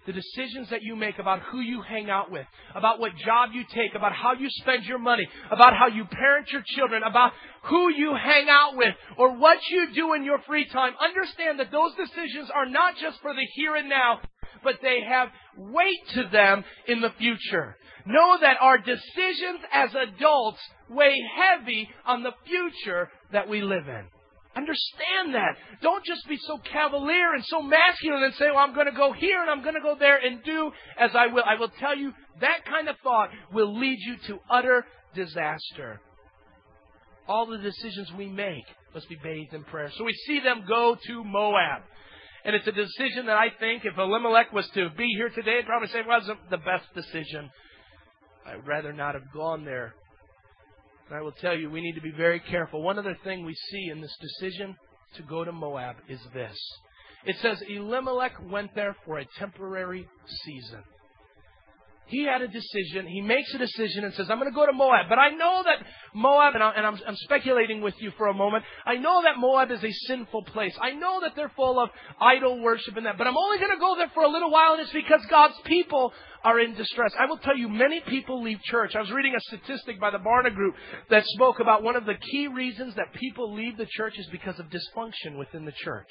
the 0.06 0.12
decisions 0.12 0.68
that 0.70 0.82
you 0.82 0.96
make 0.96 1.18
about 1.18 1.40
who 1.50 1.60
you 1.60 1.82
hang 1.82 2.10
out 2.10 2.30
with, 2.30 2.46
about 2.74 3.00
what 3.00 3.16
job 3.16 3.50
you 3.52 3.64
take, 3.74 3.94
about 3.94 4.12
how 4.12 4.34
you 4.34 4.48
spend 4.50 4.84
your 4.84 4.98
money, 4.98 5.26
about 5.50 5.74
how 5.76 5.86
you 5.88 6.04
parent 6.04 6.50
your 6.52 6.62
children, 6.76 7.02
about 7.02 7.32
who 7.64 7.90
you 7.90 8.14
hang 8.14 8.48
out 8.48 8.76
with, 8.76 8.94
or 9.16 9.36
what 9.36 9.58
you 9.70 9.94
do 9.94 10.12
in 10.14 10.24
your 10.24 10.38
free 10.46 10.66
time, 10.66 10.92
understand 11.00 11.58
that 11.58 11.72
those 11.72 11.92
decisions 11.94 12.50
are 12.54 12.66
not 12.66 12.96
just 13.00 13.20
for 13.22 13.32
the 13.32 13.46
here 13.54 13.76
and 13.76 13.88
now, 13.88 14.20
but 14.62 14.76
they 14.82 15.00
have 15.08 15.28
weight 15.56 16.08
to 16.14 16.24
them 16.30 16.64
in 16.86 17.00
the 17.00 17.12
future. 17.18 17.76
Know 18.06 18.38
that 18.40 18.56
our 18.60 18.78
decisions 18.78 19.60
as 19.72 19.90
adults 19.94 20.60
weigh 20.90 21.18
heavy 21.36 21.88
on 22.06 22.22
the 22.22 22.32
future 22.46 23.10
that 23.32 23.48
we 23.48 23.62
live 23.62 23.88
in. 23.88 24.04
Understand 24.56 25.34
that. 25.34 25.56
Don't 25.82 26.04
just 26.04 26.28
be 26.28 26.38
so 26.46 26.58
cavalier 26.72 27.34
and 27.34 27.44
so 27.46 27.60
masculine 27.60 28.22
and 28.22 28.34
say, 28.34 28.46
well, 28.46 28.58
I'm 28.58 28.74
going 28.74 28.86
to 28.86 28.92
go 28.92 29.12
here 29.12 29.40
and 29.40 29.50
I'm 29.50 29.62
going 29.62 29.74
to 29.74 29.80
go 29.80 29.96
there 29.98 30.16
and 30.16 30.42
do 30.44 30.70
as 30.98 31.10
I 31.14 31.26
will. 31.26 31.42
I 31.44 31.58
will 31.58 31.70
tell 31.80 31.96
you, 31.96 32.12
that 32.40 32.64
kind 32.64 32.88
of 32.88 32.96
thought 33.02 33.30
will 33.52 33.76
lead 33.78 33.98
you 34.00 34.16
to 34.28 34.38
utter 34.48 34.86
disaster. 35.14 36.00
All 37.26 37.46
the 37.46 37.58
decisions 37.58 38.12
we 38.16 38.28
make 38.28 38.64
must 38.94 39.08
be 39.08 39.16
bathed 39.22 39.54
in 39.54 39.64
prayer. 39.64 39.90
So 39.96 40.04
we 40.04 40.14
see 40.26 40.40
them 40.40 40.64
go 40.68 40.96
to 41.06 41.24
Moab. 41.24 41.82
And 42.44 42.54
it's 42.54 42.66
a 42.66 42.72
decision 42.72 43.26
that 43.26 43.36
I 43.36 43.48
think 43.58 43.84
if 43.84 43.98
Elimelech 43.98 44.52
was 44.52 44.68
to 44.74 44.90
be 44.90 45.08
here 45.16 45.30
today, 45.30 45.56
he'd 45.56 45.66
probably 45.66 45.88
say 45.88 46.00
it 46.00 46.06
wasn't 46.06 46.38
the 46.50 46.58
best 46.58 46.84
decision. 46.94 47.50
I'd 48.46 48.66
rather 48.66 48.92
not 48.92 49.14
have 49.14 49.32
gone 49.32 49.64
there. 49.64 49.94
And 51.08 51.18
I 51.18 51.20
will 51.20 51.32
tell 51.32 51.56
you, 51.56 51.70
we 51.70 51.80
need 51.80 51.94
to 51.94 52.00
be 52.00 52.12
very 52.12 52.40
careful. 52.40 52.82
One 52.82 52.98
other 52.98 53.16
thing 53.24 53.44
we 53.44 53.54
see 53.54 53.90
in 53.90 54.00
this 54.00 54.16
decision 54.20 54.76
to 55.16 55.22
go 55.22 55.44
to 55.44 55.52
Moab 55.52 55.96
is 56.08 56.20
this. 56.32 56.56
It 57.26 57.36
says 57.40 57.62
Elimelech 57.68 58.32
went 58.50 58.74
there 58.74 58.96
for 59.04 59.18
a 59.18 59.26
temporary 59.38 60.06
season. 60.44 60.82
He 62.06 62.24
had 62.24 62.42
a 62.42 62.48
decision. 62.48 63.06
He 63.06 63.22
makes 63.22 63.52
a 63.54 63.58
decision 63.58 64.04
and 64.04 64.12
says, 64.12 64.26
I'm 64.28 64.38
going 64.38 64.50
to 64.50 64.54
go 64.54 64.66
to 64.66 64.72
Moab. 64.72 65.06
But 65.08 65.18
I 65.18 65.30
know 65.30 65.62
that 65.64 65.78
Moab, 66.14 66.54
and, 66.54 66.62
I, 66.62 66.72
am 66.76 66.98
I'm 67.06 67.16
speculating 67.16 67.80
with 67.80 67.94
you 67.98 68.12
for 68.18 68.26
a 68.26 68.34
moment, 68.34 68.64
I 68.84 68.96
know 68.96 69.22
that 69.22 69.38
Moab 69.38 69.70
is 69.70 69.82
a 69.82 69.90
sinful 70.06 70.44
place. 70.44 70.76
I 70.82 70.90
know 70.92 71.20
that 71.22 71.32
they're 71.34 71.52
full 71.56 71.80
of 71.80 71.88
idol 72.20 72.60
worship 72.60 72.96
and 72.98 73.06
that. 73.06 73.16
But 73.16 73.26
I'm 73.26 73.36
only 73.36 73.58
going 73.58 73.72
to 73.72 73.80
go 73.80 73.96
there 73.96 74.10
for 74.12 74.22
a 74.22 74.28
little 74.28 74.50
while, 74.50 74.72
and 74.72 74.82
it's 74.82 74.92
because 74.92 75.24
God's 75.30 75.58
people 75.64 76.12
are 76.44 76.60
in 76.60 76.74
distress. 76.74 77.12
I 77.18 77.26
will 77.26 77.38
tell 77.38 77.56
you, 77.56 77.68
many 77.68 78.00
people 78.00 78.42
leave 78.42 78.60
church. 78.62 78.94
I 78.94 79.00
was 79.00 79.10
reading 79.10 79.34
a 79.34 79.40
statistic 79.40 79.98
by 79.98 80.10
the 80.10 80.18
Barna 80.18 80.54
Group 80.54 80.74
that 81.10 81.24
spoke 81.26 81.58
about 81.58 81.82
one 81.82 81.96
of 81.96 82.04
the 82.04 82.14
key 82.14 82.48
reasons 82.48 82.94
that 82.96 83.14
people 83.14 83.54
leave 83.54 83.78
the 83.78 83.86
church 83.86 84.18
is 84.18 84.28
because 84.30 84.60
of 84.60 84.66
dysfunction 84.66 85.38
within 85.38 85.64
the 85.64 85.72
church. 85.72 86.10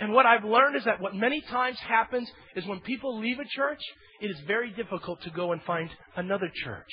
And 0.00 0.12
what 0.12 0.26
I've 0.26 0.44
learned 0.44 0.76
is 0.76 0.84
that 0.84 1.00
what 1.00 1.14
many 1.14 1.40
times 1.40 1.78
happens 1.80 2.30
is 2.54 2.64
when 2.66 2.80
people 2.80 3.18
leave 3.18 3.38
a 3.40 3.44
church, 3.44 3.80
it 4.20 4.30
is 4.30 4.40
very 4.46 4.70
difficult 4.70 5.20
to 5.22 5.30
go 5.30 5.52
and 5.52 5.62
find 5.62 5.90
another 6.16 6.50
church. 6.64 6.90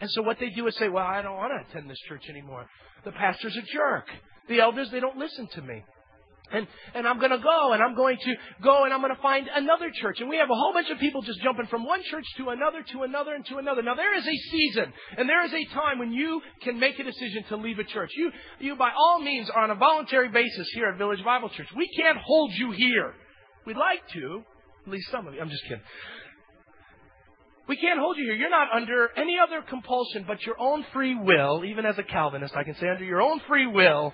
And 0.00 0.10
so 0.10 0.22
what 0.22 0.38
they 0.40 0.50
do 0.50 0.66
is 0.66 0.76
say, 0.76 0.88
well, 0.88 1.06
I 1.06 1.22
don't 1.22 1.36
want 1.36 1.52
to 1.52 1.70
attend 1.70 1.88
this 1.88 2.00
church 2.08 2.28
anymore. 2.28 2.66
The 3.04 3.12
pastor's 3.12 3.56
a 3.56 3.62
jerk. 3.62 4.06
The 4.48 4.60
elders, 4.60 4.90
they 4.90 5.00
don't 5.00 5.16
listen 5.16 5.48
to 5.54 5.62
me. 5.62 5.84
And, 6.52 6.66
and 6.94 7.08
I'm 7.08 7.18
going 7.18 7.30
to 7.30 7.38
go 7.38 7.72
and 7.72 7.82
I'm 7.82 7.96
going 7.96 8.18
to 8.20 8.34
go 8.62 8.84
and 8.84 8.92
I'm 8.92 9.00
going 9.00 9.14
to 9.14 9.22
find 9.22 9.48
another 9.52 9.90
church. 9.92 10.20
And 10.20 10.28
we 10.28 10.36
have 10.36 10.50
a 10.50 10.54
whole 10.54 10.72
bunch 10.72 10.90
of 10.90 10.98
people 10.98 11.22
just 11.22 11.40
jumping 11.42 11.66
from 11.66 11.84
one 11.84 12.02
church 12.04 12.26
to 12.36 12.50
another, 12.50 12.84
to 12.92 13.02
another, 13.02 13.34
and 13.34 13.44
to 13.46 13.56
another. 13.56 13.82
Now 13.82 13.94
there 13.94 14.14
is 14.16 14.26
a 14.26 14.36
season 14.50 14.92
and 15.16 15.28
there 15.28 15.44
is 15.44 15.52
a 15.52 15.64
time 15.74 15.98
when 15.98 16.12
you 16.12 16.42
can 16.62 16.78
make 16.78 16.98
a 16.98 17.04
decision 17.04 17.44
to 17.48 17.56
leave 17.56 17.78
a 17.78 17.84
church. 17.84 18.10
You, 18.14 18.30
you 18.60 18.76
by 18.76 18.90
all 18.96 19.20
means 19.20 19.48
are 19.50 19.64
on 19.64 19.70
a 19.70 19.74
voluntary 19.74 20.28
basis 20.28 20.68
here 20.74 20.86
at 20.86 20.98
Village 20.98 21.24
Bible 21.24 21.48
Church. 21.48 21.68
We 21.74 21.88
can't 21.96 22.18
hold 22.18 22.52
you 22.52 22.72
here. 22.72 23.14
We'd 23.66 23.78
like 23.78 24.06
to, 24.12 24.44
at 24.86 24.92
least 24.92 25.10
some 25.10 25.26
of 25.26 25.34
you. 25.34 25.40
I'm 25.40 25.50
just 25.50 25.62
kidding. 25.64 25.82
We 27.66 27.76
can't 27.78 27.98
hold 27.98 28.18
you 28.18 28.24
here. 28.24 28.34
You're 28.34 28.50
not 28.50 28.68
under 28.74 29.08
any 29.16 29.38
other 29.42 29.62
compulsion 29.62 30.24
but 30.26 30.42
your 30.44 30.60
own 30.60 30.84
free 30.92 31.14
will, 31.14 31.64
even 31.64 31.86
as 31.86 31.96
a 31.96 32.02
Calvinist, 32.02 32.54
I 32.54 32.64
can 32.64 32.74
say 32.74 32.88
under 32.90 33.04
your 33.04 33.22
own 33.22 33.40
free 33.48 33.66
will 33.66 34.12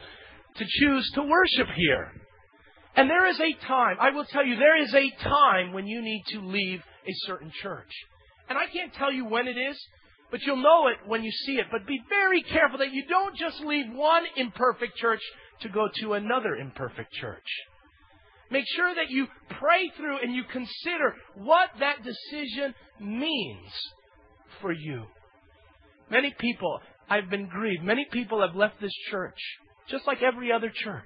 to 0.56 0.64
choose 0.68 1.10
to 1.14 1.22
worship 1.22 1.68
here. 1.76 2.12
And 2.96 3.08
there 3.08 3.26
is 3.26 3.38
a 3.40 3.66
time, 3.66 3.96
I 4.00 4.10
will 4.10 4.24
tell 4.24 4.44
you, 4.44 4.56
there 4.56 4.82
is 4.82 4.92
a 4.94 5.10
time 5.22 5.72
when 5.72 5.86
you 5.86 6.02
need 6.02 6.24
to 6.28 6.40
leave 6.40 6.80
a 7.06 7.12
certain 7.26 7.52
church. 7.62 7.90
And 8.48 8.58
I 8.58 8.66
can't 8.66 8.92
tell 8.92 9.12
you 9.12 9.24
when 9.24 9.46
it 9.46 9.56
is, 9.56 9.78
but 10.30 10.42
you'll 10.42 10.56
know 10.56 10.88
it 10.88 10.96
when 11.06 11.22
you 11.22 11.30
see 11.30 11.54
it. 11.54 11.66
But 11.70 11.86
be 11.86 12.00
very 12.08 12.42
careful 12.42 12.78
that 12.78 12.92
you 12.92 13.04
don't 13.08 13.36
just 13.36 13.60
leave 13.60 13.86
one 13.92 14.24
imperfect 14.36 14.96
church 14.96 15.22
to 15.62 15.68
go 15.68 15.88
to 16.00 16.14
another 16.14 16.56
imperfect 16.56 17.12
church. 17.12 17.46
Make 18.50 18.64
sure 18.74 18.92
that 18.92 19.10
you 19.10 19.28
pray 19.60 19.90
through 19.96 20.18
and 20.22 20.34
you 20.34 20.42
consider 20.44 21.14
what 21.36 21.70
that 21.78 22.02
decision 22.02 22.74
means 23.00 23.70
for 24.60 24.72
you. 24.72 25.04
Many 26.10 26.34
people, 26.38 26.80
I've 27.08 27.30
been 27.30 27.46
grieved. 27.46 27.84
Many 27.84 28.06
people 28.10 28.40
have 28.40 28.56
left 28.56 28.80
this 28.80 28.94
church 29.10 29.38
just 29.90 30.06
like 30.06 30.22
every 30.22 30.52
other 30.52 30.70
church. 30.74 31.04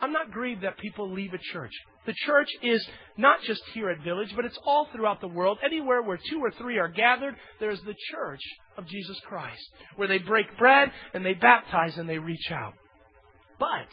I'm 0.00 0.12
not 0.12 0.30
grieved 0.30 0.62
that 0.62 0.78
people 0.78 1.12
leave 1.12 1.34
a 1.34 1.38
church. 1.52 1.72
The 2.06 2.14
church 2.24 2.48
is 2.62 2.86
not 3.18 3.42
just 3.42 3.62
here 3.74 3.90
at 3.90 4.02
Village, 4.02 4.32
but 4.34 4.46
it's 4.46 4.58
all 4.64 4.88
throughout 4.92 5.20
the 5.20 5.28
world. 5.28 5.58
Anywhere 5.62 6.02
where 6.02 6.18
two 6.30 6.40
or 6.40 6.50
three 6.52 6.78
are 6.78 6.88
gathered, 6.88 7.36
there's 7.58 7.80
the 7.82 7.94
church 8.10 8.40
of 8.78 8.86
Jesus 8.86 9.20
Christ, 9.26 9.62
where 9.96 10.08
they 10.08 10.18
break 10.18 10.56
bread 10.56 10.90
and 11.12 11.24
they 11.24 11.34
baptize 11.34 11.98
and 11.98 12.08
they 12.08 12.18
reach 12.18 12.50
out. 12.50 12.72
But 13.58 13.88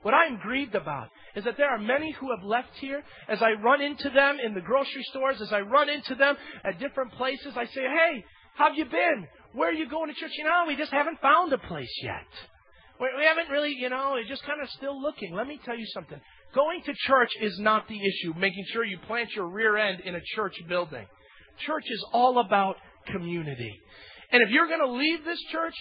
what 0.00 0.14
I'm 0.14 0.38
grieved 0.38 0.74
about 0.74 1.08
is 1.36 1.44
that 1.44 1.58
there 1.58 1.70
are 1.70 1.78
many 1.78 2.12
who 2.12 2.30
have 2.34 2.44
left 2.44 2.74
here. 2.80 3.02
As 3.28 3.42
I 3.42 3.52
run 3.52 3.82
into 3.82 4.08
them 4.08 4.38
in 4.42 4.54
the 4.54 4.60
grocery 4.60 5.04
stores, 5.10 5.40
as 5.42 5.52
I 5.52 5.60
run 5.60 5.90
into 5.90 6.14
them 6.14 6.36
at 6.64 6.80
different 6.80 7.12
places, 7.12 7.52
I 7.56 7.66
say, 7.66 7.82
Hey, 7.82 8.24
how 8.54 8.68
have 8.68 8.78
you 8.78 8.86
been? 8.86 9.26
Where 9.52 9.68
are 9.68 9.74
you 9.74 9.88
going 9.88 10.08
to 10.08 10.18
church? 10.18 10.32
You 10.36 10.44
know, 10.44 10.64
we 10.66 10.76
just 10.76 10.92
haven't 10.92 11.20
found 11.20 11.52
a 11.52 11.58
place 11.58 11.92
yet. 12.02 12.26
We 13.02 13.24
haven't 13.24 13.50
really, 13.50 13.74
you 13.76 13.88
know, 13.88 14.12
we're 14.12 14.28
just 14.28 14.44
kind 14.44 14.62
of 14.62 14.70
still 14.70 15.00
looking. 15.00 15.34
Let 15.34 15.48
me 15.48 15.58
tell 15.64 15.76
you 15.76 15.86
something. 15.92 16.20
Going 16.54 16.82
to 16.84 16.92
church 17.06 17.30
is 17.40 17.58
not 17.58 17.88
the 17.88 17.98
issue, 17.98 18.34
making 18.38 18.64
sure 18.72 18.84
you 18.84 18.98
plant 19.08 19.30
your 19.34 19.48
rear 19.48 19.76
end 19.76 20.00
in 20.00 20.14
a 20.14 20.20
church 20.36 20.54
building. 20.68 21.06
Church 21.66 21.84
is 21.90 22.04
all 22.12 22.38
about 22.38 22.76
community. 23.06 23.80
And 24.30 24.42
if 24.42 24.50
you're 24.50 24.68
going 24.68 24.80
to 24.80 24.92
leave 24.92 25.24
this 25.24 25.40
church, 25.50 25.74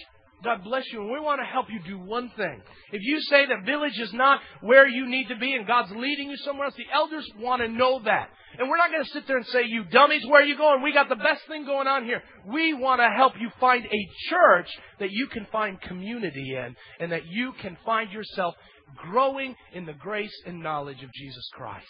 God 0.44 0.64
bless 0.64 0.86
you, 0.92 1.02
and 1.02 1.12
we 1.12 1.20
want 1.20 1.39
to 1.39 1.46
help 1.46 1.68
you 1.70 1.80
do 1.86 2.00
one 2.00 2.32
thing. 2.36 2.62
If 2.92 3.02
you 3.04 3.22
say 3.22 3.46
that 3.46 3.66
village 3.66 3.98
is 4.00 4.12
not 4.12 4.39
where 4.62 4.88
you 4.88 5.08
need 5.08 5.28
to 5.28 5.36
be 5.36 5.54
and 5.54 5.68
God's 5.68 5.92
leading 5.92 6.30
you 6.30 6.38
somewhere 6.38 6.66
else, 6.66 6.76
the 6.76 6.92
elders 6.94 7.30
want 7.38 7.62
to 7.62 7.68
know 7.68 8.02
that. 8.06 8.30
And 8.58 8.70
we're 8.70 8.78
not 8.78 8.92
going 8.92 9.04
to 9.04 9.10
sit 9.12 9.28
there 9.28 9.38
and 9.38 9.46
say, 9.48 9.64
you 9.66 9.84
dummies, 9.86 10.26
where 10.28 10.42
are 10.42 10.46
you 10.46 10.58
going? 10.58 10.82
We 10.82 10.94
got 10.94 11.10
the 11.10 11.16
best 11.16 11.42
thing 11.48 11.66
going 11.66 11.88
on 11.88 12.06
here. 12.06 12.22
We 12.48 12.74
want 12.74 13.00
to 13.00 13.10
help 13.16 13.34
you 13.39 13.50
find 13.60 13.86
a 13.86 14.10
church 14.30 14.68
that 15.00 15.12
you 15.12 15.28
can 15.28 15.48
find 15.52 15.80
community 15.80 16.56
in 16.56 16.76
and 17.00 17.12
that 17.12 17.28
you 17.28 17.54
can 17.62 17.78
find 17.86 18.12
yourself 18.12 18.56
growing 18.98 19.56
in 19.74 19.86
the 19.86 19.94
grace 19.94 20.36
and 20.46 20.62
knowledge 20.62 21.02
of 21.04 21.14
Jesus 21.14 21.48
Christ. 21.54 21.86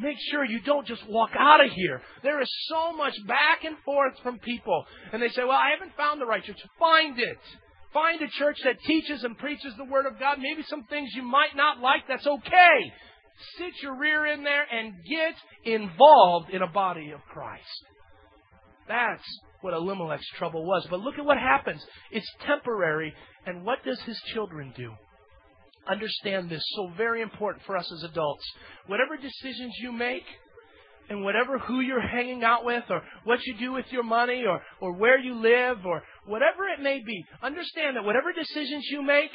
Make 0.00 0.16
sure 0.30 0.44
you 0.44 0.60
don't 0.60 0.86
just 0.86 1.06
walk 1.08 1.30
out 1.38 1.64
of 1.64 1.70
here. 1.72 2.00
There 2.22 2.40
is 2.40 2.50
so 2.68 2.92
much 2.92 3.14
back 3.26 3.64
and 3.64 3.76
forth 3.84 4.14
from 4.22 4.38
people. 4.38 4.84
And 5.12 5.22
they 5.22 5.28
say, 5.28 5.42
well, 5.42 5.52
I 5.52 5.70
haven't 5.70 5.96
found 5.96 6.20
the 6.20 6.26
right 6.26 6.42
church. 6.42 6.60
Find 6.78 7.18
it. 7.18 7.38
Find 7.92 8.20
a 8.22 8.28
church 8.38 8.58
that 8.64 8.80
teaches 8.86 9.22
and 9.22 9.36
preaches 9.36 9.74
the 9.76 9.84
Word 9.84 10.06
of 10.06 10.18
God. 10.18 10.38
Maybe 10.40 10.62
some 10.62 10.84
things 10.84 11.10
you 11.14 11.22
might 11.22 11.54
not 11.54 11.80
like. 11.80 12.02
That's 12.08 12.26
okay. 12.26 12.92
Sit 13.58 13.72
your 13.82 13.98
rear 13.98 14.26
in 14.26 14.44
there 14.44 14.64
and 14.70 14.94
get 15.08 15.34
involved 15.72 16.50
in 16.50 16.62
a 16.62 16.66
body 16.66 17.10
of 17.10 17.20
Christ. 17.32 17.64
That's 18.88 19.22
what 19.60 19.74
Elimelech's 19.74 20.28
trouble 20.38 20.64
was. 20.64 20.86
But 20.90 21.00
look 21.00 21.18
at 21.18 21.24
what 21.24 21.38
happens. 21.38 21.84
It's 22.10 22.30
temporary. 22.46 23.12
And 23.46 23.64
what 23.64 23.84
does 23.84 24.00
his 24.02 24.20
children 24.32 24.72
do? 24.76 24.92
Understand 25.88 26.48
this. 26.48 26.62
So 26.76 26.92
very 26.96 27.22
important 27.22 27.64
for 27.66 27.76
us 27.76 27.90
as 27.92 28.04
adults. 28.04 28.44
Whatever 28.86 29.16
decisions 29.16 29.74
you 29.80 29.92
make, 29.92 30.24
and 31.08 31.24
whatever 31.24 31.58
who 31.58 31.80
you're 31.80 32.06
hanging 32.06 32.44
out 32.44 32.64
with, 32.64 32.84
or 32.88 33.02
what 33.24 33.44
you 33.44 33.56
do 33.58 33.72
with 33.72 33.86
your 33.90 34.04
money, 34.04 34.44
or, 34.46 34.62
or 34.80 34.94
where 34.94 35.18
you 35.18 35.34
live, 35.34 35.84
or 35.84 36.02
whatever 36.26 36.68
it 36.68 36.80
may 36.80 37.00
be, 37.04 37.24
understand 37.42 37.96
that 37.96 38.04
whatever 38.04 38.32
decisions 38.32 38.86
you 38.90 39.02
make, 39.02 39.30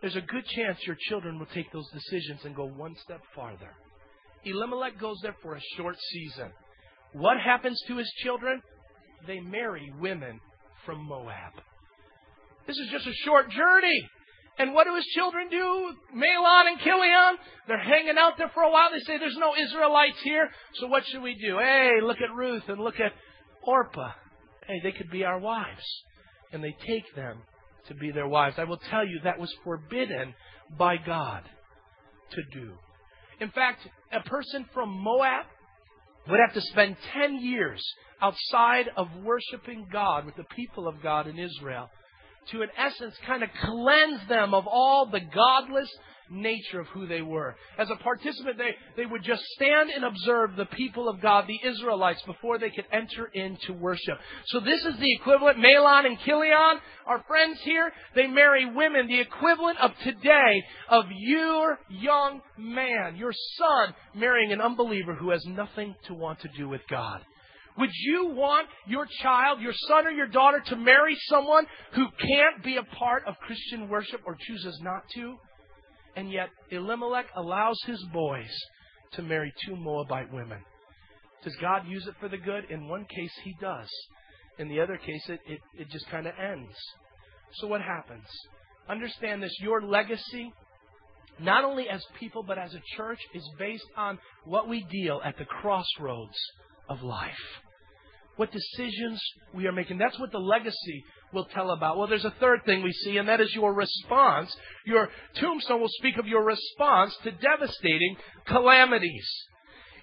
there's 0.00 0.16
a 0.16 0.20
good 0.20 0.44
chance 0.46 0.78
your 0.86 0.96
children 1.08 1.38
will 1.38 1.46
take 1.46 1.70
those 1.72 1.88
decisions 1.90 2.40
and 2.44 2.54
go 2.54 2.66
one 2.66 2.94
step 3.02 3.20
farther. 3.34 3.74
Elimelech 4.44 4.98
goes 4.98 5.18
there 5.22 5.36
for 5.42 5.54
a 5.54 5.60
short 5.76 5.96
season. 6.12 6.50
What 7.12 7.38
happens 7.38 7.80
to 7.88 7.96
his 7.96 8.10
children? 8.22 8.60
They 9.26 9.40
marry 9.40 9.92
women 10.00 10.40
from 10.86 11.06
Moab. 11.06 11.52
This 12.66 12.76
is 12.78 12.88
just 12.90 13.06
a 13.06 13.12
short 13.24 13.50
journey. 13.50 14.08
And 14.58 14.74
what 14.74 14.86
do 14.86 14.94
his 14.94 15.06
children 15.06 15.48
do? 15.48 15.92
Mahlon 16.14 16.68
and 16.68 16.78
Chilion? 16.80 17.38
They're 17.66 17.82
hanging 17.82 18.18
out 18.18 18.34
there 18.36 18.50
for 18.52 18.62
a 18.62 18.70
while. 18.70 18.90
They 18.92 19.00
say 19.00 19.18
there's 19.18 19.36
no 19.38 19.54
Israelites 19.56 20.20
here. 20.22 20.50
So 20.74 20.86
what 20.86 21.04
should 21.06 21.22
we 21.22 21.34
do? 21.34 21.58
Hey, 21.58 22.00
look 22.02 22.18
at 22.20 22.34
Ruth 22.34 22.64
and 22.68 22.78
look 22.78 23.00
at 23.00 23.12
Orpah. 23.62 24.12
Hey, 24.66 24.80
they 24.82 24.92
could 24.92 25.10
be 25.10 25.24
our 25.24 25.38
wives. 25.38 25.84
And 26.52 26.62
they 26.62 26.76
take 26.86 27.14
them 27.16 27.38
to 27.88 27.94
be 27.94 28.10
their 28.10 28.28
wives. 28.28 28.56
I 28.58 28.64
will 28.64 28.80
tell 28.90 29.06
you 29.06 29.20
that 29.24 29.38
was 29.38 29.52
forbidden 29.64 30.34
by 30.78 30.96
God 30.98 31.42
to 32.32 32.42
do. 32.52 32.74
In 33.40 33.50
fact, 33.50 33.80
a 34.12 34.20
person 34.28 34.66
from 34.74 34.90
Moab 34.90 35.46
would 36.28 36.40
have 36.40 36.54
to 36.54 36.60
spend 36.60 36.96
10 37.12 37.36
years 37.36 37.82
outside 38.20 38.86
of 38.96 39.08
worshiping 39.24 39.88
God 39.90 40.26
with 40.26 40.36
the 40.36 40.44
people 40.54 40.86
of 40.86 41.02
God 41.02 41.26
in 41.26 41.38
Israel 41.38 41.88
to, 42.50 42.62
in 42.62 42.68
essence, 42.76 43.14
kind 43.26 43.42
of 43.42 43.50
cleanse 43.62 44.28
them 44.28 44.54
of 44.54 44.66
all 44.66 45.06
the 45.06 45.20
godless 45.20 45.90
nature 46.32 46.80
of 46.80 46.86
who 46.88 47.06
they 47.06 47.22
were. 47.22 47.54
As 47.78 47.90
a 47.90 47.96
participant, 47.96 48.58
they, 48.58 48.74
they 48.96 49.06
would 49.06 49.22
just 49.22 49.42
stand 49.54 49.90
and 49.90 50.04
observe 50.04 50.56
the 50.56 50.66
people 50.66 51.08
of 51.08 51.20
God, 51.20 51.46
the 51.46 51.60
Israelites, 51.68 52.22
before 52.22 52.58
they 52.58 52.70
could 52.70 52.86
enter 52.90 53.26
into 53.26 53.72
worship. 53.74 54.18
So 54.46 54.60
this 54.60 54.84
is 54.84 54.96
the 54.98 55.12
equivalent. 55.14 55.58
Mahlon 55.58 56.06
and 56.06 56.18
Chilion, 56.20 56.80
our 57.06 57.22
friends 57.28 57.60
here, 57.62 57.92
they 58.14 58.26
marry 58.26 58.64
women, 58.64 59.06
the 59.06 59.20
equivalent 59.20 59.78
of 59.78 59.92
today 60.02 60.62
of 60.88 61.04
your 61.10 61.78
young 61.90 62.40
man, 62.56 63.16
your 63.16 63.32
son, 63.58 63.94
marrying 64.14 64.52
an 64.52 64.60
unbeliever 64.60 65.14
who 65.14 65.30
has 65.30 65.44
nothing 65.46 65.94
to 66.06 66.14
want 66.14 66.40
to 66.40 66.48
do 66.56 66.68
with 66.68 66.82
God. 66.88 67.20
Would 67.78 67.90
you 67.92 68.28
want 68.28 68.68
your 68.86 69.06
child, 69.22 69.60
your 69.60 69.72
son 69.88 70.06
or 70.06 70.10
your 70.10 70.26
daughter 70.26 70.62
to 70.66 70.76
marry 70.76 71.16
someone 71.26 71.66
who 71.94 72.06
can't 72.18 72.62
be 72.62 72.76
a 72.76 72.82
part 72.82 73.24
of 73.26 73.34
Christian 73.46 73.88
worship 73.88 74.20
or 74.26 74.36
chooses 74.38 74.78
not 74.82 75.02
to? 75.14 75.36
And 76.16 76.30
yet 76.30 76.50
Elimelech 76.70 77.26
allows 77.34 77.78
his 77.86 78.02
boys 78.12 78.50
to 79.12 79.22
marry 79.22 79.52
two 79.64 79.76
Moabite 79.76 80.32
women. 80.32 80.58
Does 81.44 81.56
God 81.60 81.86
use 81.88 82.06
it 82.06 82.14
for 82.20 82.28
the 82.28 82.36
good? 82.36 82.70
In 82.70 82.88
one 82.88 83.06
case, 83.06 83.32
he 83.42 83.56
does. 83.60 83.88
In 84.58 84.68
the 84.68 84.80
other 84.80 84.96
case, 84.96 85.22
it, 85.28 85.40
it, 85.46 85.60
it 85.78 85.90
just 85.90 86.08
kind 86.10 86.26
of 86.26 86.34
ends. 86.38 86.74
So 87.54 87.66
what 87.66 87.80
happens? 87.80 88.26
Understand 88.88 89.42
this. 89.42 89.54
Your 89.60 89.80
legacy, 89.82 90.52
not 91.40 91.64
only 91.64 91.88
as 91.88 92.04
people, 92.20 92.42
but 92.42 92.58
as 92.58 92.74
a 92.74 92.82
church, 92.96 93.18
is 93.34 93.48
based 93.58 93.86
on 93.96 94.18
what 94.44 94.68
we 94.68 94.84
deal 94.90 95.20
at 95.24 95.38
the 95.38 95.44
crossroads 95.46 96.36
of 96.88 97.02
life. 97.02 97.32
What 98.36 98.50
decisions 98.50 99.20
we 99.54 99.66
are 99.66 99.72
making. 99.72 99.98
That's 99.98 100.18
what 100.18 100.32
the 100.32 100.38
legacy 100.38 101.04
will 101.32 101.44
tell 101.46 101.70
about. 101.70 101.98
Well, 101.98 102.08
there's 102.08 102.24
a 102.24 102.34
third 102.40 102.60
thing 102.64 102.82
we 102.82 102.92
see, 102.92 103.18
and 103.18 103.28
that 103.28 103.40
is 103.40 103.54
your 103.54 103.74
response. 103.74 104.54
Your 104.86 105.10
tombstone 105.36 105.80
will 105.80 105.90
speak 105.98 106.16
of 106.18 106.26
your 106.26 106.44
response 106.44 107.14
to 107.24 107.30
devastating 107.30 108.16
calamities. 108.46 109.28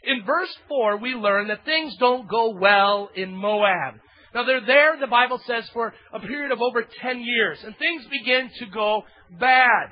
In 0.04 0.24
verse 0.26 0.56
4, 0.68 0.98
we 0.98 1.14
learn 1.14 1.48
that 1.48 1.66
things 1.66 1.96
don't 1.98 2.30
go 2.30 2.56
well 2.60 3.10
in 3.16 3.36
Moab. 3.36 3.96
Now, 4.34 4.44
they're 4.44 4.66
there, 4.66 5.00
the 5.00 5.08
Bible 5.08 5.42
says, 5.46 5.68
for 5.74 5.94
a 6.14 6.20
period 6.20 6.52
of 6.52 6.62
over 6.62 6.84
10 7.02 7.22
years, 7.22 7.60
and 7.64 7.76
things 7.78 8.06
begin 8.12 8.50
to 8.60 8.66
go 8.68 9.04
bad. 9.40 9.88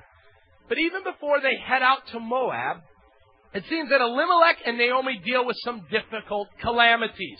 But 0.70 0.78
even 0.78 1.04
before 1.04 1.42
they 1.42 1.58
head 1.66 1.82
out 1.82 2.08
to 2.12 2.20
Moab, 2.20 2.78
it 3.58 3.64
seems 3.70 3.90
that 3.90 4.02
Elimelech 4.02 4.58
and 4.66 4.78
Naomi 4.78 5.20
deal 5.26 5.46
with 5.46 5.58
some 5.64 5.86
difficult 5.92 6.48
calamities. 6.62 7.40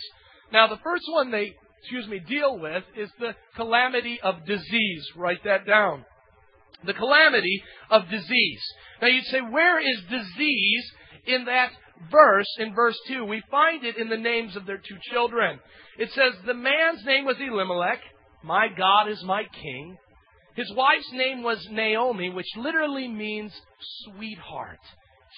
Now, 0.52 0.66
the 0.66 0.78
first 0.82 1.04
one 1.10 1.30
they 1.30 1.54
excuse 1.80 2.08
me, 2.08 2.18
deal 2.18 2.58
with 2.58 2.84
is 2.96 3.10
the 3.18 3.34
calamity 3.56 4.20
of 4.22 4.44
disease. 4.46 5.06
Write 5.16 5.42
that 5.44 5.66
down. 5.66 6.04
The 6.84 6.94
calamity 6.94 7.62
of 7.90 8.08
disease. 8.08 8.62
Now 9.00 9.08
you'd 9.08 9.24
say, 9.24 9.40
where 9.40 9.80
is 9.80 10.00
disease 10.10 10.90
in 11.26 11.44
that 11.46 11.70
verse, 12.10 12.48
in 12.58 12.74
verse 12.74 12.98
2? 13.08 13.24
We 13.24 13.42
find 13.50 13.84
it 13.84 13.96
in 13.96 14.08
the 14.08 14.16
names 14.16 14.56
of 14.56 14.66
their 14.66 14.78
two 14.78 14.96
children. 15.12 15.58
It 15.98 16.10
says, 16.12 16.34
the 16.46 16.54
man's 16.54 17.04
name 17.04 17.24
was 17.24 17.36
Elimelech. 17.40 18.00
My 18.44 18.68
God 18.68 19.08
is 19.08 19.22
my 19.24 19.44
king. 19.62 19.96
His 20.54 20.72
wife's 20.74 21.10
name 21.12 21.42
was 21.42 21.66
Naomi, 21.70 22.30
which 22.30 22.56
literally 22.56 23.08
means 23.08 23.52
sweetheart. 24.04 24.80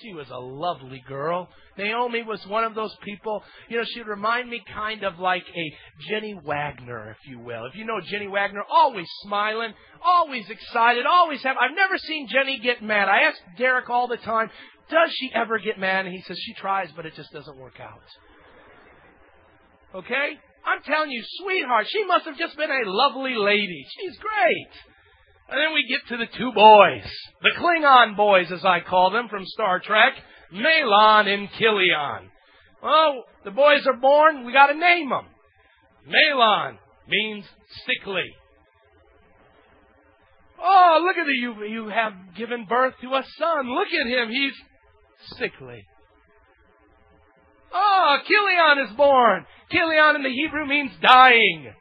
She 0.03 0.15
was 0.15 0.29
a 0.31 0.39
lovely 0.39 1.03
girl. 1.07 1.49
Naomi 1.77 2.23
was 2.23 2.45
one 2.47 2.65
of 2.65 2.75
those 2.75 2.95
people, 3.03 3.43
you 3.69 3.79
know, 3.79 3.85
she'd 3.85 4.07
remind 4.07 4.49
me 4.49 4.63
kind 4.73 5.03
of 5.03 5.19
like 5.19 5.45
a 5.55 5.75
Jenny 6.09 6.35
Wagner, 6.45 7.11
if 7.11 7.29
you 7.29 7.39
will. 7.39 7.67
If 7.67 7.75
you 7.75 7.85
know 7.85 8.01
Jenny 8.01 8.29
Wagner, 8.29 8.63
always 8.71 9.09
smiling, 9.23 9.73
always 10.05 10.49
excited, 10.49 11.07
always 11.07 11.43
have. 11.43 11.57
I've 11.61 11.75
never 11.75 11.99
seen 11.99 12.29
Jenny 12.29 12.59
get 12.59 12.83
mad. 12.83 13.09
I 13.09 13.23
ask 13.23 13.39
Derek 13.59 13.91
all 13.91 14.09
the 14.09 14.17
time, 14.19 14.51
does 14.91 15.11
she 15.13 15.31
ever 15.35 15.59
get 15.59 15.79
mad? 15.79 16.07
And 16.07 16.15
he 16.15 16.23
says 16.23 16.39
she 16.39 16.55
tries, 16.55 16.91
but 16.95 17.07
it 17.07 17.15
just 17.15 17.33
doesn't 17.33 17.57
work 17.57 17.81
out. 17.81 18.01
Okay? 19.95 20.39
I'm 20.65 20.83
telling 20.83 21.11
you, 21.11 21.23
sweetheart, 21.39 21.87
she 21.89 22.05
must 22.05 22.27
have 22.27 22.37
just 22.37 22.57
been 22.57 22.71
a 22.71 22.83
lovely 22.85 23.35
lady. 23.35 23.87
She's 23.99 24.19
great. 24.19 24.90
And 25.51 25.59
then 25.59 25.75
we 25.75 25.89
get 25.89 26.07
to 26.09 26.17
the 26.17 26.39
two 26.39 26.53
boys, 26.55 27.03
the 27.43 27.51
Klingon 27.59 28.17
boys, 28.17 28.53
as 28.53 28.65
I 28.65 28.81
call 28.81 29.11
them 29.11 29.29
from 29.29 29.45
Star 29.47 29.81
Trek, 29.81 30.13
Mahlon 30.55 31.27
and 31.27 31.49
Chilion. 31.59 32.31
Well, 32.81 33.25
the 33.45 33.51
boys 33.51 33.85
are 33.87 33.97
born, 33.97 34.47
we 34.47 34.53
got 34.53 34.69
to 34.69 34.79
name 34.79 35.09
them. 35.09 35.27
Mahlon 36.07 36.79
means 37.09 37.45
sickly. 37.85 38.31
Oh, 40.63 41.03
look 41.05 41.17
at 41.17 41.27
you! 41.27 41.65
You 41.65 41.89
have 41.89 42.13
given 42.37 42.67
birth 42.69 42.95
to 43.03 43.09
a 43.09 43.25
son. 43.39 43.75
Look 43.75 43.89
at 43.89 44.07
him; 44.07 44.29
he's 44.29 44.53
sickly. 45.39 45.85
Oh, 47.73 48.19
Chilion 48.27 48.87
is 48.87 48.97
born. 48.97 49.47
Chilion 49.71 50.17
in 50.17 50.23
the 50.23 50.29
Hebrew 50.29 50.67
means 50.67 50.93
dying. 51.01 51.73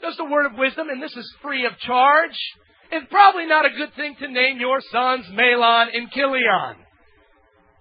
Just 0.00 0.20
a 0.20 0.24
word 0.24 0.46
of 0.46 0.58
wisdom, 0.58 0.88
and 0.88 1.02
this 1.02 1.16
is 1.16 1.34
free 1.42 1.66
of 1.66 1.76
charge. 1.78 2.36
It's 2.90 3.06
probably 3.10 3.46
not 3.46 3.64
a 3.64 3.70
good 3.70 3.94
thing 3.94 4.16
to 4.20 4.28
name 4.28 4.60
your 4.60 4.80
sons 4.92 5.26
Mahlon 5.32 5.88
and 5.94 6.10
Chilion. 6.10 6.76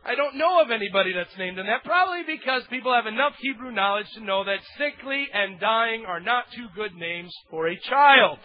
I 0.06 0.16
don't 0.16 0.36
know 0.36 0.62
of 0.62 0.70
anybody 0.70 1.14
that's 1.14 1.38
named 1.38 1.58
in 1.60 1.66
that, 1.68 1.84
probably 1.86 2.24
because 2.28 2.64
people 2.70 2.94
have 2.94 3.06
enough 3.06 3.34
Hebrew 3.40 3.72
knowledge 3.72 4.08
to 4.16 4.24
know 4.24 4.44
that 4.44 4.60
sickly 4.78 5.28
and 5.34 5.60
dying 5.60 6.04
are 6.06 6.20
not 6.20 6.46
two 6.56 6.68
good 6.76 6.94
names 6.96 7.34
for 7.50 7.68
a 7.68 7.80
child. 7.90 8.38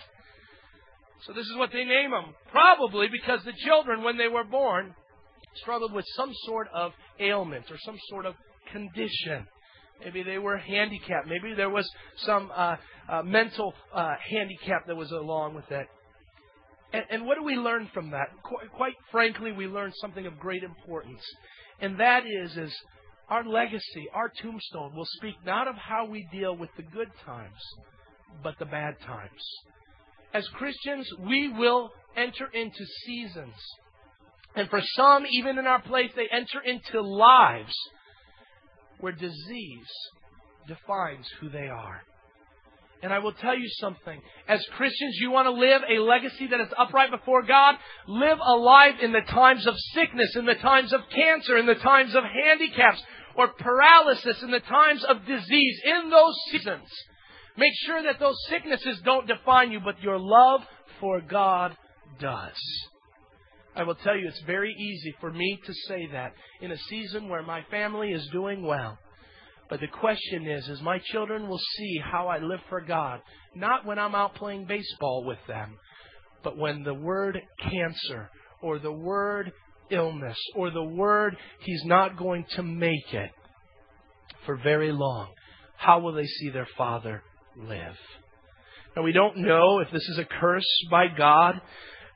So 1.27 1.33
this 1.33 1.47
is 1.47 1.57
what 1.57 1.73
they 1.73 1.85
name 1.85 2.13
them. 2.13 2.35
Probably 2.53 3.09
because 3.09 3.41
the 3.45 3.53
children, 3.65 4.05
when 4.05 4.17
they 4.17 4.29
were 4.29 4.45
born, 4.45 4.95
struggled 5.57 5.93
with 5.93 6.05
some 6.15 6.31
sort 6.47 6.69
of 6.73 6.93
ailment 7.19 7.65
or 7.71 7.79
some 7.85 7.99
sort 8.09 8.25
of 8.25 8.35
condition. 8.73 9.47
Maybe 10.05 10.23
they 10.23 10.39
were 10.39 10.57
handicapped. 10.57 11.27
Maybe 11.27 11.55
there 11.55 11.71
was 11.71 11.89
some 12.19 12.51
uh, 12.55 12.77
uh, 13.09 13.23
mental 13.23 13.75
uh, 13.93 14.15
handicap 14.31 14.87
that 14.87 14.97
was 14.97 15.11
along 15.11 15.55
with 15.55 15.69
that. 15.71 15.87
And, 16.93 17.05
and, 17.11 17.27
what 17.27 17.37
do 17.37 17.45
we 17.45 17.57
learn 17.57 17.91
from 17.93 18.11
that? 18.13 18.29
Qu- 18.43 18.69
quite 18.75 18.95
frankly, 19.11 19.53
we 19.53 19.67
learn 19.67 19.93
something 20.01 20.25
of 20.25 20.39
great 20.39 20.63
importance, 20.63 21.21
and 21.81 22.01
that 22.01 22.23
is, 22.27 22.57
is 22.57 22.75
our 23.29 23.45
legacy, 23.45 24.09
our 24.15 24.33
tombstone, 24.41 24.95
will 24.97 25.07
speak 25.19 25.35
not 25.45 25.69
of 25.69 25.75
how 25.75 26.07
we 26.07 26.27
deal 26.33 26.57
with 26.57 26.71
the 26.79 26.83
good 26.83 27.11
times, 27.27 27.61
but 28.43 28.59
the 28.59 28.65
bad 28.65 28.95
times. 29.07 29.43
As 30.33 30.49
Christians, 30.55 31.07
we 31.19 31.53
will 31.53 31.91
enter 32.17 32.47
into 32.55 32.87
seasons, 33.05 33.55
and 34.55 34.71
for 34.71 34.81
some, 34.95 35.27
even 35.27 35.59
in 35.59 35.67
our 35.67 35.83
place, 35.83 36.11
they 36.17 36.29
enter 36.33 36.61
into 36.65 37.03
lives 37.03 37.75
where 39.01 39.13
disease 39.13 39.89
defines 40.67 41.27
who 41.41 41.49
they 41.49 41.69
are. 41.69 42.03
And 43.03 43.13
I 43.13 43.21
will 43.21 43.33
tell 43.33 43.57
you 43.57 43.69
something. 43.79 44.21
As 44.49 44.65
Christians, 44.77 45.19
you 45.21 45.31
want 45.31 45.47
to 45.47 45.53
live 45.53 45.83
a 45.89 46.01
legacy 46.01 46.49
that 46.49 46.61
is 46.61 46.69
upright 46.77 47.13
before 47.13 47.43
God? 47.43 47.77
Live 48.09 48.39
a 48.45 48.57
life 48.57 48.97
in 49.01 49.13
the 49.13 49.21
times 49.21 49.67
of 49.69 49.75
sickness, 49.95 50.35
in 50.35 50.47
the 50.47 50.57
times 50.57 50.93
of 50.93 51.03
cancer, 51.15 51.57
in 51.57 51.67
the 51.67 51.77
times 51.77 52.17
of 52.17 52.25
handicaps, 52.25 53.01
or 53.37 53.49
paralysis, 53.49 54.43
in 54.43 54.51
the 54.51 54.61
times 54.61 55.05
of 55.05 55.25
disease, 55.27 55.81
in 55.85 56.11
those 56.11 56.35
seasons. 56.51 56.89
Make 57.57 57.73
sure 57.87 58.03
that 58.03 58.19
those 58.19 58.37
sicknesses 58.49 59.01
don't 59.05 59.29
define 59.29 59.71
you, 59.71 59.79
but 59.79 60.03
your 60.03 60.19
love 60.19 60.63
for 61.01 61.21
God 61.21 61.77
does. 62.21 62.88
I 63.77 63.85
will 63.85 63.95
tell 63.97 64.17
you, 64.17 64.27
it's 64.29 64.43
very 64.47 64.73
easy 64.73 65.15
for 65.21 65.31
me 65.31 65.59
to 65.65 65.73
say 65.87 66.09
that 66.13 66.33
in 66.61 66.73
a 66.73 66.79
season 66.89 67.29
where 67.29 67.43
my 67.43 67.63
family 67.71 68.11
is 68.11 68.29
doing 68.33 68.63
well. 68.63 68.99
But 69.69 69.81
the 69.81 69.87
question 69.87 70.47
is, 70.47 70.69
is 70.69 70.81
my 70.81 70.99
children 71.13 71.49
will 71.49 71.61
see 71.77 72.01
how 72.03 72.27
I 72.29 72.39
live 72.39 72.61
for 72.69 72.81
God, 72.81 73.21
not 73.55 73.85
when 73.85 73.99
I'm 73.99 74.15
out 74.15 74.35
playing 74.35 74.65
baseball 74.65 75.25
with 75.25 75.39
them, 75.47 75.77
but 76.43 76.57
when 76.57 76.83
the 76.83 76.95
word 76.95 77.39
cancer 77.61 78.31
or 78.63 78.79
the 78.79 78.93
word 78.93 79.53
illness 79.91 80.39
or 80.55 80.71
the 80.71 80.83
word 80.83 81.37
he's 81.61 81.85
not 81.85 82.17
going 82.17 82.45
to 82.57 82.63
make 82.63 83.13
it 83.13 83.31
for 84.47 84.57
very 84.57 84.93
long, 84.93 85.29
how 85.77 86.01
will 86.01 86.13
they 86.15 86.27
see 86.27 86.51
their 86.51 86.69
father 86.77 87.23
live? 87.57 87.97
Now 88.97 89.03
we 89.03 89.13
don't 89.13 89.37
know 89.37 89.81
if 89.81 89.91
this 89.93 90.09
is 90.09 90.19
a 90.19 90.25
curse 90.25 90.67
by 90.91 91.07
God 91.17 91.61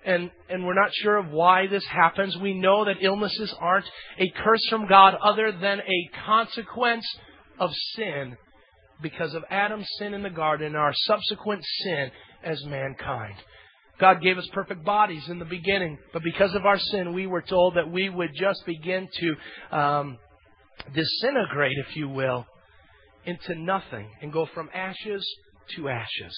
and, 0.05 0.31
and 0.49 0.65
we're 0.65 0.75
not 0.75 0.93
sure 0.95 1.17
of 1.17 1.31
why 1.31 1.67
this 1.67 1.85
happens. 1.87 2.37
We 2.37 2.55
know 2.55 2.85
that 2.85 2.97
illnesses 3.01 3.55
aren't 3.61 3.87
a 4.19 4.31
curse 4.31 4.67
from 4.69 4.89
God 4.89 5.15
other 5.23 5.53
than 5.53 5.81
a 5.81 6.11
consequence 6.27 7.07
of 7.59 7.71
sin 7.95 8.37
because 9.01 9.35
of 9.35 9.45
Adam's 9.51 9.89
sin 9.99 10.15
in 10.15 10.23
the 10.23 10.31
garden 10.31 10.69
and 10.69 10.77
our 10.77 10.95
subsequent 10.95 11.65
sin 11.83 12.11
as 12.43 12.65
mankind. 12.65 13.35
God 14.01 14.23
gave 14.23 14.39
us 14.39 14.49
perfect 14.53 14.85
bodies 14.85 15.29
in 15.29 15.39
the 15.39 15.45
beginning, 15.45 15.99
but 16.13 16.23
because 16.23 16.55
of 16.55 16.67
our 16.67 16.79
sin, 16.79 17.13
we 17.13 17.27
were 17.27 17.43
told 17.43 17.77
that 17.77 17.91
we 17.91 18.09
would 18.09 18.31
just 18.35 18.65
begin 18.67 19.09
to 19.21 19.77
um, 19.77 20.19
disintegrate, 20.95 21.77
if 21.79 21.97
you 21.97 22.09
will, 22.09 22.47
into 23.25 23.55
nothing 23.55 24.11
and 24.21 24.33
go 24.33 24.49
from 24.55 24.69
ashes 24.75 25.25
to 25.77 25.89
ashes. 25.89 26.37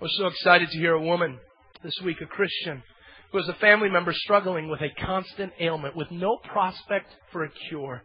Was 0.00 0.16
so 0.16 0.28
excited 0.28 0.70
to 0.70 0.78
hear 0.78 0.94
a 0.94 1.02
woman 1.02 1.38
this 1.82 1.98
week, 2.04 2.20
a 2.20 2.26
Christian, 2.26 2.82
who 3.30 3.38
was 3.38 3.48
a 3.48 3.54
family 3.54 3.90
member 3.90 4.12
struggling 4.12 4.68
with 4.68 4.80
a 4.80 5.04
constant 5.04 5.52
ailment 5.60 5.96
with 5.96 6.10
no 6.10 6.38
prospect 6.50 7.14
for 7.32 7.44
a 7.44 7.50
cure. 7.68 8.02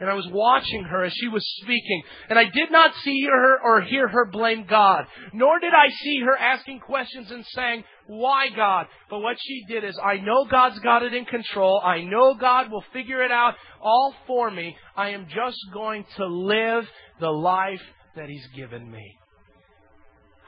And 0.00 0.10
I 0.10 0.14
was 0.14 0.26
watching 0.30 0.84
her 0.84 1.04
as 1.04 1.12
she 1.12 1.28
was 1.28 1.46
speaking, 1.62 2.02
and 2.28 2.38
I 2.38 2.44
did 2.44 2.70
not 2.70 2.92
see 3.04 3.24
her 3.24 3.60
or 3.62 3.82
hear 3.82 4.08
her 4.08 4.30
blame 4.30 4.66
God, 4.68 5.04
nor 5.32 5.60
did 5.60 5.72
I 5.72 5.90
see 5.90 6.20
her 6.24 6.36
asking 6.36 6.80
questions 6.80 7.30
and 7.30 7.44
saying, 7.46 7.84
why 8.06 8.48
God? 8.48 8.86
But 9.08 9.20
what 9.20 9.36
she 9.40 9.64
did 9.68 9.84
is, 9.84 9.98
I 10.02 10.16
know 10.16 10.44
God's 10.50 10.78
got 10.80 11.02
it 11.02 11.14
in 11.14 11.24
control. 11.24 11.80
I 11.84 12.02
know 12.02 12.34
God 12.34 12.70
will 12.70 12.84
figure 12.92 13.22
it 13.22 13.30
out 13.30 13.54
all 13.80 14.14
for 14.26 14.50
me. 14.50 14.76
I 14.96 15.10
am 15.10 15.28
just 15.28 15.58
going 15.72 16.04
to 16.16 16.26
live 16.26 16.84
the 17.20 17.30
life 17.30 17.82
that 18.16 18.28
He's 18.28 18.46
given 18.56 18.90
me. 18.90 19.18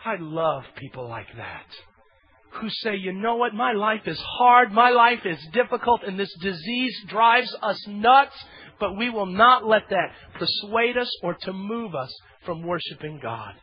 I 0.05 0.17
love 0.19 0.65
people 0.77 1.09
like 1.09 1.29
that 1.37 1.67
who 2.61 2.69
say, 2.71 2.97
you 2.97 3.13
know 3.13 3.37
what, 3.37 3.55
my 3.55 3.73
life 3.73 4.03
is 4.07 4.21
hard, 4.39 4.73
my 4.73 4.91
life 4.91 5.21
is 5.25 5.39
difficult, 5.53 6.03
and 6.07 6.19
this 6.19 6.33
disease 6.41 6.97
drives 7.09 7.55
us 7.63 7.87
nuts, 7.87 8.35
but 8.81 8.97
we 8.97 9.11
will 9.11 9.27
not 9.27 9.67
let 9.67 9.89
that 9.91 10.11
persuade 10.39 10.97
us 10.97 11.11
or 11.23 11.35
to 11.35 11.53
move 11.53 11.95
us 11.95 12.15
from 12.45 12.63
worshiping 12.63 13.21
God. 13.23 13.55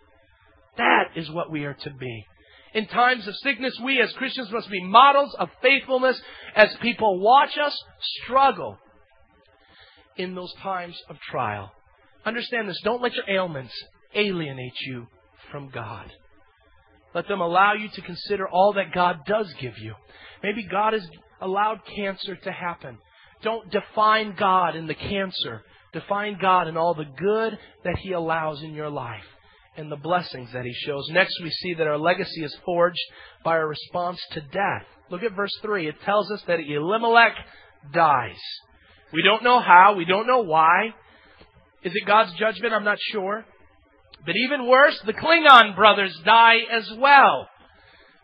That 0.78 1.10
is 1.16 1.30
what 1.32 1.52
we 1.52 1.66
are 1.66 1.74
to 1.74 1.94
be. 1.94 2.26
In 2.74 2.88
times 2.88 3.28
of 3.28 3.36
sickness, 3.36 3.78
we 3.84 4.02
as 4.02 4.14
Christians 4.14 4.50
must 4.52 4.70
be 4.70 4.84
models 4.84 5.36
of 5.38 5.50
faithfulness 5.62 6.20
as 6.56 6.74
people 6.82 7.20
watch 7.20 7.58
us 7.58 7.78
struggle 8.24 8.78
in 10.16 10.36
those 10.36 10.54
times 10.62 10.98
of 11.10 11.18
trial. 11.30 11.72
Understand 12.26 12.70
this. 12.70 12.80
Don't 12.84 13.02
let 13.02 13.14
your 13.14 13.30
ailments 13.30 13.74
alienate 14.16 14.80
you 14.86 15.08
from 15.52 15.70
God. 15.70 16.12
Let 17.14 17.28
them 17.28 17.42
allow 17.42 17.74
you 17.74 17.90
to 17.90 18.02
consider 18.02 18.48
all 18.48 18.74
that 18.74 18.94
God 18.94 19.26
does 19.26 19.54
give 19.60 19.78
you. 19.78 19.96
Maybe 20.44 20.66
God 20.66 20.94
has 20.94 21.08
allowed 21.42 21.82
cancer 21.96 22.36
to 22.36 22.52
happen. 22.52 22.98
Don't 23.44 23.70
define 23.72 24.36
God 24.38 24.76
in 24.76 24.88
the 24.88 24.96
cancer. 24.96 25.64
Define 25.94 26.38
God 26.42 26.68
in 26.68 26.78
all 26.78 26.94
the 26.94 27.06
good 27.06 27.58
that 27.84 27.98
He 27.98 28.14
allows 28.14 28.64
in 28.64 28.74
your 28.74 28.90
life 28.90 29.26
and 29.76 29.92
the 29.92 29.98
blessings 29.98 30.50
that 30.54 30.64
He 30.64 30.74
shows. 30.86 31.08
Next, 31.12 31.34
we 31.44 31.50
see 31.50 31.74
that 31.74 31.88
our 31.88 31.98
legacy 31.98 32.44
is 32.44 32.56
forged 32.64 33.02
by 33.44 33.52
our 33.52 33.68
response 33.68 34.20
to 34.32 34.42
death. 34.42 34.86
Look 35.10 35.24
at 35.24 35.36
verse 35.36 35.58
3. 35.62 35.88
It 35.88 35.96
tells 36.06 36.32
us 36.32 36.42
that 36.48 36.60
Elimelech 36.60 37.34
dies. 37.94 38.40
We 39.12 39.24
don't 39.24 39.44
know 39.44 39.60
how. 39.60 39.96
We 39.98 40.06
don't 40.06 40.28
know 40.28 40.42
why. 40.42 40.94
Is 41.84 41.94
it 41.96 42.08
God's 42.08 42.34
judgment? 42.34 42.74
I'm 42.74 42.86
not 42.86 43.00
sure. 43.12 43.46
But 44.26 44.36
even 44.36 44.68
worse, 44.68 45.00
the 45.06 45.14
Klingon 45.14 45.76
brothers 45.76 46.16
die 46.24 46.60
as 46.72 46.90
well. 46.98 47.48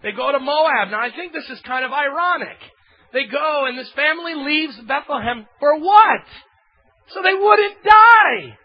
They 0.03 0.11
go 0.11 0.31
to 0.31 0.39
Moab. 0.39 0.91
Now, 0.91 1.01
I 1.01 1.09
think 1.15 1.33
this 1.33 1.49
is 1.49 1.59
kind 1.65 1.83
of 1.83 1.91
ironic. 1.91 2.57
They 3.13 3.25
go, 3.25 3.65
and 3.65 3.77
this 3.77 3.91
family 3.95 4.35
leaves 4.35 4.77
Bethlehem 4.87 5.47
for 5.59 5.79
what? 5.79 6.25
So 7.09 7.21
they 7.23 7.33
wouldn't 7.33 7.83
die. 7.83 8.57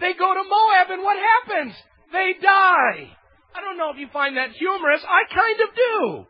They 0.00 0.12
go 0.12 0.34
to 0.34 0.44
Moab, 0.44 0.90
and 0.90 1.02
what 1.02 1.16
happens? 1.16 1.74
They 2.12 2.34
die. 2.42 3.16
I 3.54 3.60
don't 3.62 3.78
know 3.78 3.90
if 3.90 3.98
you 3.98 4.08
find 4.12 4.36
that 4.36 4.50
humorous. 4.50 5.00
I 5.06 5.32
kind 5.32 5.60
of 5.60 5.68
do. 5.74 6.26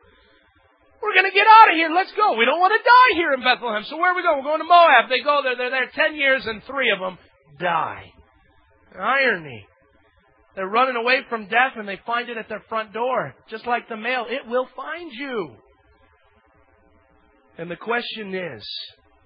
We're 1.02 1.14
going 1.14 1.28
to 1.28 1.36
get 1.36 1.46
out 1.48 1.68
of 1.70 1.76
here. 1.76 1.90
Let's 1.90 2.12
go. 2.16 2.36
We 2.36 2.44
don't 2.44 2.60
want 2.60 2.72
to 2.72 2.84
die 2.84 3.12
here 3.16 3.32
in 3.32 3.40
Bethlehem. 3.40 3.84
So 3.88 3.96
where 3.96 4.12
are 4.12 4.16
we 4.16 4.22
going? 4.22 4.38
We're 4.38 4.56
going 4.56 4.64
to 4.64 4.68
Moab. 4.68 5.08
They 5.08 5.20
go 5.20 5.40
there. 5.42 5.56
They're 5.56 5.70
there 5.70 5.90
10 5.92 6.16
years, 6.16 6.46
and 6.46 6.62
three 6.64 6.92
of 6.92 7.00
them 7.00 7.18
die. 7.58 8.12
Irony. 8.94 9.66
They're 10.54 10.68
running 10.68 10.96
away 10.96 11.20
from 11.28 11.46
death 11.46 11.72
and 11.76 11.88
they 11.88 12.00
find 12.06 12.28
it 12.28 12.36
at 12.36 12.48
their 12.48 12.62
front 12.68 12.92
door. 12.92 13.34
Just 13.50 13.66
like 13.66 13.88
the 13.88 13.96
mail, 13.96 14.26
it 14.28 14.48
will 14.48 14.68
find 14.76 15.10
you. 15.12 15.56
And 17.58 17.70
the 17.70 17.76
question 17.76 18.34
is, 18.34 18.68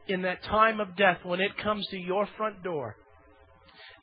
in 0.06 0.22
that 0.22 0.42
time 0.44 0.80
of 0.80 0.96
death, 0.96 1.18
when 1.24 1.40
it 1.40 1.56
comes 1.62 1.86
to 1.88 1.98
your 1.98 2.26
front 2.36 2.62
door, 2.62 2.96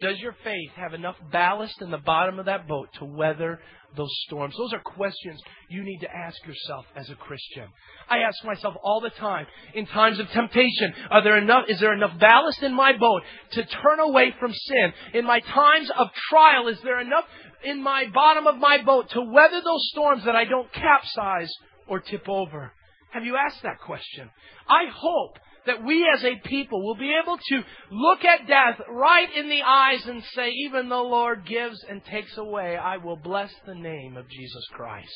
does 0.02 0.20
your 0.20 0.36
faith 0.44 0.72
have 0.76 0.94
enough 0.94 1.16
ballast 1.32 1.82
in 1.82 1.92
the 1.92 1.98
bottom 1.98 2.40
of 2.40 2.46
that 2.46 2.68
boat 2.68 2.90
to 3.00 3.06
weather 3.06 3.60
those 3.96 4.14
storms? 4.26 4.56
Those 4.58 4.74
are 4.74 4.80
questions 4.80 5.42
you 5.70 5.84
need 5.84 6.00
to 6.00 6.14
ask 6.14 6.38
yourself 6.46 6.86
as 6.96 7.10
a 7.10 7.16
Christian. 7.16 7.68
I 8.10 8.20
ask 8.20 8.44
myself 8.44 8.76
all 8.84 9.02
the 9.02 9.10
time 9.12 9.48
in 9.74 9.86
times 9.86 10.20
of 10.20 10.30
temptation, 10.30 10.94
are 11.10 11.24
there 11.24 11.38
enough, 11.38 11.66
is 11.70 11.80
there 11.80 11.94
enough 11.94 12.20
ballast 12.20 12.62
in 12.64 12.74
my 12.74 12.98
boat 12.98 13.22
to 13.52 13.66
turn 13.66 14.00
away 14.00 14.34
from 14.40 14.54
sin? 14.54 14.94
In 15.14 15.26
my 15.26 15.40
times 15.40 15.90
of 15.98 16.08
trial, 16.30 16.68
is 16.68 16.80
there 16.84 17.00
enough 17.00 17.26
in 17.64 17.82
my 17.82 18.06
bottom 18.14 18.48
of 18.48 18.58
my 18.58 18.82
boat 18.84 19.10
to 19.12 19.22
weather 19.22 19.62
those 19.64 19.90
storms 19.92 20.26
that 20.26 20.36
I 20.36 20.46
don't 20.46 20.72
capsize 20.74 21.52
or 21.88 22.00
tip 22.00 22.28
over? 22.28 22.74
Have 23.16 23.24
you 23.24 23.38
asked 23.38 23.64
that 23.64 23.80
question? 23.80 24.30
I 24.68 24.92
hope 24.94 25.40
that 25.66 25.86
we 25.86 26.06
as 26.14 26.22
a 26.26 26.36
people 26.50 26.86
will 26.86 26.98
be 26.98 27.16
able 27.24 27.38
to 27.38 27.64
look 27.90 28.26
at 28.26 28.46
death 28.46 28.82
right 28.90 29.34
in 29.34 29.48
the 29.48 29.62
eyes 29.62 30.06
and 30.06 30.22
say, 30.36 30.50
even 30.50 30.90
the 30.90 30.98
Lord 30.98 31.46
gives 31.48 31.82
and 31.90 32.04
takes 32.04 32.38
away, 32.38 32.76
I 32.76 32.98
will 32.98 33.16
bless 33.16 33.54
the 33.66 33.74
name 33.74 34.18
of 34.18 34.28
Jesus 34.28 34.68
Christ. 34.74 35.16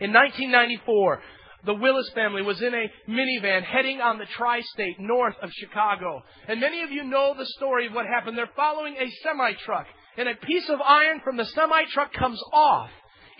In 0.00 0.12
1994, 0.12 1.22
the 1.66 1.74
Willis 1.74 2.10
family 2.16 2.42
was 2.42 2.60
in 2.60 2.74
a 2.74 2.90
minivan 3.08 3.62
heading 3.62 4.00
on 4.00 4.18
the 4.18 4.26
tri-state 4.36 4.98
north 4.98 5.36
of 5.40 5.52
Chicago. 5.52 6.24
And 6.48 6.60
many 6.60 6.82
of 6.82 6.90
you 6.90 7.04
know 7.04 7.36
the 7.38 7.46
story 7.46 7.86
of 7.86 7.92
what 7.92 8.06
happened. 8.06 8.36
They're 8.36 8.50
following 8.56 8.96
a 8.96 9.08
semi-truck 9.22 9.86
and 10.16 10.28
a 10.28 10.34
piece 10.34 10.68
of 10.68 10.80
iron 10.80 11.20
from 11.22 11.36
the 11.36 11.44
semi-truck 11.44 12.12
comes 12.12 12.42
off 12.52 12.90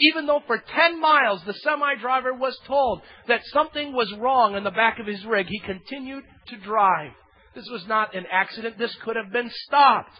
even 0.00 0.26
though 0.26 0.42
for 0.46 0.58
10 0.58 1.00
miles 1.00 1.42
the 1.46 1.54
semi 1.54 1.94
driver 2.00 2.34
was 2.34 2.58
told 2.66 3.02
that 3.28 3.40
something 3.52 3.92
was 3.92 4.12
wrong 4.18 4.54
in 4.54 4.64
the 4.64 4.70
back 4.70 4.98
of 4.98 5.06
his 5.06 5.24
rig, 5.24 5.46
he 5.48 5.60
continued 5.60 6.24
to 6.48 6.56
drive. 6.58 7.12
This 7.54 7.68
was 7.70 7.84
not 7.86 8.14
an 8.14 8.24
accident. 8.30 8.78
This 8.78 8.96
could 9.04 9.16
have 9.16 9.32
been 9.32 9.50
stopped. 9.66 10.12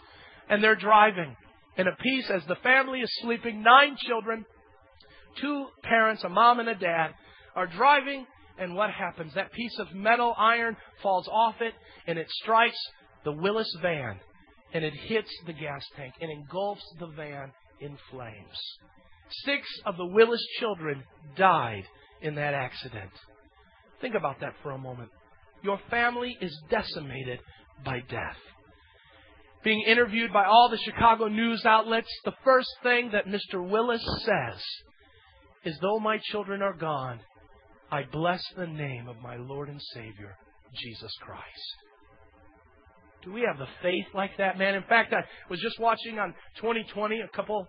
And 0.49 0.63
they're 0.63 0.77
driving. 0.77 1.37
In 1.77 1.87
a 1.87 1.97
piece, 1.97 2.29
as 2.29 2.43
the 2.47 2.57
family 2.57 3.01
is 3.01 3.11
sleeping, 3.23 3.63
nine 3.63 3.97
children, 3.97 4.45
two 5.41 5.67
parents, 5.83 6.25
a 6.25 6.29
mom 6.29 6.59
and 6.59 6.69
a 6.69 6.75
dad, 6.75 7.13
are 7.55 7.69
driving. 7.69 8.27
And 8.59 8.75
what 8.75 8.91
happens? 8.91 9.33
That 9.35 9.53
piece 9.53 9.79
of 9.79 9.95
metal 9.95 10.35
iron 10.37 10.77
falls 11.03 11.29
off 11.29 11.57
it 11.61 11.73
and 12.07 12.19
it 12.19 12.29
strikes 12.43 12.79
the 13.25 13.33
Willis 13.33 13.75
van 13.81 14.19
and 14.75 14.85
it 14.85 14.93
hits 14.95 15.31
the 15.47 15.53
gas 15.53 15.85
tank 15.97 16.15
and 16.21 16.31
engulfs 16.31 16.85
the 16.99 17.07
van 17.07 17.53
in 17.81 17.97
flames. 18.11 18.79
Six 19.45 19.67
of 19.87 19.97
the 19.97 20.07
Willis 20.07 20.45
children 20.59 21.05
died 21.37 21.85
in 22.21 22.35
that 22.35 22.55
accident. 22.55 23.11
Think 24.01 24.15
about 24.15 24.41
that 24.41 24.55
for 24.63 24.73
a 24.73 24.79
moment. 24.79 25.11
Your 25.63 25.79
family 25.91 26.37
is 26.41 26.57
decimated 26.71 27.41
by 27.85 28.01
death. 28.09 28.37
Being 29.63 29.83
interviewed 29.87 30.33
by 30.33 30.45
all 30.47 30.71
the 30.71 30.79
Chicago 30.79 31.29
news 31.29 31.65
outlets, 31.67 32.09
the 32.25 32.33
first 32.45 32.71
thing 32.83 33.11
that 33.13 33.27
Mr. 33.27 33.67
Willis 33.67 34.05
says 34.25 34.63
is, 35.65 35.79
Though 35.81 36.01
my 36.01 36.19
children 36.31 36.63
are 36.63 36.73
gone, 36.73 37.21
I 37.91 38.05
bless 38.11 38.43
the 38.57 38.67
name 38.67 39.07
of 39.09 39.17
my 39.23 39.37
Lord 39.37 39.69
and 39.69 39.81
Savior, 39.93 40.37
Jesus 40.75 41.13
Christ. 41.21 41.77
Do 43.23 43.33
we 43.33 43.43
have 43.43 43.59
the 43.59 43.69
faith 43.83 44.07
like 44.15 44.39
that, 44.39 44.57
man? 44.57 44.75
In 44.75 44.85
fact, 44.85 45.13
I 45.13 45.25
was 45.51 45.61
just 45.61 45.79
watching 45.79 46.19
on 46.19 46.35
2020 46.57 47.21
a 47.21 47.37
couple 47.37 47.67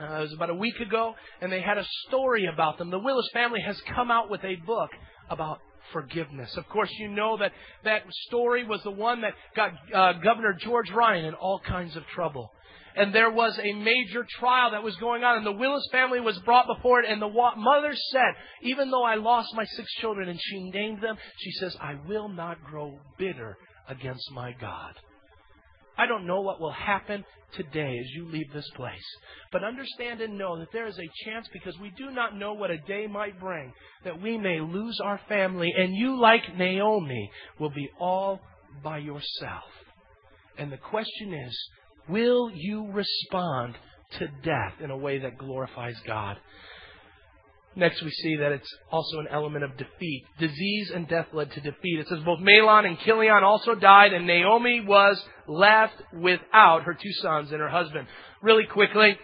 uh, 0.00 0.16
it 0.16 0.20
was 0.22 0.32
about 0.32 0.50
a 0.50 0.54
week 0.54 0.80
ago, 0.80 1.14
and 1.40 1.52
they 1.52 1.60
had 1.60 1.78
a 1.78 1.86
story 2.08 2.46
about 2.46 2.78
them. 2.78 2.90
The 2.90 2.98
Willis 2.98 3.28
family 3.32 3.60
has 3.60 3.80
come 3.94 4.10
out 4.10 4.30
with 4.30 4.42
a 4.44 4.56
book 4.56 4.90
about 5.30 5.60
forgiveness. 5.92 6.56
Of 6.56 6.68
course, 6.68 6.90
you 6.98 7.08
know 7.08 7.36
that 7.38 7.52
that 7.84 8.02
story 8.26 8.64
was 8.64 8.82
the 8.82 8.90
one 8.90 9.20
that 9.20 9.34
got 9.54 9.72
uh, 9.94 10.12
Governor 10.14 10.54
George 10.54 10.90
Ryan 10.90 11.26
in 11.26 11.34
all 11.34 11.60
kinds 11.60 11.96
of 11.96 12.04
trouble. 12.14 12.50
And 12.96 13.12
there 13.12 13.30
was 13.30 13.58
a 13.58 13.72
major 13.72 14.24
trial 14.38 14.70
that 14.70 14.84
was 14.84 14.94
going 14.96 15.24
on, 15.24 15.38
and 15.38 15.46
the 15.46 15.52
Willis 15.52 15.86
family 15.90 16.20
was 16.20 16.38
brought 16.40 16.66
before 16.66 17.00
it. 17.00 17.10
And 17.10 17.20
the 17.20 17.26
wa- 17.26 17.56
mother 17.56 17.92
said, 18.12 18.34
Even 18.62 18.90
though 18.90 19.02
I 19.02 19.16
lost 19.16 19.48
my 19.54 19.64
six 19.64 19.92
children, 20.00 20.28
and 20.28 20.40
she 20.40 20.70
named 20.70 21.02
them, 21.02 21.16
she 21.38 21.50
says, 21.52 21.76
I 21.80 21.96
will 22.06 22.28
not 22.28 22.62
grow 22.62 22.98
bitter 23.18 23.56
against 23.88 24.30
my 24.30 24.52
God. 24.52 24.94
I 25.96 26.06
don't 26.06 26.26
know 26.26 26.40
what 26.40 26.60
will 26.60 26.72
happen 26.72 27.24
today 27.54 27.98
as 27.98 28.06
you 28.14 28.28
leave 28.28 28.52
this 28.52 28.68
place. 28.74 29.04
But 29.52 29.64
understand 29.64 30.20
and 30.20 30.36
know 30.36 30.58
that 30.58 30.72
there 30.72 30.86
is 30.88 30.98
a 30.98 31.24
chance 31.24 31.48
because 31.52 31.78
we 31.78 31.90
do 31.96 32.10
not 32.10 32.36
know 32.36 32.54
what 32.54 32.70
a 32.70 32.78
day 32.78 33.06
might 33.06 33.38
bring 33.38 33.72
that 34.04 34.20
we 34.20 34.36
may 34.36 34.60
lose 34.60 34.98
our 35.02 35.20
family 35.28 35.72
and 35.76 35.94
you, 35.94 36.20
like 36.20 36.56
Naomi, 36.56 37.30
will 37.58 37.70
be 37.70 37.88
all 38.00 38.40
by 38.82 38.98
yourself. 38.98 39.70
And 40.58 40.70
the 40.72 40.78
question 40.78 41.32
is, 41.32 41.68
Will 42.08 42.50
you 42.52 42.90
respond 42.92 43.76
to 44.18 44.26
death 44.42 44.74
in 44.82 44.90
a 44.90 44.96
way 44.96 45.18
that 45.18 45.38
glorifies 45.38 45.96
God? 46.06 46.36
Next, 47.76 48.02
we 48.02 48.10
see 48.10 48.36
that 48.36 48.52
it's 48.52 48.72
also 48.92 49.18
an 49.18 49.26
element 49.30 49.64
of 49.64 49.76
defeat. 49.76 50.24
Disease 50.38 50.92
and 50.94 51.08
death 51.08 51.26
led 51.32 51.50
to 51.52 51.60
defeat. 51.60 51.98
It 51.98 52.08
says 52.08 52.20
both 52.24 52.38
Mahlon 52.38 52.86
and 52.86 52.98
Chilion 53.00 53.42
also 53.42 53.74
died, 53.74 54.12
and 54.12 54.26
Naomi 54.26 54.80
was 54.86 55.20
left 55.48 55.94
without 56.12 56.84
her 56.84 56.94
two 56.94 57.12
sons 57.20 57.50
and 57.50 57.60
her 57.60 57.68
husband. 57.68 58.06
Really 58.42 58.66
quickly, 58.66 59.18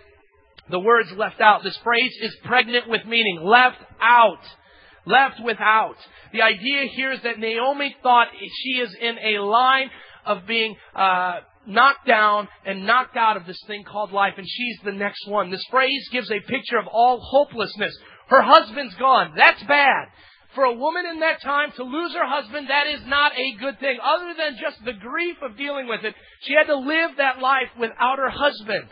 the 0.68 0.80
words 0.80 1.10
left 1.16 1.40
out. 1.40 1.62
This 1.62 1.78
phrase 1.84 2.12
is 2.20 2.36
pregnant 2.44 2.88
with 2.88 3.04
meaning. 3.06 3.40
Left 3.42 3.78
out. 4.00 4.40
Left 5.06 5.40
without. 5.44 5.96
The 6.32 6.42
idea 6.42 6.86
here 6.94 7.12
is 7.12 7.22
that 7.22 7.38
Naomi 7.38 7.96
thought 8.02 8.28
she 8.62 8.70
is 8.80 8.94
in 9.00 9.16
a 9.18 9.42
line 9.42 9.90
of 10.26 10.46
being 10.46 10.76
uh, 10.94 11.40
knocked 11.66 12.06
down 12.06 12.48
and 12.64 12.86
knocked 12.86 13.16
out 13.16 13.36
of 13.36 13.46
this 13.46 13.60
thing 13.66 13.84
called 13.84 14.12
life, 14.12 14.34
and 14.36 14.46
she's 14.48 14.78
the 14.84 14.92
next 14.92 15.26
one. 15.26 15.50
This 15.50 15.64
phrase 15.70 16.08
gives 16.12 16.30
a 16.30 16.40
picture 16.40 16.78
of 16.78 16.86
all 16.86 17.20
hopelessness. 17.20 17.96
Her 18.30 18.42
husband's 18.42 18.94
gone. 18.94 19.34
That's 19.36 19.62
bad. 19.64 20.06
For 20.54 20.64
a 20.64 20.74
woman 20.74 21.04
in 21.06 21.20
that 21.20 21.42
time 21.42 21.72
to 21.76 21.82
lose 21.82 22.14
her 22.14 22.26
husband, 22.26 22.68
that 22.70 22.86
is 22.86 23.00
not 23.06 23.32
a 23.36 23.58
good 23.60 23.78
thing. 23.78 23.98
Other 24.02 24.34
than 24.38 24.58
just 24.60 24.84
the 24.84 24.92
grief 24.92 25.36
of 25.42 25.56
dealing 25.56 25.86
with 25.86 26.04
it, 26.04 26.14
she 26.42 26.54
had 26.54 26.66
to 26.66 26.76
live 26.76 27.18
that 27.18 27.40
life 27.40 27.70
without 27.78 28.18
her 28.18 28.30
husband. 28.30 28.88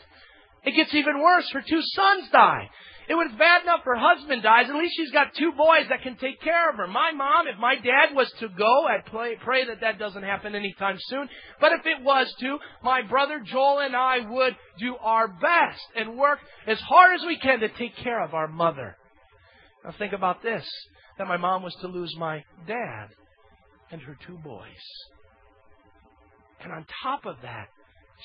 It 0.65 0.77
gets 0.77 0.95
even 0.95 1.23
worse. 1.23 1.49
Her 1.53 1.63
two 1.63 1.83
sons 1.83 2.29
die. 2.31 2.69
It 3.09 3.15
was 3.15 3.33
bad 3.39 3.63
enough 3.63 3.81
her 3.85 3.97
husband 3.97 4.43
dies. 4.43 4.69
At 4.69 4.75
least 4.75 4.95
she's 4.97 5.13
got 5.13 5.35
two 5.35 5.53
boys 5.57 5.89
that 5.89 6.03
can 6.03 6.17
take 6.17 6.43
care 6.43 6.69
of 6.69 6.77
her. 6.77 6.87
My 6.87 7.13
mom, 7.13 7.49
if 7.49 7.59
my 7.59 7.77
dad 7.77 8.15
was 8.15 8.31
to 8.41 8.49
go, 8.49 8.87
I'd 8.87 9.07
pray, 9.07 9.37
pray 9.43 9.65
that 9.65 9.81
that 9.81 9.99
doesn't 9.99 10.23
happen 10.23 10.55
anytime 10.55 10.97
soon. 10.99 11.27
But 11.59 11.73
if 11.73 11.87
it 11.87 12.05
was 12.05 12.33
to, 12.41 12.59
my 12.83 13.01
brother 13.03 13.41
Joel 13.41 13.79
and 13.79 13.97
I 13.97 14.19
would 14.29 14.55
do 14.79 14.97
our 15.01 15.27
best 15.27 15.81
and 15.97 16.19
work 16.19 16.41
as 16.67 16.79
hard 16.81 17.19
as 17.19 17.27
we 17.27 17.39
can 17.39 17.61
to 17.61 17.69
take 17.69 17.97
care 17.97 18.23
of 18.23 18.35
our 18.35 18.47
mother. 18.47 18.98
Now 19.85 19.95
think 19.99 20.13
about 20.13 20.43
this, 20.43 20.67
that 21.19 21.27
my 21.27 21.37
mom 21.37 21.63
was 21.63 21.75
to 21.81 21.89
lose 21.89 22.15
my 22.17 22.43
dad 22.67 23.09
and 23.91 24.01
her 24.03 24.17
two 24.27 24.39
boys. 24.39 24.85
And 26.63 26.73
on 26.73 26.87
top 27.03 27.25
of 27.25 27.37
that, 27.43 27.69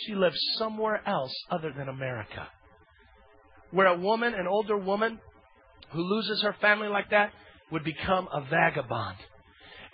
she 0.05 0.15
lives 0.15 0.39
somewhere 0.57 1.01
else 1.07 1.33
other 1.51 1.71
than 1.75 1.87
America 1.87 2.47
where 3.73 3.87
a 3.87 3.97
woman, 3.97 4.35
an 4.35 4.47
older 4.47 4.77
woman, 4.77 5.19
who 5.91 6.01
loses 6.01 6.43
her 6.43 6.55
family 6.61 6.87
like 6.87 7.09
that 7.09 7.31
would 7.71 7.83
become 7.83 8.29
a 8.31 8.41
vagabond. 8.41 9.17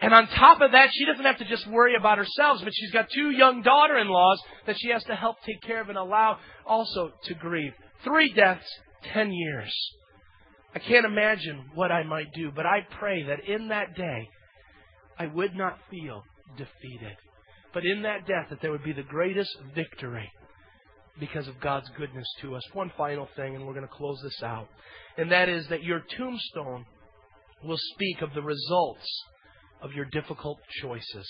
And 0.01 0.13
on 0.13 0.27
top 0.27 0.61
of 0.61 0.73
that, 0.73 0.89
she 0.93 1.05
doesn't 1.05 1.25
have 1.25 1.37
to 1.39 1.45
just 1.45 1.65
worry 1.67 1.95
about 1.95 2.17
herself, 2.17 2.59
but 2.63 2.73
she's 2.73 2.91
got 2.91 3.07
two 3.13 3.31
young 3.31 3.61
daughter 3.61 3.97
in 3.97 4.07
laws 4.07 4.41
that 4.65 4.77
she 4.79 4.89
has 4.89 5.03
to 5.05 5.15
help 5.15 5.37
take 5.45 5.61
care 5.61 5.81
of 5.81 5.89
and 5.89 5.97
allow 5.97 6.37
also 6.65 7.11
to 7.25 7.33
grieve. 7.33 7.73
Three 8.03 8.31
deaths, 8.33 8.67
ten 9.13 9.31
years. 9.31 9.73
I 10.73 10.79
can't 10.79 11.05
imagine 11.05 11.65
what 11.73 11.91
I 11.91 12.03
might 12.03 12.31
do, 12.33 12.51
but 12.55 12.65
I 12.65 12.85
pray 12.99 13.23
that 13.23 13.45
in 13.47 13.69
that 13.69 13.95
day, 13.95 14.27
I 15.17 15.27
would 15.27 15.55
not 15.55 15.77
feel 15.89 16.23
defeated. 16.57 17.17
But 17.73 17.85
in 17.85 18.03
that 18.03 18.27
death, 18.27 18.47
that 18.49 18.61
there 18.61 18.71
would 18.71 18.83
be 18.83 18.93
the 18.93 19.03
greatest 19.03 19.55
victory 19.75 20.29
because 21.19 21.47
of 21.47 21.59
God's 21.59 21.89
goodness 21.97 22.27
to 22.41 22.55
us. 22.55 22.63
One 22.73 22.91
final 22.97 23.27
thing, 23.35 23.55
and 23.55 23.65
we're 23.65 23.73
going 23.73 23.87
to 23.87 23.93
close 23.93 24.19
this 24.23 24.41
out, 24.43 24.67
and 25.17 25.31
that 25.31 25.49
is 25.49 25.67
that 25.67 25.83
your 25.83 26.01
tombstone 26.17 26.85
will 27.63 27.79
speak 27.93 28.21
of 28.21 28.33
the 28.33 28.41
results 28.41 29.23
of 29.81 29.93
your 29.93 30.05
difficult 30.05 30.59
choices. 30.81 31.27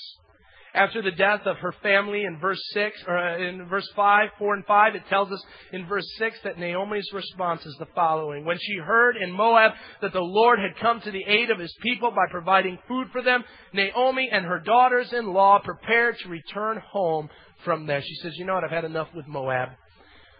After 0.73 1.01
the 1.01 1.11
death 1.11 1.41
of 1.45 1.57
her 1.57 1.73
family 1.81 2.25
in 2.25 2.37
verse 2.39 2.61
6, 2.73 3.03
or 3.07 3.17
uh, 3.17 3.37
in 3.39 3.65
verse 3.67 3.89
5, 3.95 4.29
4 4.37 4.53
and 4.53 4.65
5, 4.65 4.95
it 4.95 5.07
tells 5.09 5.31
us 5.31 5.43
in 5.73 5.87
verse 5.87 6.07
6 6.17 6.37
that 6.43 6.59
Naomi's 6.59 7.11
response 7.11 7.65
is 7.65 7.75
the 7.79 7.87
following. 7.95 8.45
When 8.45 8.59
she 8.59 8.77
heard 8.77 9.17
in 9.17 9.31
Moab 9.31 9.71
that 10.01 10.13
the 10.13 10.21
Lord 10.21 10.59
had 10.59 10.77
come 10.79 11.01
to 11.01 11.11
the 11.11 11.23
aid 11.25 11.49
of 11.49 11.57
his 11.57 11.75
people 11.81 12.11
by 12.11 12.29
providing 12.29 12.77
food 12.87 13.07
for 13.11 13.23
them, 13.23 13.43
Naomi 13.73 14.29
and 14.31 14.45
her 14.45 14.59
daughters 14.59 15.11
in 15.11 15.33
law 15.33 15.59
prepared 15.59 16.19
to 16.19 16.29
return 16.29 16.79
home 16.91 17.29
from 17.65 17.87
there. 17.87 18.03
She 18.03 18.15
says, 18.21 18.37
You 18.37 18.45
know 18.45 18.53
what? 18.53 18.63
I've 18.63 18.69
had 18.69 18.85
enough 18.85 19.09
with 19.15 19.27
Moab. 19.27 19.69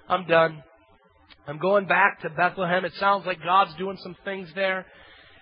I'm 0.08 0.28
done. 0.28 0.64
I'm 1.48 1.58
going 1.58 1.88
back 1.88 2.22
to 2.22 2.30
Bethlehem. 2.30 2.86
It 2.86 2.94
sounds 2.96 3.26
like 3.26 3.44
God's 3.44 3.74
doing 3.76 3.98
some 4.04 4.16
things 4.24 4.50
there. 4.54 4.86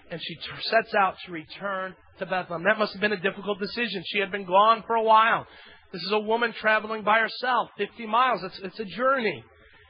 And 0.10 0.22
she 0.24 0.38
sets 0.62 0.94
out 0.96 1.16
to 1.26 1.34
return 1.34 1.94
to 2.20 2.26
Bethlehem. 2.26 2.64
That 2.64 2.80
must 2.80 2.94
have 2.94 3.02
been 3.02 3.14
a 3.14 3.20
difficult 3.20 3.60
decision. 3.60 4.04
She 4.06 4.20
had 4.20 4.32
been 4.32 4.46
gone 4.46 4.84
for 4.86 4.96
a 4.96 5.04
while. 5.04 5.46
This 5.92 6.02
is 6.02 6.12
a 6.12 6.20
woman 6.20 6.54
traveling 6.54 7.04
by 7.04 7.20
herself, 7.20 7.70
50 7.78 8.06
miles. 8.08 8.44
It's, 8.44 8.60
it's 8.60 8.80
a 8.80 8.86
journey. 8.86 9.44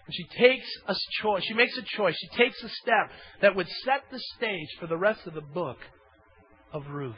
And 0.05 0.15
she 0.15 0.25
takes 0.37 0.67
a 0.87 0.95
choice. 1.21 1.43
She 1.43 1.53
makes 1.53 1.77
a 1.77 1.81
choice. 1.81 2.15
She 2.17 2.37
takes 2.37 2.61
a 2.63 2.69
step 2.69 3.11
that 3.41 3.55
would 3.55 3.67
set 3.83 4.03
the 4.11 4.19
stage 4.37 4.69
for 4.79 4.87
the 4.87 4.97
rest 4.97 5.25
of 5.25 5.33
the 5.33 5.41
book 5.41 5.77
of 6.71 6.87
Ruth. 6.87 7.15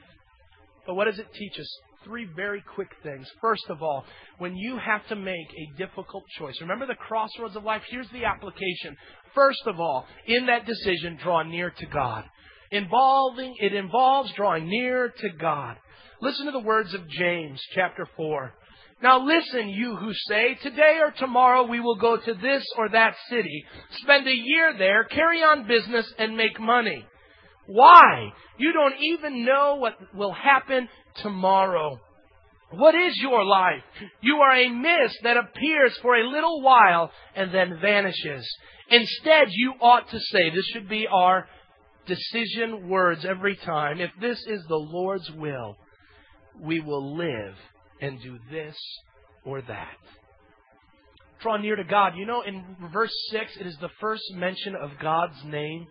But 0.88 0.96
what 0.96 1.06
does 1.06 1.20
it 1.20 1.28
teach 1.34 1.60
us? 1.60 1.80
three 2.04 2.28
very 2.36 2.64
quick 2.76 2.90
things. 3.04 3.28
First 3.42 3.66
of 3.70 3.82
all, 3.82 4.06
when 4.38 4.56
you 4.56 4.78
have 4.78 5.06
to 5.08 5.16
make 5.16 5.48
a 5.50 5.78
difficult 5.78 6.24
choice, 6.38 6.56
remember 6.62 6.86
the 6.86 6.96
crossroads 6.96 7.56
of 7.56 7.64
life? 7.64 7.82
Here's 7.90 8.10
the 8.12 8.26
application. 8.26 8.96
First 9.36 9.62
of 9.66 9.80
all, 9.80 10.06
in 10.26 10.46
that 10.48 10.66
decision, 10.66 11.18
draw 11.22 11.44
near 11.44 11.70
to 11.70 11.86
God. 11.88 12.26
Involving, 12.72 13.56
it 13.60 13.74
involves 13.74 14.32
drawing 14.34 14.70
near 14.70 15.10
to 15.10 15.30
God. 15.40 15.78
Listen 16.22 16.46
to 16.46 16.52
the 16.52 16.60
words 16.60 16.94
of 16.94 17.08
James 17.10 17.62
chapter 17.74 18.08
4. 18.16 18.54
Now 19.02 19.26
listen, 19.26 19.70
you 19.70 19.96
who 19.96 20.12
say, 20.28 20.56
today 20.62 21.00
or 21.02 21.12
tomorrow 21.12 21.64
we 21.66 21.80
will 21.80 21.96
go 21.96 22.18
to 22.18 22.34
this 22.34 22.66
or 22.78 22.90
that 22.90 23.16
city, 23.30 23.64
spend 24.02 24.28
a 24.28 24.36
year 24.36 24.76
there, 24.78 25.06
carry 25.06 25.40
on 25.40 25.68
business, 25.68 26.12
and 26.18 26.36
make 26.36 26.60
money. 26.60 27.06
Why? 27.68 28.34
You 28.58 28.74
don't 28.74 29.00
even 29.00 29.46
know 29.46 29.78
what 29.78 29.94
will 30.14 30.34
happen 30.34 30.90
tomorrow. 31.22 32.00
What 32.72 32.94
is 32.94 33.18
your 33.22 33.46
life? 33.46 33.84
You 34.22 34.36
are 34.38 34.56
a 34.56 34.70
mist 34.70 35.20
that 35.24 35.38
appears 35.38 35.98
for 36.02 36.16
a 36.16 36.28
little 36.30 36.62
while 36.62 37.10
and 37.36 37.54
then 37.54 37.80
vanishes. 37.82 38.48
Instead, 38.92 39.48
you 39.52 39.74
ought 39.82 40.10
to 40.10 40.20
say, 40.20 40.50
this 40.50 40.66
should 40.74 40.90
be 40.90 41.08
our 41.08 41.48
decision 42.10 42.90
words 42.90 43.26
every 43.26 43.56
time. 43.56 44.02
If 44.02 44.12
this 44.20 44.40
is 44.48 44.64
the 44.68 44.76
Lord's 44.76 45.32
will, 45.32 45.78
we 46.60 46.82
will 46.82 47.16
live 47.16 47.56
and 48.02 48.22
do 48.22 48.38
this 48.52 48.76
or 49.46 49.62
that. 49.62 49.98
Draw 51.42 51.58
near 51.58 51.78
to 51.78 51.84
God. 51.86 52.14
You 52.18 52.26
know, 52.26 52.42
in 52.42 52.64
verse 52.92 53.14
6, 53.32 53.58
it 53.62 53.68
is 53.68 53.78
the 53.80 53.90
first 54.02 54.24
mention 54.34 54.76
of 54.76 54.92
God's 55.02 55.42
name. 55.46 55.88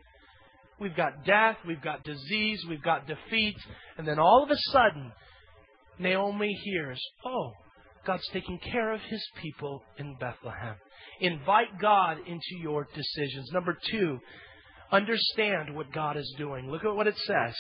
We've 0.78 0.94
got 0.94 1.24
death, 1.24 1.56
we've 1.66 1.82
got 1.82 2.04
disease, 2.04 2.64
we've 2.68 2.82
got 2.82 3.06
defeat, 3.06 3.56
and 3.96 4.06
then 4.06 4.18
all 4.18 4.44
of 4.44 4.50
a 4.50 4.58
sudden, 4.70 5.10
Naomi 5.98 6.56
hears, 6.64 7.00
oh, 7.24 7.52
God's 8.06 8.28
taking 8.32 8.58
care 8.58 8.92
of 8.92 9.00
his 9.08 9.26
people 9.42 9.82
in 9.98 10.16
Bethlehem. 10.20 10.76
Invite 11.20 11.80
God 11.80 12.18
into 12.26 12.56
your 12.62 12.86
decisions. 12.94 13.50
Number 13.52 13.76
two, 13.90 14.20
understand 14.92 15.74
what 15.74 15.92
God 15.92 16.16
is 16.16 16.34
doing. 16.38 16.70
Look 16.70 16.84
at 16.84 16.94
what 16.94 17.06
it 17.06 17.18
says. 17.18 17.54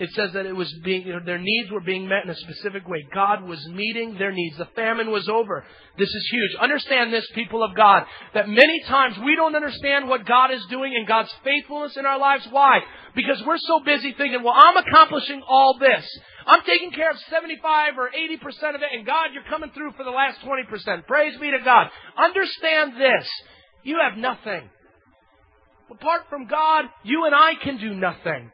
It 0.00 0.08
says 0.12 0.32
that 0.32 0.46
it 0.46 0.56
was 0.56 0.72
being, 0.82 1.06
their 1.26 1.38
needs 1.38 1.70
were 1.70 1.82
being 1.82 2.08
met 2.08 2.24
in 2.24 2.30
a 2.30 2.34
specific 2.34 2.88
way. 2.88 3.06
God 3.14 3.44
was 3.44 3.62
meeting 3.68 4.16
their 4.16 4.32
needs. 4.32 4.56
The 4.56 4.68
famine 4.74 5.10
was 5.10 5.28
over. 5.28 5.62
This 5.98 6.08
is 6.08 6.28
huge. 6.32 6.54
Understand 6.58 7.12
this, 7.12 7.28
people 7.34 7.62
of 7.62 7.76
God, 7.76 8.04
that 8.32 8.48
many 8.48 8.80
times 8.84 9.16
we 9.22 9.36
don't 9.36 9.54
understand 9.54 10.08
what 10.08 10.24
God 10.24 10.52
is 10.52 10.64
doing 10.70 10.94
and 10.96 11.06
God's 11.06 11.30
faithfulness 11.44 11.98
in 11.98 12.06
our 12.06 12.18
lives. 12.18 12.48
Why? 12.50 12.80
Because 13.14 13.42
we're 13.46 13.58
so 13.58 13.80
busy 13.80 14.14
thinking, 14.16 14.42
well, 14.42 14.56
I'm 14.56 14.78
accomplishing 14.78 15.42
all 15.46 15.76
this. 15.78 16.08
I'm 16.46 16.62
taking 16.62 16.92
care 16.92 17.10
of 17.10 17.18
75 17.28 17.98
or 17.98 18.08
80% 18.08 18.74
of 18.74 18.80
it, 18.80 18.88
and 18.94 19.04
God, 19.04 19.34
you're 19.34 19.42
coming 19.50 19.70
through 19.74 19.92
for 19.98 20.04
the 20.04 20.10
last 20.10 20.38
20%. 20.40 21.06
Praise 21.06 21.38
be 21.38 21.50
to 21.50 21.58
God. 21.62 21.88
Understand 22.16 22.94
this. 22.98 23.28
You 23.82 23.98
have 24.02 24.16
nothing. 24.16 24.70
Apart 25.90 26.22
from 26.30 26.46
God, 26.46 26.84
you 27.02 27.24
and 27.26 27.34
I 27.34 27.54
can 27.62 27.78
do 27.78 27.94
nothing. 27.94 28.52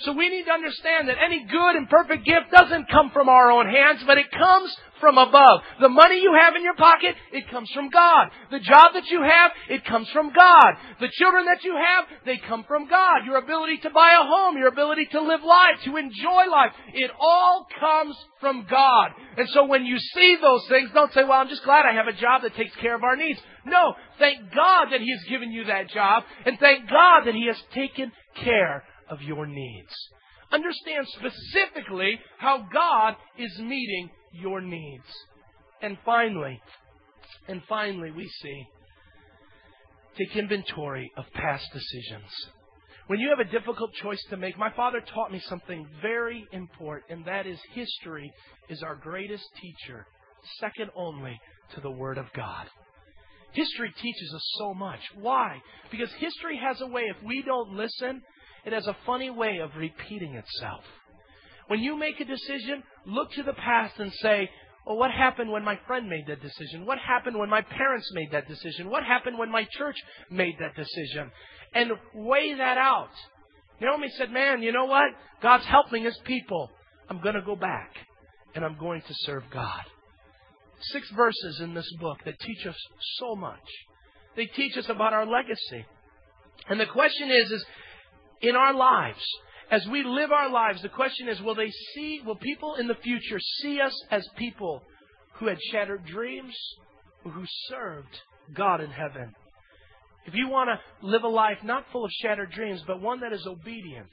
So 0.00 0.12
we 0.12 0.28
need 0.28 0.44
to 0.44 0.52
understand 0.52 1.08
that 1.08 1.16
any 1.22 1.44
good 1.44 1.76
and 1.76 1.88
perfect 1.88 2.24
gift 2.24 2.50
doesn't 2.52 2.88
come 2.88 3.10
from 3.12 3.28
our 3.28 3.50
own 3.50 3.66
hands, 3.66 4.02
but 4.06 4.16
it 4.16 4.30
comes 4.30 4.74
from 5.00 5.18
above. 5.18 5.60
The 5.80 5.88
money 5.88 6.20
you 6.20 6.34
have 6.40 6.54
in 6.56 6.62
your 6.62 6.74
pocket, 6.74 7.14
it 7.32 7.50
comes 7.50 7.70
from 7.74 7.90
God. 7.90 8.28
The 8.50 8.60
job 8.60 8.92
that 8.94 9.06
you 9.08 9.22
have, 9.22 9.52
it 9.68 9.84
comes 9.84 10.08
from 10.10 10.32
God. 10.32 10.74
The 11.00 11.10
children 11.12 11.46
that 11.46 11.64
you 11.64 11.74
have, 11.74 12.04
they 12.24 12.38
come 12.38 12.64
from 12.64 12.88
God. 12.88 13.24
Your 13.24 13.38
ability 13.38 13.78
to 13.78 13.90
buy 13.90 14.12
a 14.12 14.26
home, 14.26 14.56
your 14.56 14.68
ability 14.68 15.06
to 15.12 15.20
live 15.20 15.42
life, 15.42 15.82
to 15.84 15.96
enjoy 15.96 16.50
life, 16.50 16.72
it 16.94 17.10
all 17.18 17.66
comes 17.80 18.16
from 18.40 18.66
God. 18.70 19.10
And 19.36 19.48
so 19.50 19.64
when 19.64 19.84
you 19.84 19.98
see 19.98 20.36
those 20.40 20.66
things, 20.68 20.90
don't 20.94 21.12
say, 21.12 21.24
well, 21.24 21.40
I'm 21.40 21.48
just 21.48 21.64
glad 21.64 21.84
I 21.86 21.94
have 21.94 22.08
a 22.08 22.12
job 22.12 22.42
that 22.42 22.54
takes 22.56 22.74
care 22.76 22.94
of 22.94 23.02
our 23.02 23.16
needs. 23.16 23.40
No, 23.66 23.94
thank 24.18 24.38
God 24.54 24.86
that 24.90 25.00
He 25.00 25.10
has 25.10 25.24
given 25.28 25.52
you 25.52 25.64
that 25.64 25.90
job, 25.90 26.24
and 26.46 26.58
thank 26.58 26.88
God 26.88 27.24
that 27.26 27.34
He 27.34 27.46
has 27.46 27.60
taken 27.74 28.12
care 28.42 28.84
of 29.08 29.22
your 29.22 29.46
needs. 29.46 29.94
Understand 30.50 31.06
specifically 31.08 32.18
how 32.38 32.66
God 32.72 33.16
is 33.36 33.58
meeting 33.58 34.10
your 34.32 34.60
needs. 34.60 35.04
And 35.82 35.96
finally, 36.04 36.60
And 37.48 37.62
finally, 37.68 38.10
we 38.10 38.28
see 38.42 38.66
take 40.16 40.36
inventory 40.36 41.10
of 41.16 41.24
past 41.32 41.64
decisions. 41.72 42.30
When 43.06 43.20
you 43.20 43.30
have 43.30 43.46
a 43.46 43.50
difficult 43.50 43.90
choice 44.02 44.22
to 44.30 44.36
make, 44.36 44.58
my 44.58 44.70
father 44.74 45.00
taught 45.14 45.32
me 45.32 45.40
something 45.48 45.86
very 46.02 46.44
important, 46.52 47.10
and 47.10 47.24
that 47.24 47.46
is 47.46 47.58
history 47.72 48.30
is 48.68 48.82
our 48.82 48.96
greatest 48.96 49.44
teacher, 49.62 50.06
second 50.60 50.90
only 50.94 51.38
to 51.74 51.80
the 51.80 51.90
Word 51.90 52.18
of 52.18 52.26
God. 52.34 52.66
History 53.52 53.92
teaches 54.02 54.32
us 54.34 54.46
so 54.58 54.74
much. 54.74 55.00
Why? 55.14 55.58
Because 55.90 56.10
history 56.18 56.60
has 56.62 56.80
a 56.82 56.86
way, 56.86 57.04
if 57.08 57.16
we 57.24 57.42
don't 57.42 57.70
listen, 57.70 58.20
it 58.66 58.74
has 58.74 58.86
a 58.86 58.96
funny 59.06 59.30
way 59.30 59.58
of 59.62 59.70
repeating 59.76 60.34
itself. 60.34 60.84
When 61.68 61.80
you 61.80 61.96
make 61.96 62.18
a 62.20 62.24
decision, 62.24 62.82
look 63.06 63.30
to 63.32 63.42
the 63.42 63.52
past 63.52 63.98
and 63.98 64.12
say, 64.14 64.50
well, 64.86 64.96
what 64.96 65.10
happened 65.10 65.50
when 65.50 65.64
my 65.64 65.78
friend 65.86 66.08
made 66.08 66.26
that 66.28 66.40
decision? 66.40 66.86
What 66.86 66.98
happened 66.98 67.38
when 67.38 67.50
my 67.50 67.60
parents 67.60 68.10
made 68.14 68.30
that 68.32 68.48
decision? 68.48 68.88
What 68.88 69.04
happened 69.04 69.38
when 69.38 69.50
my 69.50 69.66
church 69.72 69.96
made 70.30 70.54
that 70.60 70.74
decision? 70.74 71.30
And 71.74 71.92
weigh 72.14 72.54
that 72.54 72.78
out. 72.78 73.10
Naomi 73.80 74.08
said, 74.16 74.30
man, 74.30 74.62
you 74.62 74.72
know 74.72 74.86
what? 74.86 75.10
God's 75.42 75.66
helping 75.66 76.04
his 76.04 76.18
people. 76.24 76.70
I'm 77.10 77.20
going 77.20 77.34
to 77.34 77.42
go 77.42 77.54
back 77.54 77.92
and 78.54 78.64
I'm 78.64 78.78
going 78.78 79.02
to 79.02 79.14
serve 79.20 79.44
God. 79.52 79.82
Six 80.80 81.10
verses 81.10 81.60
in 81.60 81.74
this 81.74 81.92
book 82.00 82.18
that 82.24 82.40
teach 82.40 82.66
us 82.66 82.76
so 83.18 83.36
much. 83.36 83.60
They 84.36 84.46
teach 84.46 84.76
us 84.78 84.88
about 84.88 85.12
our 85.12 85.26
legacy. 85.26 85.84
And 86.68 86.80
the 86.80 86.86
question 86.86 87.30
is, 87.30 87.50
is 87.50 87.66
in 88.40 88.56
our 88.56 88.72
lives, 88.72 89.22
as 89.70 89.86
we 89.86 90.02
live 90.02 90.32
our 90.32 90.50
lives, 90.50 90.82
the 90.82 90.88
question 90.88 91.28
is, 91.28 91.40
will 91.42 91.54
they 91.54 91.70
see, 91.94 92.20
will 92.24 92.36
people 92.36 92.76
in 92.76 92.88
the 92.88 92.94
future 92.94 93.38
see 93.60 93.80
us 93.80 93.94
as 94.10 94.26
people 94.36 94.82
who 95.34 95.46
had 95.46 95.58
shattered 95.70 96.04
dreams 96.06 96.54
or 97.24 97.32
who 97.32 97.44
served 97.68 98.16
God 98.54 98.80
in 98.80 98.90
heaven? 98.90 99.32
If 100.26 100.34
you 100.34 100.48
want 100.48 100.70
to 100.70 101.06
live 101.06 101.22
a 101.22 101.28
life 101.28 101.58
not 101.62 101.86
full 101.92 102.04
of 102.04 102.10
shattered 102.22 102.52
dreams, 102.52 102.82
but 102.86 103.00
one 103.00 103.20
that 103.20 103.32
is 103.32 103.46
obedient, 103.46 104.08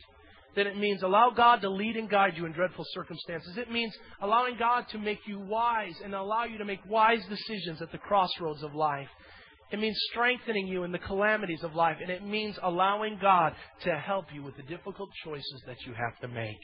then 0.55 0.67
it 0.67 0.77
means 0.77 1.03
allow 1.03 1.29
God 1.29 1.61
to 1.61 1.69
lead 1.69 1.97
and 1.97 2.09
guide 2.09 2.33
you 2.37 2.45
in 2.45 2.53
dreadful 2.53 2.85
circumstances. 2.93 3.57
It 3.57 3.71
means 3.71 3.93
allowing 4.21 4.57
God 4.57 4.85
to 4.91 4.97
make 4.97 5.19
you 5.27 5.39
wise 5.39 5.95
and 6.03 6.15
allow 6.15 6.45
you 6.45 6.57
to 6.57 6.65
make 6.65 6.79
wise 6.87 7.25
decisions 7.29 7.81
at 7.81 7.91
the 7.91 7.97
crossroads 7.97 8.63
of 8.63 8.73
life. 8.73 9.09
It 9.75 9.81
means 9.81 9.99
strengthening 10.09 10.67
you 10.67 10.85
in 10.85 10.93
the 10.93 10.99
calamities 10.99 11.61
of 11.61 11.75
life, 11.75 11.97
and 12.01 12.09
it 12.09 12.25
means 12.25 12.57
allowing 12.63 13.19
God 13.21 13.53
to 13.81 13.99
help 13.99 14.27
you 14.33 14.41
with 14.41 14.55
the 14.55 14.63
difficult 14.63 15.09
choices 15.25 15.63
that 15.67 15.75
you 15.85 15.93
have 15.93 16.17
to 16.21 16.29
make. 16.29 16.55